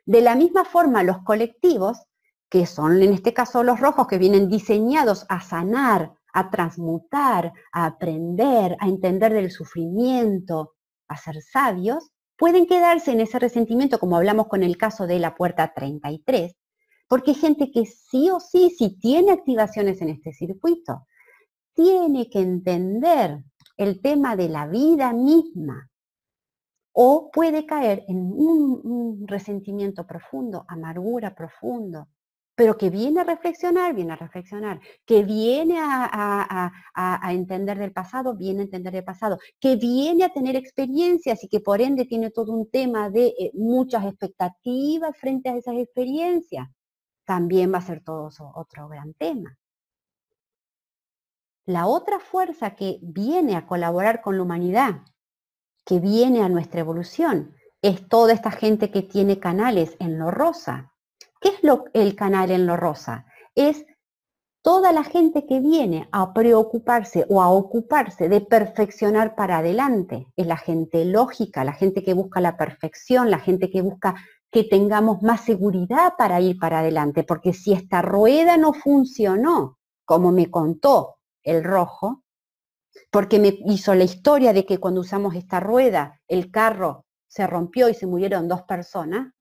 De 0.05 0.21
la 0.21 0.35
misma 0.35 0.63
forma, 0.63 1.03
los 1.03 1.19
colectivos, 1.23 2.01
que 2.49 2.65
son 2.65 3.01
en 3.01 3.13
este 3.13 3.33
caso 3.33 3.63
los 3.63 3.79
rojos, 3.79 4.07
que 4.07 4.17
vienen 4.17 4.47
diseñados 4.47 5.25
a 5.27 5.41
sanar, 5.41 6.13
a 6.33 6.49
transmutar, 6.49 7.51
a 7.73 7.85
aprender, 7.85 8.77
a 8.79 8.87
entender 8.87 9.33
del 9.33 9.51
sufrimiento, 9.51 10.75
a 11.09 11.17
ser 11.17 11.41
sabios, 11.41 12.11
pueden 12.37 12.67
quedarse 12.67 13.11
en 13.11 13.19
ese 13.19 13.39
resentimiento, 13.39 13.99
como 13.99 14.15
hablamos 14.15 14.47
con 14.47 14.63
el 14.63 14.77
caso 14.77 15.07
de 15.07 15.19
la 15.19 15.35
puerta 15.35 15.73
33, 15.73 16.55
porque 17.09 17.31
hay 17.31 17.35
gente 17.35 17.71
que 17.71 17.85
sí 17.85 18.29
o 18.29 18.39
sí, 18.39 18.69
si 18.69 18.97
tiene 18.99 19.31
activaciones 19.31 20.01
en 20.01 20.09
este 20.09 20.31
circuito, 20.31 21.05
tiene 21.77 22.27
que 22.27 22.39
entender 22.39 23.43
el 23.77 24.01
tema 24.01 24.35
de 24.35 24.49
la 24.49 24.65
vida 24.65 25.13
misma 25.13 25.87
o 26.91 27.29
puede 27.31 27.67
caer 27.67 28.03
en 28.07 28.17
un, 28.17 29.27
resentimiento 29.27 30.07
profundo, 30.07 30.65
amargura 30.67 31.35
profundo, 31.35 32.07
pero 32.55 32.75
que 32.75 32.89
viene 32.89 33.19
a 33.19 33.23
reflexionar, 33.23 33.93
viene 33.93 34.13
a 34.13 34.15
reflexionar, 34.15 34.79
que 35.05 35.23
viene 35.23 35.75
a, 35.79 36.71
entender 37.29 37.77
del 37.77 37.93
pasado, 37.93 38.35
viene 38.35 38.61
a 38.61 38.63
entender 38.63 38.93
del 38.93 39.03
pasado, 39.03 39.37
que 39.59 39.75
viene 39.75 40.23
a 40.23 40.33
tener 40.33 40.55
experiencias 40.55 41.43
y 41.43 41.47
que 41.47 41.59
por 41.59 41.81
ende 41.81 42.05
tiene 42.05 42.31
todo 42.31 42.53
un 42.53 42.71
tema 42.71 43.11
de 43.11 43.27
eh, 43.27 43.51
muchas 43.53 44.05
expectativas 44.05 45.15
frente 45.15 45.49
a 45.49 45.57
esas 45.57 45.75
experiencias, 45.75 46.67
también 47.25 47.71
va 47.71 47.77
a 47.77 47.81
ser 47.81 48.01
todo 48.03 48.29
otro 48.55 48.87
gran 48.87 49.13
tema. 49.13 49.55
La 51.67 51.85
otra 51.85 52.21
fuerza 52.21 52.75
que 52.75 52.97
viene 53.01 53.57
a 53.57 53.67
colaborar 53.67 54.21
con 54.21 54.37
la 54.37 54.43
humanidad, 54.43 55.01
que 55.85 55.99
viene 55.99 56.41
a 56.41 56.47
nuestra 56.47 56.79
evolución, 56.79 57.55
es 57.81 58.07
toda 58.07 58.31
esta 58.31 58.51
gente 58.51 58.89
que 58.89 59.01
tiene 59.01 59.37
canales 59.37 59.97
en 59.99 60.17
lo 60.17 60.31
rosa. 60.31 60.93
¿Qué 61.41 61.49
es 61.49 61.63
lo, 61.63 61.83
el 61.91 62.15
canal 62.15 62.51
en 62.51 62.67
lo 62.67 62.77
rosa? 62.77 63.25
Es 63.53 63.85
toda 64.61 64.93
la 64.93 65.03
gente 65.03 65.45
que 65.45 65.59
viene 65.59 66.07
a 66.13 66.33
preocuparse 66.33 67.25
o 67.27 67.41
a 67.41 67.49
ocuparse 67.49 68.29
de 68.29 68.39
perfeccionar 68.39 69.35
para 69.35 69.57
adelante. 69.57 70.31
Es 70.37 70.47
la 70.47 70.55
gente 70.55 71.03
lógica, 71.03 71.65
la 71.65 71.73
gente 71.73 72.01
que 72.01 72.13
busca 72.13 72.39
la 72.39 72.55
perfección, 72.55 73.29
la 73.29 73.39
gente 73.39 73.69
que 73.69 73.81
busca 73.81 74.15
que 74.51 74.63
tengamos 74.63 75.21
más 75.21 75.41
seguridad 75.41 76.13
para 76.17 76.39
ir 76.39 76.57
para 76.59 76.79
adelante, 76.79 77.25
porque 77.25 77.51
si 77.51 77.73
esta 77.73 78.01
rueda 78.01 78.55
no 78.55 78.71
funcionó, 78.71 79.79
como 80.05 80.31
me 80.31 80.49
contó 80.49 81.16
el 81.47 81.63
rojo, 81.63 82.23
porque 83.09 83.39
me 83.39 83.57
hizo 83.65 83.95
la 83.95 84.03
historia 84.03 84.51
de 84.51 84.65
que 84.65 84.79
cuando 84.79 85.01
usamos 85.01 85.33
esta 85.33 85.61
rueda, 85.61 86.21
el 86.27 86.51
carro 86.51 87.05
se 87.27 87.47
rompió 87.47 87.87
y 87.87 87.93
se 87.93 88.05
murieron 88.05 88.49
dos 88.49 88.63
personas, 88.63 89.33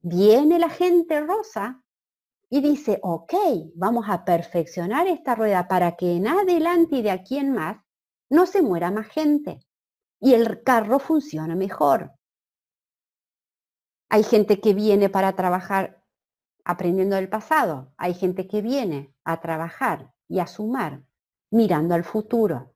viene 0.00 0.60
la 0.60 0.68
gente 0.68 1.20
rosa 1.20 1.82
y 2.48 2.60
dice, 2.60 3.00
ok, 3.02 3.34
vamos 3.74 4.06
a 4.08 4.24
perfeccionar 4.24 5.08
esta 5.08 5.34
rueda 5.34 5.66
para 5.66 5.96
que 5.96 6.14
en 6.14 6.28
adelante 6.28 6.96
y 6.96 7.02
de 7.02 7.10
aquí 7.10 7.38
en 7.38 7.52
más 7.52 7.78
no 8.30 8.46
se 8.46 8.62
muera 8.62 8.92
más 8.92 9.08
gente 9.08 9.66
y 10.20 10.34
el 10.34 10.62
carro 10.62 11.00
funcione 11.00 11.56
mejor. 11.56 12.12
Hay 14.10 14.22
gente 14.22 14.60
que 14.60 14.74
viene 14.74 15.08
para 15.08 15.34
trabajar 15.34 16.04
aprendiendo 16.64 17.16
del 17.16 17.28
pasado, 17.28 17.92
hay 17.96 18.14
gente 18.14 18.46
que 18.46 18.62
viene 18.62 19.12
a 19.24 19.40
trabajar 19.40 20.14
y 20.34 20.40
a 20.40 20.46
sumar 20.46 21.00
mirando 21.50 21.94
al 21.94 22.02
futuro. 22.02 22.74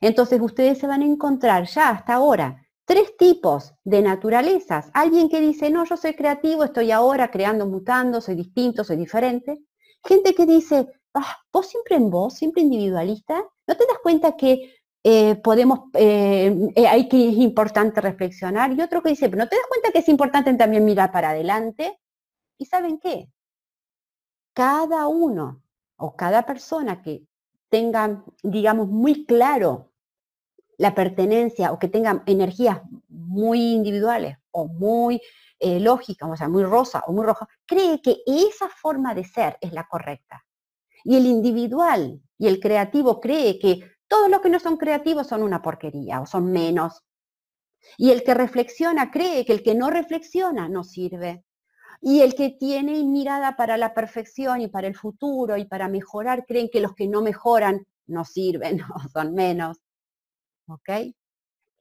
Entonces 0.00 0.40
ustedes 0.40 0.78
se 0.78 0.86
van 0.86 1.02
a 1.02 1.06
encontrar 1.06 1.66
ya 1.66 1.90
hasta 1.90 2.14
ahora 2.14 2.66
tres 2.86 3.16
tipos 3.18 3.74
de 3.84 4.00
naturalezas. 4.00 4.90
Alguien 4.94 5.28
que 5.28 5.40
dice, 5.40 5.70
no, 5.70 5.84
yo 5.84 5.96
soy 5.96 6.14
creativo, 6.14 6.64
estoy 6.64 6.90
ahora 6.90 7.30
creando, 7.30 7.66
mutando, 7.66 8.20
soy 8.20 8.34
distinto, 8.34 8.84
soy 8.84 8.96
diferente. 8.96 9.58
Gente 10.02 10.34
que 10.34 10.46
dice, 10.46 10.88
ah, 11.14 11.36
vos 11.52 11.66
siempre 11.66 11.96
en 11.96 12.10
vos, 12.10 12.34
siempre 12.34 12.62
individualista. 12.62 13.44
¿No 13.66 13.76
te 13.76 13.86
das 13.86 13.98
cuenta 14.02 14.36
que 14.36 14.74
eh, 15.02 15.34
podemos, 15.36 15.80
eh, 15.94 16.70
eh, 16.74 16.86
hay 16.86 17.08
que 17.08 17.28
es 17.28 17.36
importante 17.36 18.00
reflexionar? 18.00 18.72
Y 18.72 18.80
otro 18.80 19.02
que 19.02 19.10
dice, 19.10 19.28
pero 19.28 19.44
¿no 19.44 19.48
te 19.48 19.56
das 19.56 19.66
cuenta 19.68 19.90
que 19.92 19.98
es 19.98 20.08
importante 20.08 20.52
también 20.54 20.84
mirar 20.84 21.12
para 21.12 21.30
adelante? 21.30 21.98
¿Y 22.58 22.64
saben 22.66 22.98
qué? 22.98 23.28
Cada 24.54 25.06
uno 25.08 25.63
o 25.96 26.16
cada 26.16 26.44
persona 26.44 27.02
que 27.02 27.26
tenga, 27.68 28.24
digamos, 28.42 28.88
muy 28.88 29.26
claro 29.26 29.92
la 30.78 30.94
pertenencia 30.94 31.72
o 31.72 31.78
que 31.78 31.88
tengan 31.88 32.22
energías 32.26 32.80
muy 33.08 33.72
individuales 33.72 34.36
o 34.50 34.66
muy 34.66 35.20
eh, 35.60 35.80
lógicas, 35.80 36.28
o 36.30 36.36
sea, 36.36 36.48
muy 36.48 36.64
rosa 36.64 37.02
o 37.06 37.12
muy 37.12 37.24
roja, 37.24 37.48
cree 37.66 38.00
que 38.02 38.18
esa 38.26 38.68
forma 38.68 39.14
de 39.14 39.24
ser 39.24 39.56
es 39.60 39.72
la 39.72 39.86
correcta. 39.88 40.44
Y 41.04 41.16
el 41.16 41.26
individual 41.26 42.20
y 42.38 42.48
el 42.48 42.60
creativo 42.60 43.20
cree 43.20 43.58
que 43.58 43.80
todos 44.08 44.28
los 44.28 44.40
que 44.40 44.50
no 44.50 44.58
son 44.58 44.76
creativos 44.76 45.26
son 45.26 45.42
una 45.42 45.62
porquería 45.62 46.20
o 46.20 46.26
son 46.26 46.50
menos. 46.50 47.02
Y 47.96 48.10
el 48.10 48.24
que 48.24 48.34
reflexiona 48.34 49.10
cree 49.10 49.44
que 49.44 49.52
el 49.52 49.62
que 49.62 49.74
no 49.74 49.90
reflexiona 49.90 50.68
no 50.68 50.84
sirve. 50.84 51.43
Y 52.06 52.20
el 52.20 52.34
que 52.34 52.50
tiene 52.50 53.02
mirada 53.02 53.56
para 53.56 53.78
la 53.78 53.94
perfección 53.94 54.60
y 54.60 54.68
para 54.68 54.86
el 54.86 54.94
futuro 54.94 55.56
y 55.56 55.64
para 55.64 55.88
mejorar, 55.88 56.44
creen 56.46 56.68
que 56.70 56.80
los 56.80 56.94
que 56.94 57.08
no 57.08 57.22
mejoran 57.22 57.86
no 58.06 58.26
sirven 58.26 58.82
o 58.94 59.08
son 59.08 59.34
menos. 59.34 59.78
¿ok? 60.68 60.90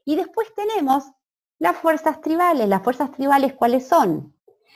Y 0.06 0.16
después 0.16 0.48
tenemos 0.56 1.04
las 1.60 1.76
fuerzas 1.78 2.22
tribales. 2.22 2.68
¿Las 2.68 2.84
fuerzas 2.84 3.12
tribales 3.12 3.54
cuáles 3.54 3.88
son? 3.88 4.34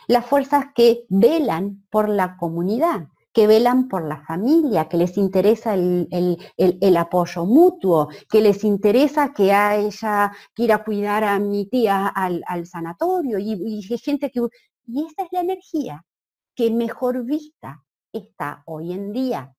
Las 0.08 0.26
fuerzas 0.26 0.68
que 0.76 1.06
velan 1.10 1.86
por 1.90 2.08
la 2.08 2.38
comunidad, 2.38 3.08
que 3.34 3.46
velan 3.46 3.88
por 3.88 4.06
la 4.06 4.24
familia, 4.26 4.88
que 4.88 4.98
les 4.98 5.18
interesa 5.18 5.74
el, 5.74 6.98
apoyo 6.98 7.46
mutuo, 7.46 8.10
que 8.30 8.42
les 8.42 8.64
interesa 8.64 9.34
que 9.34 9.52
a 9.52 9.76
ella 9.76 10.32
quiera 10.54 10.84
cuidar 10.84 11.24
a 11.24 11.40
mi 11.40 11.66
tía 11.68 12.08
al, 12.08 12.66
sanatorio 12.66 13.38
y, 13.40 13.54
y 13.54 13.82
gente 13.98 14.30
que... 14.30 14.42
Y 14.88 15.06
esa 15.06 15.24
es 15.24 15.28
la 15.32 15.42
energía 15.42 16.06
que 16.56 16.72
mejor 16.72 17.24
vista 17.26 17.84
está 18.12 18.64
hoy 18.66 18.94
en 18.94 19.12
día. 19.12 19.54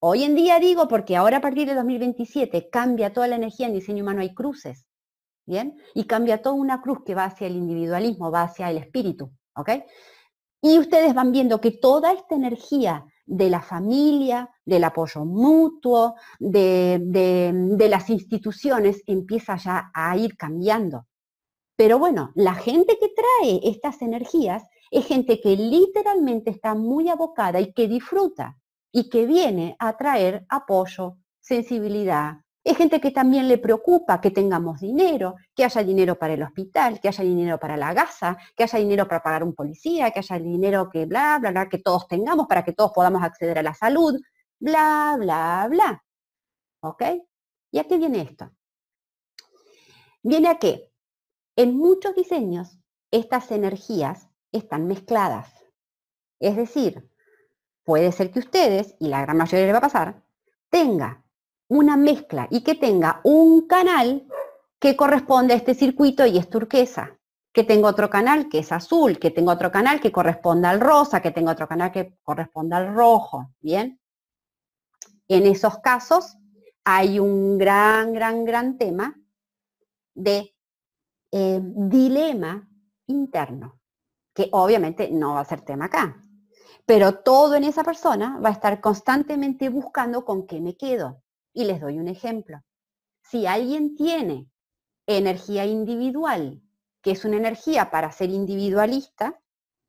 Hoy 0.00 0.24
en 0.24 0.34
día 0.34 0.58
digo, 0.58 0.88
porque 0.88 1.16
ahora 1.16 1.36
a 1.36 1.40
partir 1.40 1.68
de 1.68 1.74
2027 1.74 2.70
cambia 2.70 3.12
toda 3.12 3.28
la 3.28 3.36
energía 3.36 3.68
en 3.68 3.74
diseño 3.74 4.02
humano, 4.02 4.22
hay 4.22 4.34
cruces, 4.34 4.86
¿bien? 5.46 5.76
Y 5.94 6.04
cambia 6.04 6.42
toda 6.42 6.56
una 6.56 6.80
cruz 6.80 7.04
que 7.04 7.14
va 7.14 7.26
hacia 7.26 7.46
el 7.46 7.56
individualismo, 7.56 8.32
va 8.32 8.42
hacia 8.42 8.70
el 8.70 8.78
espíritu, 8.78 9.30
¿ok? 9.54 9.70
Y 10.60 10.78
ustedes 10.78 11.14
van 11.14 11.30
viendo 11.30 11.60
que 11.60 11.72
toda 11.72 12.12
esta 12.12 12.34
energía 12.34 13.04
de 13.26 13.50
la 13.50 13.62
familia, 13.62 14.50
del 14.64 14.84
apoyo 14.84 15.24
mutuo, 15.24 16.16
de, 16.38 17.00
de, 17.00 17.88
las 17.88 18.10
instituciones, 18.10 19.02
empieza 19.06 19.56
ya 19.56 19.90
a 19.94 20.16
ir 20.16 20.36
cambiando. 20.36 21.06
Pero 21.82 21.98
bueno, 21.98 22.30
la 22.36 22.54
gente 22.54 22.96
que 22.96 23.08
trae 23.08 23.58
estas 23.64 24.02
energías 24.02 24.62
es 24.92 25.04
gente 25.04 25.40
que 25.40 25.56
literalmente 25.56 26.52
está 26.52 26.76
muy 26.76 27.08
abocada 27.08 27.58
y 27.58 27.72
que 27.72 27.88
disfruta 27.88 28.56
y 28.92 29.10
que 29.10 29.26
viene 29.26 29.74
a 29.80 29.96
traer 29.96 30.46
apoyo, 30.48 31.16
sensibilidad. 31.40 32.36
Es 32.62 32.76
gente 32.76 33.00
que 33.00 33.10
también 33.10 33.48
le 33.48 33.58
preocupa 33.58 34.20
que 34.20 34.30
tengamos 34.30 34.78
dinero, 34.78 35.34
que 35.56 35.64
haya 35.64 35.82
dinero 35.82 36.16
para 36.16 36.34
el 36.34 36.44
hospital, 36.44 37.00
que 37.00 37.08
haya 37.08 37.24
dinero 37.24 37.58
para 37.58 37.76
la 37.76 37.92
gasa, 37.92 38.38
que 38.54 38.62
haya 38.62 38.78
dinero 38.78 39.08
para 39.08 39.20
pagar 39.20 39.42
un 39.42 39.52
policía, 39.52 40.12
que 40.12 40.20
haya 40.20 40.38
dinero 40.38 40.88
que 40.88 41.04
bla, 41.06 41.38
bla, 41.40 41.50
bla, 41.50 41.68
que 41.68 41.78
todos 41.78 42.06
tengamos 42.06 42.46
para 42.46 42.64
que 42.64 42.74
todos 42.74 42.92
podamos 42.92 43.24
acceder 43.24 43.58
a 43.58 43.62
la 43.64 43.74
salud, 43.74 44.20
bla, 44.60 45.16
bla, 45.18 45.66
bla. 45.68 46.04
¿Ok? 46.82 47.02
¿Y 47.72 47.80
a 47.80 47.84
qué 47.88 47.98
viene 47.98 48.20
esto? 48.20 48.52
Viene 50.22 50.46
a 50.46 50.60
que 50.60 50.91
en 51.56 51.76
muchos 51.76 52.14
diseños 52.14 52.78
estas 53.10 53.50
energías 53.50 54.28
están 54.52 54.86
mezcladas. 54.86 55.52
Es 56.40 56.56
decir, 56.56 57.08
puede 57.84 58.12
ser 58.12 58.30
que 58.30 58.40
ustedes, 58.40 58.94
y 58.98 59.08
la 59.08 59.22
gran 59.22 59.36
mayoría 59.36 59.66
le 59.66 59.72
va 59.72 59.78
a 59.78 59.82
pasar, 59.82 60.22
tenga 60.70 61.24
una 61.68 61.96
mezcla 61.96 62.48
y 62.50 62.62
que 62.62 62.74
tenga 62.74 63.20
un 63.24 63.66
canal 63.66 64.26
que 64.78 64.96
corresponde 64.96 65.54
a 65.54 65.56
este 65.56 65.74
circuito 65.74 66.26
y 66.26 66.38
es 66.38 66.48
turquesa, 66.50 67.18
que 67.52 67.64
tenga 67.64 67.88
otro 67.88 68.10
canal 68.10 68.48
que 68.48 68.58
es 68.60 68.72
azul, 68.72 69.18
que 69.18 69.30
tenga 69.30 69.52
otro 69.52 69.70
canal 69.70 70.00
que 70.00 70.10
corresponda 70.10 70.70
al 70.70 70.80
rosa, 70.80 71.20
que 71.20 71.30
tenga 71.30 71.52
otro 71.52 71.68
canal 71.68 71.92
que 71.92 72.16
corresponda 72.22 72.78
al 72.78 72.94
rojo, 72.94 73.54
¿bien? 73.60 74.00
En 75.28 75.46
esos 75.46 75.78
casos 75.78 76.36
hay 76.84 77.18
un 77.18 77.58
gran, 77.58 78.12
gran, 78.12 78.44
gran 78.44 78.76
tema 78.78 79.14
de 80.14 80.51
eh, 81.32 81.60
dilema 81.62 82.68
interno, 83.06 83.80
que 84.34 84.48
obviamente 84.52 85.10
no 85.10 85.34
va 85.34 85.40
a 85.40 85.44
ser 85.44 85.62
tema 85.62 85.86
acá, 85.86 86.24
pero 86.86 87.20
todo 87.20 87.54
en 87.54 87.64
esa 87.64 87.84
persona 87.84 88.38
va 88.38 88.50
a 88.50 88.52
estar 88.52 88.80
constantemente 88.80 89.68
buscando 89.68 90.24
con 90.24 90.46
qué 90.46 90.60
me 90.60 90.76
quedo. 90.76 91.22
Y 91.54 91.64
les 91.64 91.80
doy 91.80 91.98
un 91.98 92.08
ejemplo. 92.08 92.62
Si 93.22 93.46
alguien 93.46 93.94
tiene 93.94 94.48
energía 95.06 95.64
individual, 95.64 96.62
que 97.02 97.12
es 97.12 97.24
una 97.24 97.36
energía 97.36 97.90
para 97.90 98.12
ser 98.12 98.30
individualista, 98.30 99.40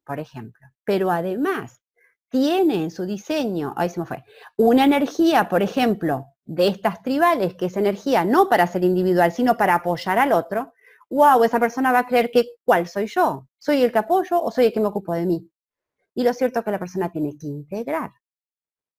por 0.05 0.19
ejemplo, 0.19 0.67
pero 0.83 1.11
además 1.11 1.81
tiene 2.29 2.83
en 2.83 2.91
su 2.91 3.05
diseño, 3.05 3.73
ahí 3.77 3.89
se 3.89 3.99
me 3.99 4.05
fue, 4.05 4.23
una 4.57 4.85
energía, 4.85 5.49
por 5.49 5.61
ejemplo, 5.61 6.25
de 6.45 6.67
estas 6.67 7.01
tribales, 7.03 7.53
que 7.55 7.67
es 7.67 7.77
energía 7.77 8.25
no 8.25 8.49
para 8.49 8.67
ser 8.67 8.83
individual, 8.83 9.31
sino 9.31 9.55
para 9.55 9.75
apoyar 9.75 10.19
al 10.19 10.33
otro, 10.33 10.73
wow, 11.13 11.43
esa 11.43 11.59
persona 11.59 11.91
va 11.91 11.99
a 11.99 12.07
creer 12.07 12.31
que, 12.31 12.55
¿cuál 12.65 12.87
soy 12.87 13.05
yo? 13.05 13.47
¿Soy 13.59 13.83
el 13.83 13.91
que 13.91 13.99
apoyo 13.99 14.41
o 14.41 14.49
soy 14.49 14.65
el 14.65 14.73
que 14.73 14.79
me 14.79 14.87
ocupo 14.87 15.13
de 15.13 15.27
mí? 15.27 15.47
Y 16.15 16.23
lo 16.23 16.33
cierto 16.33 16.59
es 16.59 16.65
que 16.65 16.71
la 16.71 16.79
persona 16.79 17.11
tiene 17.11 17.37
que 17.37 17.45
integrar. 17.45 18.11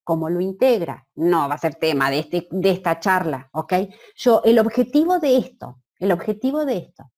¿Cómo 0.03 0.29
lo 0.29 0.39
integra? 0.39 1.05
No 1.15 1.49
va 1.49 1.55
a 1.55 1.59
ser 1.59 1.75
tema 1.75 2.09
de, 2.09 2.19
este, 2.19 2.47
de 2.51 2.71
esta 2.71 2.99
charla, 3.01 3.49
¿ok? 3.51 3.73
Yo, 4.15 4.41
el 4.45 4.59
objetivo 4.59 5.19
de 5.19 5.37
esto, 5.37 5.81
el 5.99 6.13
objetivo 6.13 6.63
de 6.63 6.77
esto, 6.77 7.11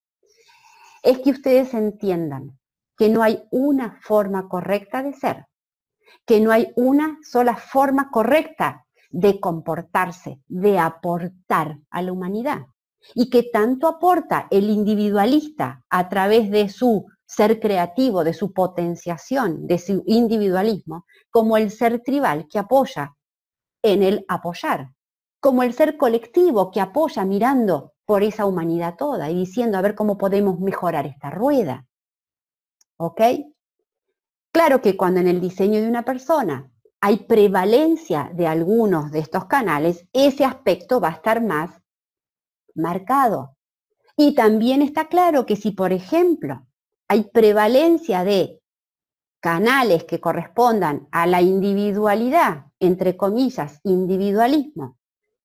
es 1.04 1.20
que 1.20 1.30
ustedes 1.30 1.76
entiendan 1.76 2.58
que 2.98 3.10
no 3.10 3.22
hay 3.22 3.44
una 3.52 4.00
forma 4.02 4.50
correcta 4.50 5.04
de 5.04 5.14
ser, 5.14 5.46
que 6.26 6.40
no 6.40 6.52
hay 6.52 6.74
una 6.76 7.20
sola 7.22 7.56
forma 7.56 8.10
correcta 8.10 8.88
de 9.12 9.40
comportarse, 9.40 10.42
de 10.48 10.80
aportar 10.80 11.78
a 11.92 12.02
la 12.02 12.12
humanidad. 12.12 12.66
Y 13.14 13.30
que 13.30 13.44
tanto 13.44 13.88
aporta 13.88 14.48
el 14.52 14.70
individualista 14.70 15.84
a 15.90 16.10
través 16.10 16.52
de 16.52 16.70
su 16.70 17.06
ser 17.26 17.60
creativo, 17.60 18.24
de 18.24 18.34
su 18.34 18.54
potenciación, 18.54 19.68
de 19.68 19.78
su 19.80 20.04
individualismo, 20.06 21.06
como 21.30 21.58
el 21.58 21.72
ser 21.72 22.02
tribal 22.02 22.48
que 22.50 22.60
apoya 22.60 23.16
en 23.84 24.04
el 24.04 24.26
apoyar, 24.28 24.92
como 25.40 25.64
el 25.64 25.74
ser 25.74 25.98
colectivo 25.98 26.72
que 26.72 26.82
apoya 26.82 27.26
mirando 27.26 27.94
por 28.06 28.24
esa 28.24 28.46
humanidad 28.46 28.96
toda 28.98 29.30
y 29.30 29.36
diciendo 29.36 29.78
a 29.78 29.82
ver 29.82 29.94
cómo 29.94 30.18
podemos 30.18 30.60
mejorar 30.60 31.06
esta 31.06 31.30
rueda. 31.30 31.86
¿Ok? 32.98 33.22
Claro 34.54 34.82
que 34.82 34.98
cuando 34.98 35.20
en 35.20 35.28
el 35.28 35.42
diseño 35.42 35.82
de 35.82 35.90
una 35.90 36.04
persona 36.04 36.72
hay 37.02 37.18
prevalencia 37.26 38.32
de 38.34 38.48
algunos 38.48 39.12
de 39.12 39.20
estos 39.20 39.46
canales, 39.46 40.08
ese 40.14 40.46
aspecto 40.46 41.00
va 41.00 41.10
a 41.10 41.14
estar 41.14 41.44
más 41.44 41.82
marcado. 42.78 43.56
Y 44.16 44.34
también 44.34 44.82
está 44.82 45.08
claro 45.08 45.46
que 45.46 45.56
si, 45.56 45.72
por 45.72 45.94
ejemplo, 45.94 46.66
hay 47.08 47.26
prevalencia 47.26 48.24
de 48.24 48.62
canales 49.40 50.04
que 50.06 50.20
correspondan 50.20 51.08
a 51.12 51.28
la 51.28 51.42
individualidad, 51.42 52.66
entre 52.80 53.16
comillas, 53.16 53.80
individualismo, 53.84 54.98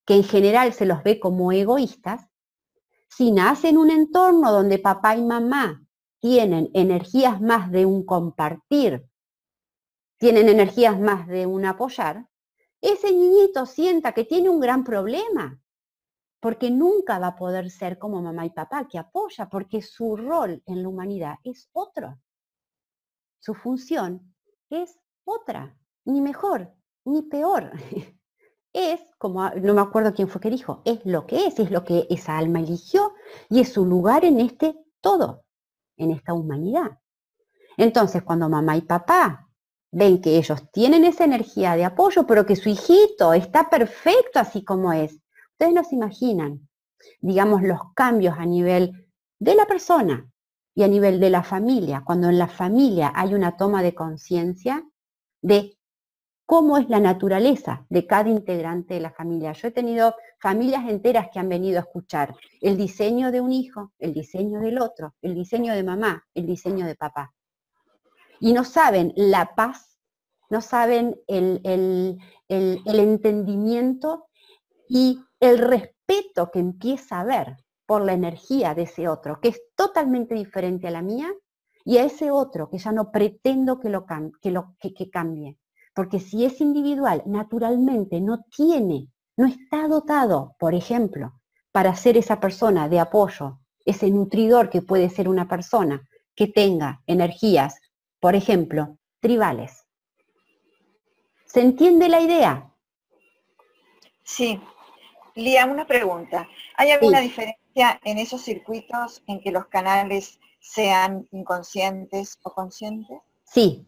que 0.04 0.14
en 0.14 0.24
general 0.24 0.72
se 0.72 0.86
los 0.86 1.02
ve 1.02 1.20
como 1.20 1.52
egoístas, 1.52 2.26
si 3.08 3.30
nace 3.30 3.68
en 3.68 3.78
un 3.78 3.90
entorno 3.90 4.50
donde 4.50 4.78
papá 4.78 5.16
y 5.16 5.22
mamá 5.22 5.84
tienen 6.18 6.70
energías 6.72 7.40
más 7.40 7.70
de 7.70 7.84
un 7.84 8.04
compartir, 8.06 9.06
tienen 10.18 10.48
energías 10.48 10.98
más 10.98 11.26
de 11.26 11.46
un 11.46 11.64
apoyar, 11.64 12.26
ese 12.80 13.12
niñito 13.12 13.66
sienta 13.66 14.12
que 14.12 14.24
tiene 14.24 14.48
un 14.48 14.60
gran 14.60 14.82
problema, 14.82 15.60
porque 16.42 16.72
nunca 16.72 17.20
va 17.20 17.28
a 17.28 17.36
poder 17.36 17.70
ser 17.70 18.00
como 18.00 18.20
mamá 18.20 18.44
y 18.44 18.50
papá 18.50 18.88
que 18.88 18.98
apoya, 18.98 19.48
porque 19.48 19.80
su 19.80 20.16
rol 20.16 20.60
en 20.66 20.82
la 20.82 20.88
humanidad 20.88 21.36
es 21.44 21.70
otro. 21.72 22.18
Su 23.38 23.54
función 23.54 24.34
es 24.68 24.98
otra, 25.24 25.78
ni 26.04 26.20
mejor, 26.20 26.74
ni 27.04 27.22
peor. 27.22 27.70
Es, 28.74 29.02
como 29.18 29.50
no 29.50 29.74
me 29.74 29.82
acuerdo 29.82 30.14
quién 30.14 30.28
fue 30.28 30.40
que 30.40 30.48
dijo, 30.48 30.80
es 30.86 31.04
lo 31.04 31.26
que 31.26 31.46
es, 31.46 31.58
es 31.58 31.70
lo 31.70 31.84
que 31.84 32.06
esa 32.08 32.38
alma 32.38 32.58
eligió 32.58 33.12
y 33.50 33.60
es 33.60 33.70
su 33.70 33.84
lugar 33.84 34.24
en 34.24 34.40
este 34.40 34.74
todo, 35.02 35.44
en 35.98 36.10
esta 36.10 36.32
humanidad. 36.32 36.98
Entonces, 37.76 38.22
cuando 38.22 38.48
mamá 38.48 38.78
y 38.78 38.80
papá 38.80 39.46
ven 39.90 40.22
que 40.22 40.38
ellos 40.38 40.62
tienen 40.72 41.04
esa 41.04 41.24
energía 41.24 41.76
de 41.76 41.84
apoyo, 41.84 42.26
pero 42.26 42.46
que 42.46 42.56
su 42.56 42.70
hijito 42.70 43.34
está 43.34 43.68
perfecto 43.68 44.40
así 44.40 44.64
como 44.64 44.90
es. 44.94 45.21
Ustedes 45.62 45.74
no 45.74 45.84
se 45.84 45.94
imaginan, 45.94 46.68
digamos, 47.20 47.62
los 47.62 47.78
cambios 47.94 48.34
a 48.36 48.44
nivel 48.44 49.06
de 49.38 49.54
la 49.54 49.64
persona 49.66 50.28
y 50.74 50.82
a 50.82 50.88
nivel 50.88 51.20
de 51.20 51.30
la 51.30 51.44
familia, 51.44 52.02
cuando 52.04 52.28
en 52.28 52.38
la 52.38 52.48
familia 52.48 53.12
hay 53.14 53.32
una 53.34 53.56
toma 53.56 53.80
de 53.80 53.94
conciencia 53.94 54.84
de 55.40 55.78
cómo 56.46 56.78
es 56.78 56.88
la 56.88 56.98
naturaleza 56.98 57.86
de 57.90 58.08
cada 58.08 58.28
integrante 58.28 58.94
de 58.94 59.00
la 59.00 59.12
familia. 59.12 59.52
Yo 59.52 59.68
he 59.68 59.70
tenido 59.70 60.16
familias 60.40 60.88
enteras 60.88 61.28
que 61.32 61.38
han 61.38 61.48
venido 61.48 61.78
a 61.78 61.82
escuchar 61.82 62.34
el 62.60 62.76
diseño 62.76 63.30
de 63.30 63.40
un 63.40 63.52
hijo, 63.52 63.92
el 64.00 64.12
diseño 64.12 64.58
del 64.58 64.80
otro, 64.80 65.14
el 65.22 65.34
diseño 65.36 65.74
de 65.74 65.84
mamá, 65.84 66.24
el 66.34 66.44
diseño 66.44 66.86
de 66.86 66.96
papá 66.96 67.32
y 68.42 68.52
no 68.52 68.64
saben 68.64 69.12
la 69.14 69.54
paz, 69.54 69.96
no 70.50 70.60
saben 70.60 71.14
el, 71.28 72.18
entendimiento 72.48 74.26
y 74.88 75.20
el 75.40 75.58
respeto 75.58 76.50
que 76.52 76.58
empieza 76.58 77.16
a 77.16 77.20
haber 77.20 77.56
por 77.86 78.02
la 78.02 78.12
energía 78.12 78.74
de 78.74 78.82
ese 78.82 79.08
otro, 79.08 79.40
que 79.40 79.48
es 79.48 79.60
totalmente 79.74 80.34
diferente 80.34 80.88
a 80.88 80.90
la 80.90 81.02
mía, 81.02 81.28
y 81.84 81.98
a 81.98 82.04
ese 82.04 82.30
otro 82.30 82.70
que 82.70 82.78
ya 82.78 82.92
no 82.92 83.10
pretendo 83.10 83.80
que, 83.80 83.90
lo, 83.90 84.06
que, 84.40 84.50
lo, 84.50 84.76
que 84.78 85.10
cambie. 85.10 85.58
Porque 85.94 86.20
si 86.20 86.44
es 86.44 86.60
individual, 86.60 87.22
naturalmente 87.26 88.20
no 88.20 88.44
tiene, 88.54 89.08
no 89.36 89.46
está 89.46 89.88
dotado, 89.88 90.54
por 90.58 90.74
ejemplo, 90.74 91.32
para 91.72 91.96
ser 91.96 92.16
esa 92.16 92.38
persona 92.38 92.88
de 92.88 93.00
apoyo, 93.00 93.58
ese 93.84 94.10
nutridor 94.10 94.70
que 94.70 94.80
puede 94.80 95.10
ser 95.10 95.28
una 95.28 95.48
persona 95.48 96.08
que 96.36 96.46
tenga 96.46 97.02
energías 97.06 97.82
por 98.22 98.36
ejemplo, 98.36 98.98
tribales. 99.18 99.84
¿Se 101.44 101.60
entiende 101.60 102.08
la 102.08 102.20
idea? 102.20 102.72
Sí. 104.22 104.60
Lía, 105.34 105.66
una 105.66 105.86
pregunta. 105.86 106.48
¿Hay 106.76 106.90
alguna 106.90 107.20
diferencia 107.20 108.00
en 108.04 108.18
esos 108.18 108.42
circuitos 108.42 109.22
en 109.26 109.40
que 109.40 109.50
los 109.50 109.66
canales 109.66 110.38
sean 110.60 111.26
inconscientes 111.32 112.38
o 112.42 112.52
conscientes? 112.52 113.18
Sí. 113.44 113.86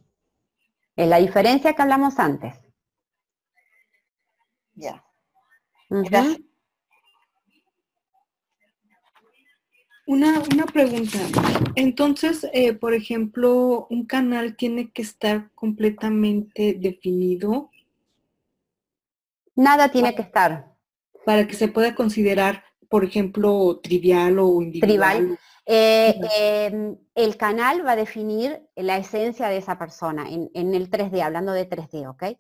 Es 0.97 1.09
la 1.09 1.19
diferencia 1.19 1.75
que 1.75 1.83
hablamos 1.83 2.19
antes. 2.19 2.55
Ya. 4.75 5.05
Una, 10.07 10.43
una 10.53 10.67
pregunta. 10.67 11.19
Entonces, 11.77 12.47
eh, 12.53 12.75
por 12.75 12.95
ejemplo, 12.95 13.87
un 13.91 14.05
canal 14.07 14.57
tiene 14.57 14.91
que 14.91 15.03
estar 15.03 15.51
completamente 15.55 16.75
definido. 16.75 17.71
Nada 19.55 19.91
tiene 19.91 20.15
que 20.15 20.23
estar. 20.23 20.74
Para 21.25 21.47
que 21.47 21.55
se 21.55 21.69
pueda 21.69 21.95
considerar, 21.95 22.65
por 22.89 23.05
ejemplo, 23.05 23.81
trivial 23.83 24.39
o 24.39 24.63
individual. 24.63 25.17
Trivial. 25.17 25.39
Eh, 25.67 26.21
em, 26.37 26.97
el 27.15 27.37
canal 27.39 27.87
va 27.87 27.93
a 27.93 27.97
definir 27.97 28.69
la 28.77 28.99
esencia 28.99 29.49
de 29.49 29.57
esa 29.57 29.79
persona 29.79 30.29
en, 30.29 30.51
en 30.53 30.75
el 30.75 30.91
3D, 30.91 31.23
hablando 31.23 31.53
de 31.53 31.69
3D, 31.69 32.07
¿ok? 32.07 32.39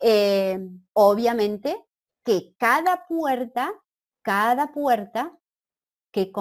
Em, 0.00 0.82
obviamente 0.92 1.76
que 2.24 2.54
cada 2.58 3.06
puerta, 3.06 3.72
cada 4.22 4.72
puerta 4.72 5.36
que, 6.10 6.32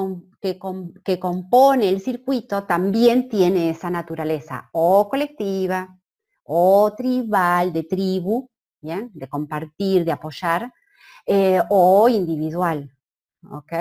que, 1.03 1.19
compone 1.19 1.89
el 1.89 2.01
circuito 2.01 2.65
también 2.65 3.29
tiene 3.29 3.69
esa 3.69 3.89
naturaleza, 3.89 4.69
o 4.73 5.09
colectiva, 5.09 5.97
o 6.43 6.93
tribal, 6.95 7.73
de 7.73 7.83
tribu, 7.83 8.49
¿bien? 8.81 9.09
de 9.13 9.27
compartir, 9.27 10.05
de 10.05 10.11
apoyar, 10.11 10.73
eh, 11.27 11.61
o 11.69 12.09
individual. 12.09 12.91
¿ok? 13.51 13.73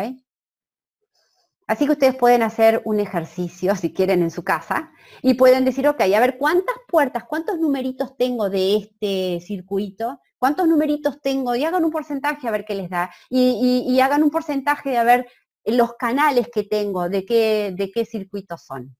Así 1.66 1.84
que 1.84 1.92
ustedes 1.92 2.14
pueden 2.14 2.42
hacer 2.42 2.80
un 2.84 3.00
ejercicio, 3.00 3.74
si 3.76 3.92
quieren, 3.92 4.22
en 4.22 4.30
su 4.30 4.44
casa, 4.44 4.92
y 5.22 5.34
pueden 5.34 5.64
decir, 5.64 5.88
ok, 5.88 6.00
a 6.00 6.20
ver, 6.20 6.38
¿cuántas 6.38 6.76
puertas, 6.88 7.24
cuántos 7.24 7.58
numeritos 7.58 8.16
tengo 8.16 8.50
de 8.50 8.76
este 8.76 9.40
circuito? 9.44 10.20
¿Cuántos 10.38 10.68
numeritos 10.68 11.20
tengo? 11.22 11.56
Y 11.56 11.64
hagan 11.64 11.84
un 11.84 11.90
porcentaje 11.90 12.46
a 12.46 12.50
ver 12.50 12.64
qué 12.64 12.74
les 12.74 12.90
da. 12.90 13.10
Y, 13.30 13.98
hagan 14.00 14.22
un 14.22 14.30
porcentaje 14.30 14.90
de 14.90 14.98
a 14.98 15.04
ver 15.04 15.26
los 15.64 15.94
canales 15.94 16.48
que 16.52 16.62
tengo, 16.62 17.08
de 17.08 17.24
qué, 17.24 17.72
de 17.74 17.90
qué 17.90 18.04
circuitos 18.04 18.62
son. 18.64 18.96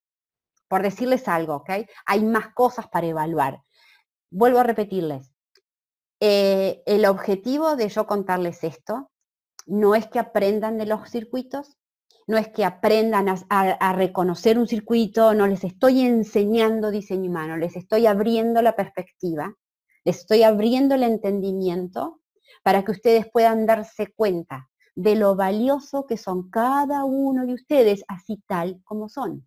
Por 0.66 0.82
decirles 0.82 1.28
algo, 1.28 1.56
¿ok? 1.56 1.70
Hay 2.06 2.24
más 2.24 2.54
cosas 2.54 2.88
para 2.88 3.06
evaluar. 3.06 3.60
Vuelvo 4.30 4.60
a 4.60 4.64
repetirles. 4.64 5.35
Eh, 6.20 6.82
el 6.86 7.04
objetivo 7.04 7.76
de 7.76 7.88
yo 7.88 8.06
contarles 8.06 8.64
esto 8.64 9.10
no 9.66 9.94
es 9.94 10.06
que 10.06 10.18
aprendan 10.18 10.78
de 10.78 10.86
los 10.86 11.10
circuitos, 11.10 11.76
no 12.26 12.38
es 12.38 12.48
que 12.48 12.64
aprendan 12.64 13.26
a, 13.28 13.92
reconocer 13.92 14.58
un 14.58 14.66
circuito, 14.66 15.34
no 15.34 15.46
les 15.46 15.62
estoy 15.62 16.00
enseñando 16.00 16.90
diseño 16.90 17.30
humano, 17.30 17.56
les 17.56 17.76
estoy 17.76 18.06
abriendo 18.06 18.62
la 18.62 18.74
perspectiva, 18.74 19.54
les 20.04 20.18
estoy 20.18 20.42
abriendo 20.42 20.94
el 20.94 21.02
entendimiento 21.02 22.20
para 22.62 22.84
que 22.84 22.92
ustedes 22.92 23.30
puedan 23.30 23.66
darse 23.66 24.12
cuenta 24.14 24.68
de 24.94 25.14
lo 25.14 25.36
valioso 25.36 26.06
que 26.06 26.16
son 26.16 26.50
cada 26.50 27.04
uno 27.04 27.46
de 27.46 27.54
ustedes, 27.54 28.04
así 28.08 28.42
tal 28.46 28.80
como 28.82 29.08
son. 29.08 29.46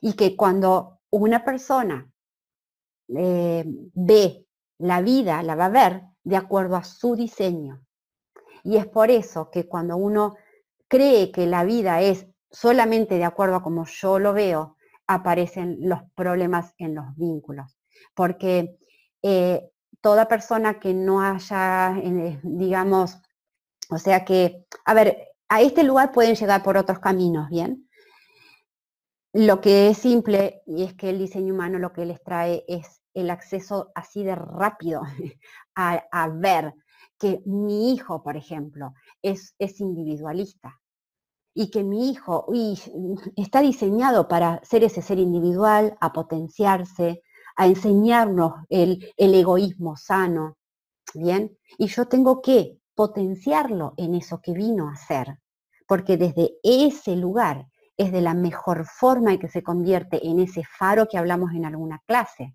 Y 0.00 0.14
que 0.14 0.34
cuando 0.36 1.00
una 1.10 1.44
persona 1.44 2.10
eh, 3.08 3.64
ve 3.66 4.46
la 4.80 5.02
vida, 5.02 5.42
la 5.42 5.54
va 5.54 5.66
a 5.66 5.70
ver 5.70 6.02
de 6.24 6.36
acuerdo 6.36 6.76
a 6.76 6.84
su 6.84 7.14
diseño. 7.14 7.84
Y 8.64 8.76
es 8.76 8.86
por 8.86 9.10
eso 9.10 9.50
que 9.50 9.68
cuando 9.68 9.96
uno 9.96 10.36
cree 10.88 11.30
que 11.30 11.46
la 11.46 11.64
vida 11.64 12.00
es 12.00 12.26
solamente 12.50 13.16
de 13.16 13.24
acuerdo 13.24 13.56
a 13.56 13.62
como 13.62 13.84
yo 13.86 14.18
lo 14.18 14.32
veo, 14.32 14.76
aparecen 15.06 15.78
los 15.80 16.00
problemas 16.14 16.74
en 16.78 16.94
los 16.94 17.14
vínculos. 17.16 17.78
Porque 18.14 18.78
eh, 19.22 19.70
toda 20.00 20.28
persona 20.28 20.80
que 20.80 20.94
no 20.94 21.20
haya, 21.22 21.96
eh, 21.98 22.40
digamos, 22.42 23.18
o 23.90 23.98
sea 23.98 24.24
que, 24.24 24.66
a 24.84 24.94
ver, 24.94 25.28
a 25.48 25.60
este 25.60 25.84
lugar 25.84 26.12
pueden 26.12 26.36
llegar 26.36 26.62
por 26.62 26.76
otros 26.76 27.00
caminos, 27.00 27.48
¿bien? 27.50 27.88
Lo 29.32 29.60
que 29.60 29.88
es 29.88 29.98
simple 29.98 30.62
y 30.66 30.84
es 30.84 30.94
que 30.94 31.10
el 31.10 31.18
diseño 31.18 31.54
humano 31.54 31.78
lo 31.78 31.92
que 31.92 32.04
les 32.04 32.22
trae 32.22 32.64
es 32.66 32.99
el 33.14 33.30
acceso 33.30 33.90
así 33.94 34.22
de 34.22 34.34
rápido 34.34 35.02
a, 35.74 36.28
ver 36.28 36.74
que 37.18 37.42
mi 37.44 37.92
hijo, 37.92 38.22
por 38.22 38.36
ejemplo, 38.36 38.94
es, 39.22 39.54
es 39.58 39.80
individualista 39.80 40.80
y 41.54 41.70
que 41.70 41.82
mi 41.82 42.10
hijo 42.10 42.46
está 43.36 43.60
diseñado 43.60 44.28
para 44.28 44.60
ser 44.64 44.84
ese 44.84 45.02
ser 45.02 45.18
individual, 45.18 45.96
a 46.00 46.12
potenciarse, 46.12 47.22
a 47.56 47.66
enseñarnos 47.66 48.54
el, 48.68 49.12
el 49.16 49.34
egoísmo 49.34 49.96
sano, 49.96 50.56
¿bien? 51.14 51.56
Y 51.78 51.88
yo 51.88 52.06
tengo 52.06 52.40
que 52.40 52.78
potenciarlo 52.94 53.94
en 53.96 54.14
eso 54.14 54.40
que 54.40 54.52
vino 54.52 54.88
a 54.88 54.96
ser, 54.96 55.38
porque 55.86 56.16
desde 56.16 56.52
ese 56.62 57.16
lugar 57.16 57.66
es 57.96 58.12
de 58.12 58.22
la 58.22 58.34
mejor 58.34 58.86
forma 58.86 59.32
en 59.32 59.38
que 59.38 59.48
se 59.48 59.62
convierte 59.62 60.26
en 60.26 60.40
ese 60.40 60.62
faro 60.64 61.06
que 61.06 61.18
hablamos 61.18 61.52
en 61.52 61.66
alguna 61.66 62.02
clase, 62.06 62.54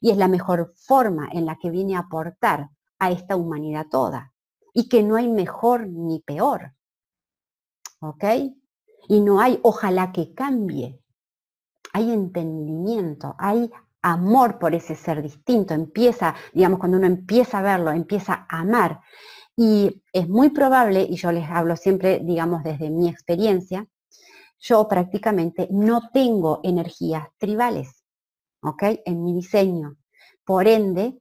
y 0.00 0.10
es 0.10 0.16
la 0.16 0.28
mejor 0.28 0.72
forma 0.76 1.28
en 1.32 1.46
la 1.46 1.56
que 1.56 1.70
viene 1.70 1.96
a 1.96 2.00
aportar 2.00 2.70
a 2.98 3.10
esta 3.10 3.36
humanidad 3.36 3.86
toda, 3.90 4.32
y 4.72 4.88
que 4.88 5.02
no 5.02 5.16
hay 5.16 5.28
mejor 5.28 5.88
ni 5.88 6.20
peor, 6.20 6.72
¿ok? 8.00 8.24
Y 9.08 9.20
no 9.20 9.40
hay 9.40 9.58
ojalá 9.62 10.12
que 10.12 10.34
cambie, 10.34 11.00
hay 11.92 12.12
entendimiento, 12.12 13.34
hay 13.38 13.70
amor 14.02 14.58
por 14.58 14.74
ese 14.74 14.94
ser 14.94 15.22
distinto, 15.22 15.74
empieza, 15.74 16.34
digamos, 16.52 16.78
cuando 16.78 16.98
uno 16.98 17.06
empieza 17.06 17.58
a 17.58 17.62
verlo, 17.62 17.90
empieza 17.90 18.46
a 18.48 18.60
amar. 18.60 19.00
Y 19.56 20.02
es 20.12 20.28
muy 20.28 20.50
probable, 20.50 21.02
y 21.02 21.16
yo 21.16 21.32
les 21.32 21.48
hablo 21.50 21.76
siempre, 21.76 22.20
digamos, 22.20 22.62
desde 22.62 22.90
mi 22.90 23.08
experiencia, 23.08 23.86
yo 24.60 24.86
prácticamente 24.86 25.68
no 25.70 26.10
tengo 26.12 26.60
energías 26.62 27.28
tribales, 27.38 27.97
En 29.04 29.22
mi 29.24 29.34
diseño. 29.34 29.96
por 30.44 30.66
ende, 30.66 31.18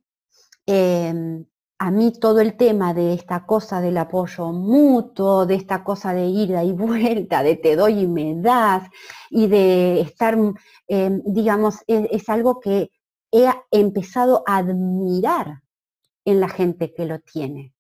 em, 0.66 1.46
a 1.80 1.92
mí 1.92 2.14
todo 2.20 2.40
el 2.40 2.56
tema 2.58 2.94
de 2.94 3.14
esta 3.14 3.46
cosa 3.46 3.82
del 3.82 3.98
apoyo 3.98 4.54
mutuo, 4.54 5.46
de 5.46 5.56
esta 5.56 5.84
cosa 5.84 6.14
de 6.14 6.28
ida 6.28 6.64
y 6.64 6.72
vuelta, 6.88 7.44
de 7.44 7.56
te 7.58 7.76
doy 7.76 8.00
y 8.02 8.08
me 8.08 8.36
das, 8.42 8.90
y 9.30 9.48
de 9.48 10.02
estar, 10.02 10.38
em, 10.88 11.22
digamos, 11.26 11.84
es, 11.88 12.08
es, 12.12 12.30
algo 12.30 12.60
que 12.60 12.90
he 13.32 13.48
empezado 13.72 14.44
a 14.48 14.58
admirar 14.58 15.62
en 16.26 16.40
la 16.40 16.50
gente 16.50 16.94
que 16.94 17.06
lo 17.06 17.20
tiene. 17.20 17.74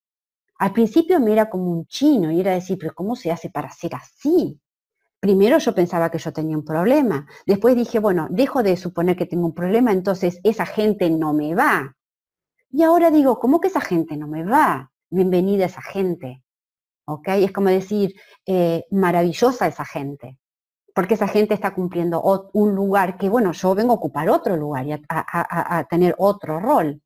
Al 0.59 0.73
principio 0.73 1.19
me 1.19 1.33
era 1.33 1.49
como 1.49 1.71
un 1.71 1.85
chino 1.87 2.31
y 2.31 2.39
era 2.41 2.53
decir, 2.53 2.77
pero 2.77 2.93
¿cómo 2.93 3.15
se 3.15 3.31
hace 3.31 3.49
para 3.49 3.69
ser 3.71 3.95
así? 3.95 4.59
Primero 5.19 5.57
yo 5.57 5.73
pensaba 5.73 6.11
que 6.11 6.19
yo 6.19 6.31
tenía 6.31 6.57
un 6.57 6.63
problema. 6.63 7.25
Después 7.45 7.75
dije, 7.75 7.99
bueno, 7.99 8.27
dejo 8.29 8.61
de 8.61 8.77
suponer 8.77 9.15
que 9.15 9.25
tengo 9.25 9.47
un 9.47 9.53
problema, 9.53 9.91
entonces 9.91 10.39
esa 10.43 10.65
gente 10.65 11.09
no 11.09 11.33
me 11.33 11.55
va. 11.55 11.95
Y 12.69 12.83
ahora 12.83 13.09
digo, 13.09 13.39
¿cómo 13.39 13.59
que 13.59 13.69
esa 13.69 13.81
gente 13.81 14.15
no 14.17 14.27
me 14.27 14.43
va? 14.43 14.91
Bienvenida 15.09 15.65
esa 15.65 15.81
gente. 15.81 16.43
¿Ok? 17.05 17.29
Es 17.29 17.51
como 17.51 17.69
decir, 17.69 18.13
eh, 18.45 18.83
maravillosa 18.91 19.67
esa 19.67 19.85
gente. 19.85 20.37
Porque 20.93 21.15
esa 21.15 21.27
gente 21.27 21.53
está 21.53 21.73
cumpliendo 21.73 22.21
un 22.53 22.75
lugar 22.75 23.17
que, 23.17 23.29
bueno, 23.29 23.51
yo 23.53 23.75
vengo 23.75 23.93
a 23.93 23.95
ocupar 23.95 24.29
otro 24.29 24.57
lugar 24.57 24.85
y 24.87 24.93
a 24.93 25.87
tener 25.89 26.15
otro 26.17 26.59
rol. 26.59 27.01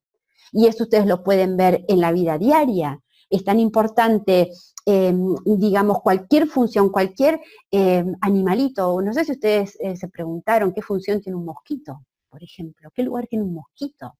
Y 0.51 0.67
eso 0.67 0.83
ustedes 0.83 1.05
lo 1.05 1.23
pueden 1.23 1.57
ver 1.57 1.83
en 1.87 1.99
la 1.99 2.11
vida 2.11 2.37
diaria 2.37 3.01
es 3.31 3.45
tan 3.45 3.59
importante, 3.59 4.51
em, 4.85 5.35
digamos, 5.45 6.01
cualquier 6.01 6.47
función, 6.47 6.89
cualquier 6.89 7.39
em, 7.71 8.15
animalito. 8.21 9.01
No 9.01 9.13
sé 9.13 9.25
si 9.25 9.33
ustedes 9.33 9.77
eh, 9.81 9.95
se 9.95 10.07
preguntaron 10.09 10.73
qué 10.73 10.81
función 10.81 11.21
tiene 11.21 11.37
un 11.37 11.45
mosquito, 11.45 12.03
por 12.29 12.43
ejemplo. 12.43 12.89
¿Qué 12.93 13.03
lugar 13.03 13.27
tiene 13.27 13.45
un 13.45 13.53
mosquito? 13.53 14.17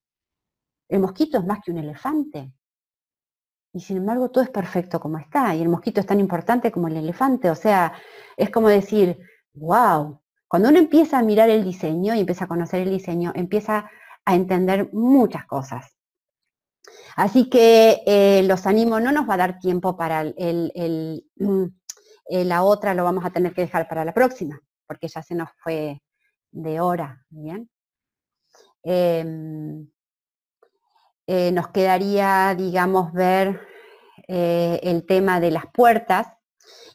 El 0.90 1.00
mosquito 1.00 1.40
es 1.40 1.46
más 1.46 1.60
que 1.64 1.72
un 1.72 1.78
elefante. 1.78 2.54
Y 3.74 3.80
sin 3.80 3.98
embargo 3.98 4.30
todo 4.30 4.44
es 4.44 4.50
perfecto 4.50 5.00
como 5.00 5.18
está. 5.18 5.56
Y 5.56 5.62
el 5.62 5.70
mosquito 5.70 6.02
es 6.02 6.06
tan 6.06 6.20
importante 6.20 6.72
como 6.72 6.88
el 6.88 6.98
elefante. 6.98 7.50
O 7.50 7.56
sea, 7.56 7.94
es 8.38 8.50
como 8.50 8.68
decir, 8.70 9.18
wow. 9.54 10.20
Cuando 10.48 10.70
uno 10.70 10.80
empieza 10.80 11.18
a 11.20 11.24
mirar 11.24 11.50
el 11.50 11.64
diseño 11.64 12.14
y 12.14 12.20
empieza 12.20 12.46
a 12.46 12.48
conocer 12.50 12.82
el 12.82 12.90
diseño, 12.90 13.32
empieza 13.36 13.90
a 14.26 14.36
entender 14.36 14.90
muchas 14.94 15.46
cosas. 15.46 15.96
Así 17.16 17.50
que 17.50 18.04
eh, 18.06 18.44
los 18.44 18.66
animo, 18.66 19.00
no 19.00 19.12
nos 19.12 19.30
va 19.30 19.36
a 19.36 19.38
dar 19.38 19.60
tiempo 19.60 19.96
para 19.96 20.24
mm, 20.24 21.66
eh, 22.30 22.46
la 22.46 22.64
otra, 22.64 22.94
lo 22.94 23.04
vamos 23.04 23.26
a 23.26 23.30
tener 23.32 23.54
que 23.54 23.62
dejar 23.62 23.88
para 23.88 24.06
la 24.06 24.14
próxima, 24.14 24.60
porque 24.88 25.08
ya 25.08 25.22
se 25.22 25.36
nos 25.36 25.50
fue 25.58 26.02
de 26.52 26.80
hora, 26.80 27.26
¿bien? 27.30 27.70
Em, 28.84 29.88
eh, 31.28 31.52
nos 31.52 31.70
quedaría, 31.70 32.56
digamos, 32.58 33.14
ver 33.14 33.68
el 34.28 35.06
tema 35.06 35.42
de 35.42 35.52
las 35.52 35.66
puertas 35.74 36.28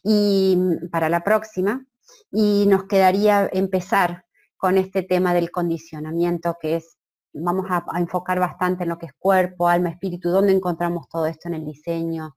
y 0.02 0.56
mm, 0.56 0.88
para 0.90 1.08
la 1.08 1.22
próxima, 1.22 1.84
y 2.30 2.64
nos 2.66 2.84
quedaría 2.84 3.48
empezar 3.52 4.24
con 4.56 4.78
este 4.78 5.02
tema 5.02 5.34
del 5.34 5.50
condicionamiento, 5.50 6.56
que 6.60 6.76
es 6.76 6.95
vamos 7.36 7.66
a, 7.70 7.84
enfocar 7.98 8.38
bastante 8.38 8.84
en 8.84 8.88
lo 8.88 8.98
que 8.98 9.06
es 9.06 9.12
cuerpo, 9.18 9.68
alma, 9.68 9.90
espíritu, 9.90 10.30
dónde 10.30 10.52
encontramos 10.52 11.08
todo 11.08 11.26
esto 11.26 11.48
en 11.48 11.54
el 11.54 11.64
diseño 11.64 12.36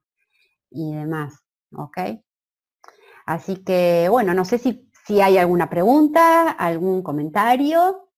y 0.69 0.93
demás, 0.93 1.39
¿ok? 1.75 1.97
Así 3.25 3.63
que, 3.63 4.07
bueno, 4.09 4.33
no 4.33 4.45
sé 4.45 4.57
si, 4.57 4.89
si 5.05 5.21
hay 5.21 5.37
alguna 5.37 5.69
pregunta, 5.69 6.51
algún 6.51 7.03
comentario. 7.03 8.09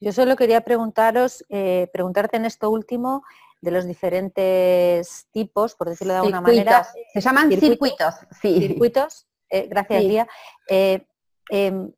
Yo 0.00 0.12
solo 0.12 0.36
quería 0.36 0.62
preguntaros, 0.62 1.44
eh, 1.48 1.88
preguntarte 1.92 2.36
en 2.36 2.44
esto 2.44 2.70
último 2.70 3.22
de 3.60 3.70
los 3.70 3.86
diferentes 3.86 5.26
tipos, 5.30 5.74
por 5.74 5.88
decirlo 5.88 6.12
de 6.14 6.18
alguna 6.20 6.40
manera. 6.40 6.86
Se 7.12 7.20
llaman 7.20 7.50
circuitos, 7.50 8.14
sí. 8.40 8.58
Circuitos, 8.60 9.26
eh, 9.50 9.66
gracias, 9.68 10.04
Lía. 10.04 10.28
Eh, 10.68 11.06
em, 11.50 11.92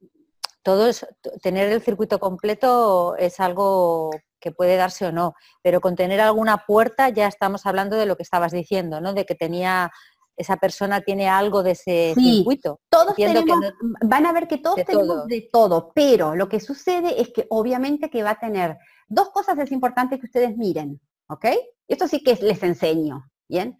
todo 0.69 0.87
es, 0.87 1.07
tener 1.41 1.73
el 1.73 1.81
circuito 1.81 2.19
completo 2.19 3.16
es 3.16 3.41
algo 3.41 4.11
que 4.39 4.53
puede 4.53 4.77
darse 4.77 5.07
o 5.07 5.12
no, 5.12 5.33
pero 5.62 5.81
con 5.81 5.97
tener 5.97 6.21
alguna 6.21 6.66
puerta 6.66 7.09
ya 7.09 7.27
estamos 7.27 7.64
hablando 7.64 7.97
de 7.97 8.05
lo 8.05 8.19
que 8.19 8.23
estabas 8.23 8.53
diciendo, 8.53 9.01
¿no? 9.01 9.14
De 9.14 9.25
que 9.25 9.35
tenía 9.35 9.91
esa 10.37 10.59
persona 10.59 11.01
tiene 11.01 11.27
algo 11.27 11.62
de 11.62 11.71
ese 11.71 12.12
circuito. 12.14 12.81
Todos 12.91 13.16
tenemos, 13.16 13.59
van 14.03 14.27
a 14.27 14.33
ver 14.33 14.47
que 14.47 14.59
todos 14.59 14.85
tenemos 14.85 15.27
de 15.27 15.49
todo, 15.51 15.91
pero 15.95 16.35
lo 16.35 16.51
que 16.51 16.61
sucede 16.61 17.19
es 17.19 17.31
que 17.33 17.47
obviamente 17.49 18.11
que 18.11 18.23
va 18.23 18.33
a 18.33 18.39
tener 18.39 18.77
dos 19.09 19.31
cosas 19.31 19.59
es 19.59 19.73
importante 19.73 20.21
que 20.21 20.27
ustedes 20.27 20.55
miren, 20.55 21.01
¿ok? 21.31 21.47
Esto 21.89 22.07
sí 22.07 22.23
que 22.23 22.35
les 22.43 22.62
enseño, 22.62 23.31
¿bien? 23.49 23.79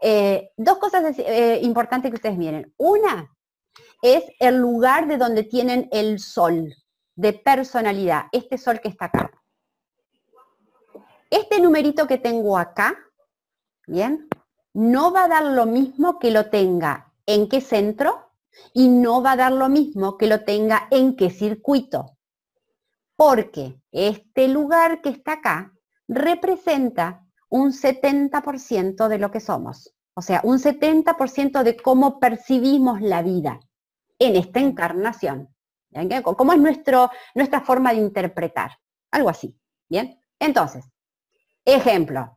Eh, 0.00 0.52
dos 0.56 0.78
cosas 0.78 1.04
es 1.04 1.18
eh, 1.18 1.60
importante 1.60 2.08
que 2.08 2.16
ustedes 2.16 2.38
miren. 2.38 2.72
Una, 2.78 3.30
es 4.02 4.24
el 4.38 4.56
lugar 4.56 5.06
de 5.06 5.18
donde 5.18 5.44
tienen 5.44 5.88
el 5.92 6.18
sol 6.18 6.74
de 7.14 7.32
personalidad, 7.34 8.24
este 8.32 8.56
sol 8.56 8.80
que 8.80 8.88
está 8.88 9.06
acá. 9.06 9.30
Este 11.28 11.60
numerito 11.60 12.06
que 12.06 12.18
tengo 12.18 12.56
acá, 12.56 12.96
¿bien? 13.86 14.28
No 14.72 15.12
va 15.12 15.24
a 15.24 15.28
dar 15.28 15.44
lo 15.44 15.66
mismo 15.66 16.18
que 16.18 16.30
lo 16.30 16.48
tenga 16.48 17.12
en 17.26 17.48
qué 17.48 17.60
centro 17.60 18.32
y 18.72 18.88
no 18.88 19.22
va 19.22 19.32
a 19.32 19.36
dar 19.36 19.52
lo 19.52 19.68
mismo 19.68 20.16
que 20.16 20.26
lo 20.26 20.44
tenga 20.44 20.88
en 20.90 21.14
qué 21.14 21.30
circuito. 21.30 22.16
Porque 23.16 23.80
este 23.92 24.48
lugar 24.48 25.02
que 25.02 25.10
está 25.10 25.34
acá 25.34 25.72
representa 26.08 27.26
un 27.48 27.72
70% 27.72 29.08
de 29.08 29.18
lo 29.18 29.30
que 29.30 29.40
somos. 29.40 29.94
O 30.14 30.22
sea, 30.22 30.40
un 30.42 30.58
70% 30.58 31.62
de 31.62 31.76
cómo 31.76 32.18
percibimos 32.18 33.00
la 33.00 33.22
vida 33.22 33.60
en 34.20 34.36
esta 34.36 34.60
encarnación. 34.60 35.52
¿Cómo 36.22 36.52
es 36.52 36.58
nuestro, 36.60 37.10
nuestra 37.34 37.62
forma 37.62 37.92
de 37.92 37.98
interpretar? 37.98 38.78
Algo 39.10 39.28
así. 39.28 39.58
Bien. 39.88 40.20
Entonces, 40.38 40.84
ejemplo. 41.64 42.36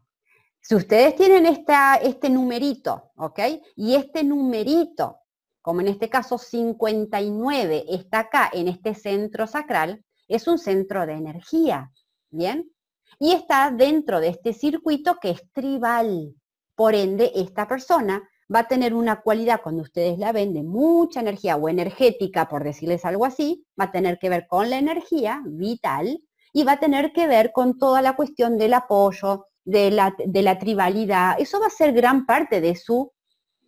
Si 0.59 0.75
ustedes 0.75 1.15
tienen 1.15 1.45
esta, 1.45 1.95
este 1.97 2.29
numerito, 2.29 3.11
¿ok? 3.17 3.39
Y 3.75 3.95
este 3.95 4.23
numerito, 4.23 5.19
como 5.61 5.81
en 5.81 5.89
este 5.89 6.09
caso 6.09 6.37
59, 6.37 7.85
está 7.89 8.19
acá 8.19 8.49
en 8.53 8.69
este 8.69 8.95
centro 8.95 9.45
sacral, 9.45 10.05
es 10.27 10.47
un 10.47 10.57
centro 10.57 11.05
de 11.05 11.13
energía, 11.13 11.91
¿bien? 12.29 12.71
Y 13.19 13.33
está 13.33 13.71
dentro 13.71 14.21
de 14.21 14.29
este 14.29 14.53
circuito 14.53 15.17
que 15.21 15.31
es 15.31 15.51
tribal. 15.51 16.33
Por 16.75 16.95
ende, 16.95 17.31
esta 17.35 17.67
persona 17.67 18.23
va 18.53 18.59
a 18.59 18.67
tener 18.67 18.93
una 18.93 19.21
cualidad 19.21 19.61
cuando 19.61 19.83
ustedes 19.83 20.17
la 20.17 20.31
ven 20.31 20.53
de 20.53 20.63
mucha 20.63 21.19
energía 21.19 21.55
o 21.55 21.69
energética, 21.69 22.47
por 22.47 22.63
decirles 22.63 23.05
algo 23.05 23.25
así, 23.25 23.65
va 23.79 23.85
a 23.85 23.91
tener 23.91 24.19
que 24.19 24.29
ver 24.29 24.47
con 24.47 24.69
la 24.69 24.77
energía 24.77 25.41
vital 25.45 26.21
y 26.51 26.63
va 26.63 26.73
a 26.73 26.79
tener 26.79 27.13
que 27.13 27.27
ver 27.27 27.51
con 27.51 27.77
toda 27.77 28.01
la 28.01 28.15
cuestión 28.15 28.57
del 28.57 28.73
apoyo, 28.73 29.47
de 29.65 29.91
la, 29.91 30.15
de 30.17 30.41
la 30.41 30.59
tribalidad. 30.59 31.35
Eso 31.39 31.59
va 31.59 31.67
a 31.67 31.71
ser 31.71 31.93
gran 31.93 32.25
parte 32.25 32.61
de 32.61 32.75
su, 32.75 33.11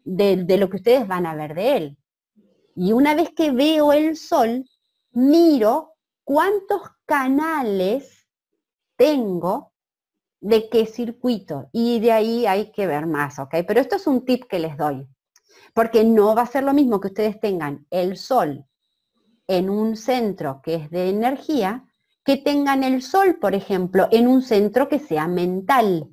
de, 0.03 0.43
de 0.43 0.57
lo 0.57 0.69
que 0.69 0.77
ustedes 0.77 1.07
van 1.07 1.25
a 1.25 1.35
ver 1.35 1.55
de 1.55 1.77
él. 1.77 1.97
Y 2.75 2.91
una 2.91 3.15
vez 3.15 3.29
que 3.35 3.51
veo 3.51 3.93
el 3.93 4.17
sol, 4.17 4.65
miro 5.11 5.93
cuántos 6.23 6.81
canales 7.05 8.27
tengo 8.97 9.73
de 10.41 10.69
qué 10.69 10.85
circuito 10.85 11.69
y 11.71 11.99
de 11.99 12.11
ahí 12.11 12.45
hay 12.45 12.71
que 12.71 12.87
ver 12.87 13.07
más, 13.07 13.39
¿ok? 13.39 13.55
Pero 13.67 13.79
esto 13.79 13.95
es 13.95 14.07
un 14.07 14.25
tip 14.25 14.45
que 14.45 14.59
les 14.59 14.77
doy, 14.77 15.07
porque 15.73 16.03
no 16.03 16.35
va 16.35 16.43
a 16.43 16.47
ser 16.47 16.63
lo 16.63 16.73
mismo 16.73 16.99
que 16.99 17.07
ustedes 17.07 17.39
tengan 17.39 17.85
el 17.89 18.17
sol 18.17 18.65
en 19.47 19.69
un 19.69 19.95
centro 19.95 20.61
que 20.63 20.75
es 20.75 20.89
de 20.89 21.09
energía, 21.09 21.85
que 22.23 22.37
tengan 22.37 22.83
el 22.83 23.01
sol, 23.01 23.37
por 23.39 23.53
ejemplo, 23.53 24.07
en 24.11 24.27
un 24.27 24.41
centro 24.41 24.89
que 24.89 24.99
sea 24.99 25.27
mental. 25.27 26.09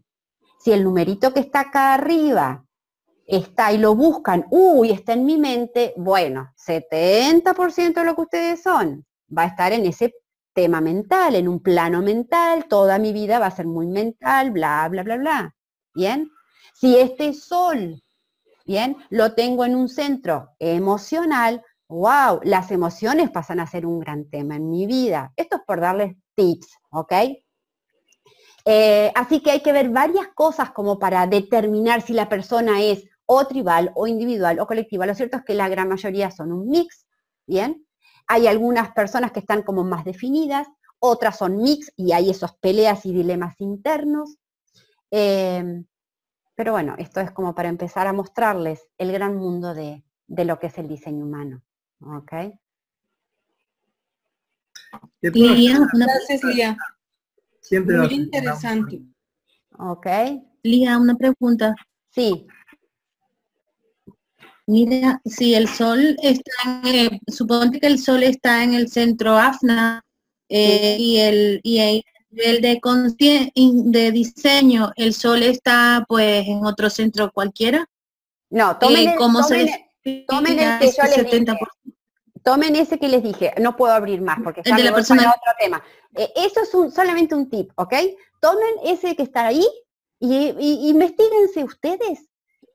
Si 0.59 0.73
el 0.73 0.85
numerito 0.85 1.33
que 1.33 1.41
está 1.41 1.61
acá 1.61 1.95
arriba 1.95 2.67
está 3.27 3.73
y 3.73 3.79
lo 3.79 3.95
buscan, 3.95 4.47
uy, 4.51 4.91
está 4.91 5.15
en 5.15 5.25
mi 5.25 5.39
mente, 5.39 5.95
bueno, 5.97 6.53
70% 6.57 7.95
de 7.95 8.05
lo 8.05 8.15
que 8.15 8.21
ustedes 8.21 8.63
son 8.63 9.07
va 9.37 9.45
a 9.45 9.47
estar 9.47 9.73
en 9.73 9.87
ese 9.87 10.15
tema 10.53 10.81
mental, 10.81 11.35
en 11.35 11.49
un 11.49 11.61
plano 11.61 12.03
mental, 12.03 12.67
toda 12.69 12.99
mi 12.99 13.13
vida 13.13 13.39
va 13.39 13.47
a 13.47 13.57
ser 13.57 13.67
muy 13.67 13.87
mental, 13.87 14.51
bla, 14.51 14.89
bla, 14.89 15.03
bla, 15.03 15.17
bla. 15.17 15.55
¿Bien? 15.95 16.31
Si 16.75 16.97
este 16.97 17.33
sol, 17.33 18.03
¿bien? 18.65 18.97
Lo 19.11 19.35
tengo 19.35 19.65
en 19.65 19.77
un 19.77 19.89
centro 19.89 20.51
emocional, 20.59 21.63
wow, 21.89 22.41
las 22.45 22.71
emociones 22.71 23.31
pasan 23.31 23.61
a 23.61 23.67
ser 23.67 23.87
un 23.87 24.01
gran 24.01 24.29
tema 24.31 24.57
en 24.57 24.71
mi 24.71 24.87
vida. 24.87 25.33
Esto 25.37 25.57
es 25.57 25.63
por 25.67 25.81
darles 25.81 26.17
tips, 26.35 26.69
¿ok? 26.91 27.13
Eh, 28.65 29.13
así 29.15 29.41
que 29.41 29.51
hay 29.51 29.61
que 29.61 29.73
ver 29.73 29.91
varias 29.91 30.29
cosas 30.35 30.71
como 30.71 30.99
para 30.99 31.27
determinar 31.27 32.01
si 32.03 32.13
la 32.13 32.29
persona 32.29 32.81
es 32.81 33.05
o 33.27 33.47
tribal 33.47 33.93
o 33.95 34.07
individual 34.07 34.61
o 34.61 34.67
colectiva. 34.67 35.07
Lo 35.07 35.15
cierto 35.15 35.39
es 35.39 35.45
que 35.45 35.55
la 35.55 35.69
gran 35.69 35.89
mayoría 35.89 36.31
son 36.31 36.53
un 36.53 36.69
mix, 36.69 37.07
¿bien? 37.47 37.85
Hay 38.33 38.47
algunas 38.47 38.93
personas 38.93 39.31
que 39.31 39.41
están 39.41 39.61
como 39.61 39.85
más 39.85 40.07
definidas, 40.07 40.67
otras 40.99 41.37
son 41.37 41.59
mix 41.59 41.93
y 41.99 42.13
hay 42.13 42.31
esos 42.31 42.55
peleas 42.55 43.05
y 43.05 43.13
dilemas 43.13 43.61
internos. 43.61 44.39
Em, 45.11 45.85
pero 46.55 46.73
bueno, 46.73 46.95
esto 46.97 47.21
es 47.21 47.31
como 47.31 47.55
para 47.55 47.69
empezar 47.69 48.07
a 48.07 48.15
mostrarles 48.15 48.89
el 48.97 49.13
gran 49.13 49.37
mundo 49.37 49.75
de, 49.75 50.03
lo 50.29 50.59
que 50.59 50.69
es 50.69 50.79
el 50.79 50.89
diseño 50.89 51.27
humano. 51.27 51.63
¿Ok? 52.01 52.33
Gracias, 55.21 56.43
Lía. 56.43 56.75
Siempre 57.61 57.99
Muy 57.99 58.15
interesante. 58.15 59.03
Ok. 59.79 60.07
Lía, 60.63 60.97
una 60.97 61.17
pregunta. 61.17 61.75
Sí. 62.09 62.47
Mira, 64.67 65.21
si 65.25 65.55
el 65.55 65.69
sol 65.69 66.17
está, 66.23 66.83
en, 66.85 67.21
suponte 67.27 67.81
que 67.81 67.89
el 67.89 67.99
sol 67.99 68.23
está 68.23 68.63
en 68.63 68.75
el 68.75 68.89
centro 68.89 69.37
AFNA 69.37 70.05
eh, 70.49 70.97
y 70.99 71.19
el 71.19 71.61
y 71.65 71.79
el 71.79 72.05
nivel 72.31 72.63
de 72.63 73.53
de 73.55 74.13
diseño, 74.13 74.93
el 74.97 75.15
sol 75.15 75.43
está 75.43 76.05
pues 76.09 76.47
en 76.47 76.65
otro 76.65 76.91
centro 76.91 77.33
cualquiera. 77.33 77.87
No, 78.51 78.79
tomen, 78.79 79.09
eh, 79.09 79.15
¿cómo 79.19 79.43
se 79.43 79.67
tomen 80.29 80.59
el 80.59 80.79
que 80.79 80.93
yo 80.93 81.03
les 81.05 81.25
dije. 81.25 81.57
Tomen 82.45 82.75
ese 82.75 82.99
que 82.99 83.09
les 83.09 83.23
dije, 83.23 83.55
no 83.61 83.77
puedo 83.77 83.93
abrir 83.93 84.21
más 84.21 84.39
porque 84.43 84.63
el 84.65 84.75
de 84.75 84.83
la 84.83 84.93
persona... 84.93 85.23
otro 85.31 85.53
tema. 85.61 85.83
Eh, 86.17 86.33
eso 86.35 86.63
es 86.63 86.75
un, 86.75 86.91
solamente 86.91 87.37
un 87.37 87.49
tip, 87.49 87.71
¿ok? 87.77 87.95
Tomen 88.41 88.75
ese 88.85 89.15
que 89.15 89.23
está 89.23 89.47
ahí 89.47 89.65
y, 90.19 90.53
y 90.59 90.89
investiguense 90.89 91.63
ustedes 91.63 92.32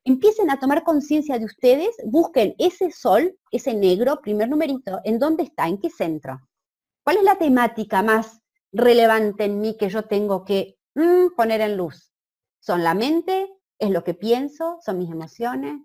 empiecen 0.07 0.49
a 0.49 0.57
tomar 0.57 0.83
conciencia 0.83 1.37
de 1.37 1.45
ustedes, 1.45 1.89
busquen 2.05 2.55
ese 2.57 2.91
sol, 2.91 3.37
ese 3.51 3.73
negro, 3.73 4.21
primer 4.21 4.47
numerito, 4.47 5.01
¿en 5.03 5.19
dónde 5.19 5.43
está? 5.43 5.67
¿En 5.67 5.79
qué 5.79 5.89
centro? 5.89 6.39
¿Cuál 7.03 7.17
es 7.17 7.23
la 7.23 7.37
temática 7.37 8.01
más 8.01 8.39
relevante 8.71 9.43
en 9.43 9.59
mí 9.59 9.75
que 9.77 9.89
yo 9.89 10.05
tengo 10.05 10.45
que 10.45 10.77
mm, 10.95 11.35
poner 11.35 11.59
en 11.59 11.75
luz? 11.75 12.13
¿Son 12.59 12.83
la 12.83 12.93
mente? 12.93 13.49
¿Es 13.79 13.89
lo 13.89 14.05
que 14.05 14.13
pienso? 14.13 14.79
¿Son 14.81 14.97
mis 14.97 15.11
emociones? 15.11 15.81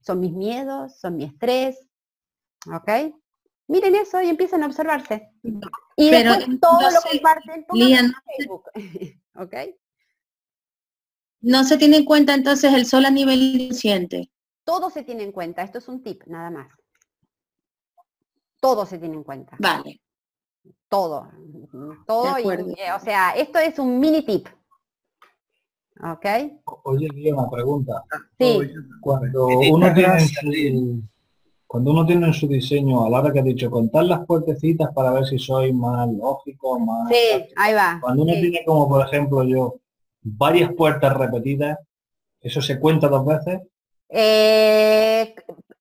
¿Son 0.00 0.20
mis 0.20 0.32
miedos? 0.32 0.98
¿Son 0.98 1.16
mi 1.16 1.24
estrés? 1.24 1.86
¿Ok? 2.66 3.14
Miren 3.68 3.94
eso 3.94 4.22
y 4.22 4.28
empiecen 4.30 4.62
a 4.62 4.66
observarse. 4.66 5.30
Y 5.96 6.10
después 6.10 6.46
todo 6.60 6.80
lo 6.80 7.00
comparten 7.10 7.66
en 7.74 8.12
Facebook. 8.36 8.64
¿Ok? 9.36 9.54
No 11.40 11.64
se 11.64 11.78
tiene 11.78 11.98
en 11.98 12.04
cuenta 12.04 12.34
entonces 12.34 12.72
el 12.74 12.86
sol 12.86 13.04
a 13.06 13.10
nivel 13.10 13.42
inconsciente. 13.42 14.30
Todo 14.64 14.90
se 14.90 15.02
tiene 15.02 15.24
en 15.24 15.32
cuenta, 15.32 15.62
esto 15.62 15.78
es 15.78 15.88
un 15.88 16.02
tip 16.02 16.22
nada 16.26 16.50
más. 16.50 16.68
Todo 18.60 18.84
se 18.84 18.98
tiene 18.98 19.16
en 19.16 19.24
cuenta. 19.24 19.56
Vale. 19.58 20.00
Todo. 20.88 21.28
Todo 22.06 22.36
eh, 22.36 22.92
o 22.94 23.00
sea, 23.00 23.30
esto 23.30 23.58
es 23.58 23.78
un 23.78 23.98
mini 23.98 24.22
tip. 24.22 24.46
¿Ok? 26.02 26.26
Oye, 26.84 27.32
una 27.32 27.48
pregunta. 27.48 28.04
Sí. 28.38 28.70
Cuando 29.00 29.46
uno 29.46 29.94
tiene 29.94 30.14
en 30.14 30.28
su, 30.28 31.02
cuando 31.66 31.92
uno 31.92 32.06
tiene 32.06 32.26
en 32.26 32.34
su 32.34 32.48
diseño, 32.48 33.04
a 33.04 33.10
la 33.10 33.20
hora 33.20 33.32
que 33.32 33.40
ha 33.40 33.42
dicho, 33.42 33.70
contar 33.70 34.04
las 34.04 34.26
puertecitas 34.26 34.92
para 34.92 35.12
ver 35.12 35.26
si 35.26 35.38
soy 35.38 35.72
más 35.72 36.08
lógico, 36.10 36.80
más... 36.80 37.08
Sí, 37.08 37.46
ahí 37.56 37.74
va. 37.74 37.98
Cuando 38.00 38.24
uno 38.24 38.32
tiene 38.32 38.64
como, 38.66 38.88
por 38.88 39.06
ejemplo, 39.06 39.44
yo, 39.44 39.79
varias 40.22 40.72
puertas 40.74 41.16
repetidas, 41.16 41.78
¿eso 42.40 42.60
se 42.60 42.78
cuenta 42.78 43.08
dos 43.08 43.26
veces? 43.26 43.60
Eh, 44.08 45.34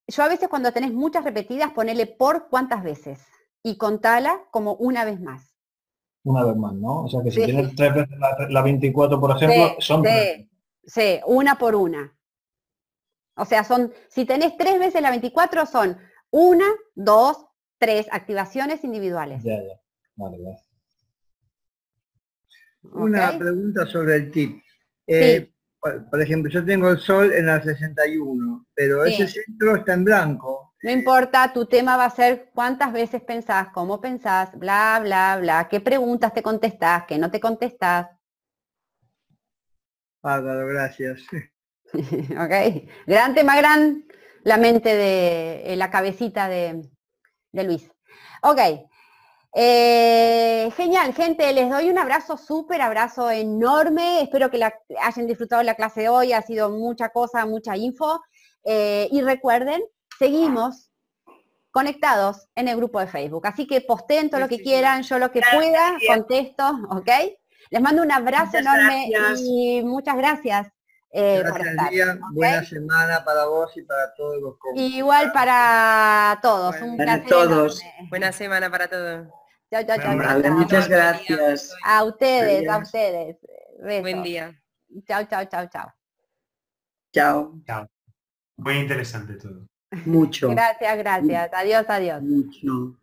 yo 0.08 0.24
a 0.24 0.30
veces 0.30 0.48
cuando 0.50 0.72
tenés 0.72 0.94
muchas 0.94 1.24
repetidas, 1.24 1.72
ponele 1.72 2.06
por 2.06 2.50
cuántas 2.50 2.84
veces 2.84 3.20
y 3.64 3.78
contala 3.78 4.42
como 4.52 4.74
una 4.76 5.06
vez 5.06 5.20
más. 5.20 5.56
Una 6.24 6.44
vez 6.44 6.56
más, 6.56 6.74
¿no? 6.74 7.04
O 7.04 7.10
sea 7.10 7.22
que 7.24 7.32
si 7.32 7.44
tienes 7.44 7.76
tres 7.76 7.94
veces 7.94 8.18
la, 8.50 8.62
24, 8.62 9.20
por 9.20 9.36
ejemplo, 9.36 9.76
son 9.80 10.04
sí, 10.04 10.50
sí, 10.86 11.20
una 11.26 11.58
por 11.58 11.76
una. 11.76 12.16
O 13.36 13.46
sea, 13.46 13.64
son, 13.64 13.94
si 14.10 14.26
tenés 14.26 14.58
tres 14.58 14.80
veces 14.80 15.02
la 15.02 15.12
24, 15.12 15.66
son 15.66 15.98
una, 16.30 16.66
dos, 16.94 17.46
tres 17.78 18.08
activaciones 18.12 18.84
individuales. 18.84 19.44
Ya, 19.44 19.56
ya. 19.56 19.80
Vale, 20.16 20.38
vale. 20.44 20.58
Una 22.84 23.38
pregunta 23.38 23.86
sobre 23.86 24.16
el 24.16 24.32
tip. 24.32 24.62
Eh, 25.08 25.52
por, 25.80 26.22
ejemplo, 26.22 26.52
yo 26.52 26.64
tengo 26.66 26.90
el 26.90 27.00
sol 27.00 27.32
en 27.34 27.46
la 27.46 27.62
61, 27.62 28.68
pero 28.74 29.06
ese 29.06 29.28
centro 29.28 29.78
está 29.78 29.94
en 29.94 30.04
blanco. 30.04 30.76
No 30.82 30.92
importa, 30.92 31.52
tu 31.52 31.66
tema 31.66 31.98
va 31.98 32.06
a 32.06 32.10
ser 32.10 32.52
cuántas 32.54 32.94
veces 32.94 33.22
pensás, 33.22 33.68
cómo 33.74 34.00
pensás, 34.00 34.58
bla, 34.58 35.00
bla, 35.04 35.38
bla, 35.40 35.68
qué 35.70 35.82
preguntas 35.82 36.34
te 36.34 36.42
contestás, 36.42 37.06
qué 37.06 37.18
no 37.18 37.30
te 37.32 37.40
contestás. 37.40 38.08
Bárbaro, 40.22 40.68
gracias. 40.68 41.22
ok, 41.94 42.86
gran 43.08 43.34
tema, 43.34 43.58
gran 43.58 44.06
la 44.44 44.58
mente 44.58 44.96
de 44.96 45.76
la 45.76 45.90
cabecita 45.90 46.48
de, 46.48 46.82
de 47.52 47.64
Luis. 47.64 47.92
Ok, 48.42 48.60
eh, 49.54 50.72
genial, 50.76 51.14
gente, 51.14 51.52
les 51.54 51.70
doy 51.70 51.90
un 51.90 51.98
abrazo, 51.98 52.38
súper 52.38 52.82
abrazo 52.82 53.32
enorme. 53.32 54.22
Espero 54.22 54.50
que 54.52 54.58
la, 54.58 54.74
hayan 55.02 55.28
disfrutado 55.28 55.64
la 55.64 55.76
clase 55.76 56.02
de 56.02 56.10
hoy, 56.10 56.34
ha 56.34 56.42
sido 56.42 56.70
mucha 56.70 57.10
cosa, 57.10 57.46
mucha 57.46 57.76
info. 57.76 58.22
Eh, 58.64 59.08
y 59.12 59.22
recuerden, 59.22 59.82
seguimos 60.18 60.92
conectados 61.72 62.48
en 62.56 62.68
el 62.68 62.78
grupo 62.78 63.00
de 63.00 63.08
Facebook. 63.08 63.48
Así 63.48 63.66
que 63.68 63.82
posteen 63.82 64.30
todo 64.30 64.42
lo 64.42 64.48
que 64.48 64.62
quieran, 64.62 65.04
yo 65.04 65.18
lo 65.20 65.32
que 65.32 65.42
pueda, 65.54 65.96
contesto, 66.08 66.64
¿ok? 66.90 67.10
Les 67.72 67.82
mando 67.82 68.02
un 68.02 68.12
abrazo 68.12 68.58
enorme 68.58 69.10
y 69.38 69.82
muchas 69.84 70.18
gracias. 70.18 70.68
Eh, 71.12 71.42
gracias, 71.44 72.20
Buena 72.32 72.64
semana 72.64 73.26
para 73.26 73.46
vos 73.46 73.76
y 73.76 73.82
para 73.82 74.14
todos 74.14 74.42
los 74.42 74.56
Igual 74.76 75.32
para 75.32 76.40
todos. 76.42 76.76
un 76.82 76.98
para 76.98 77.24
todos. 77.24 77.82
Buena 78.10 78.32
semana 78.32 78.70
para 78.70 78.88
todos. 78.88 79.28
Chao, 79.72 79.84
chao, 79.84 79.98
chao. 79.98 80.54
muchas 80.54 80.88
gracias. 80.88 81.74
A 81.84 82.04
ustedes, 82.04 82.68
a 82.70 82.78
ustedes. 82.78 83.38
Buen 83.80 84.24
día. 84.24 84.60
Chao, 85.08 85.24
chao, 85.26 85.46
chao, 85.46 85.68
chao. 85.68 85.94
Chao. 87.12 87.60
Chao. 87.66 87.90
Muy 88.58 88.78
interesante 88.78 89.36
todo. 89.36 89.68
Mucho. 90.06 90.50
Gracias, 90.50 90.98
gracias. 90.98 91.50
Adiós, 91.54 91.86
adiós. 91.88 92.22
Mucho. 92.22 93.00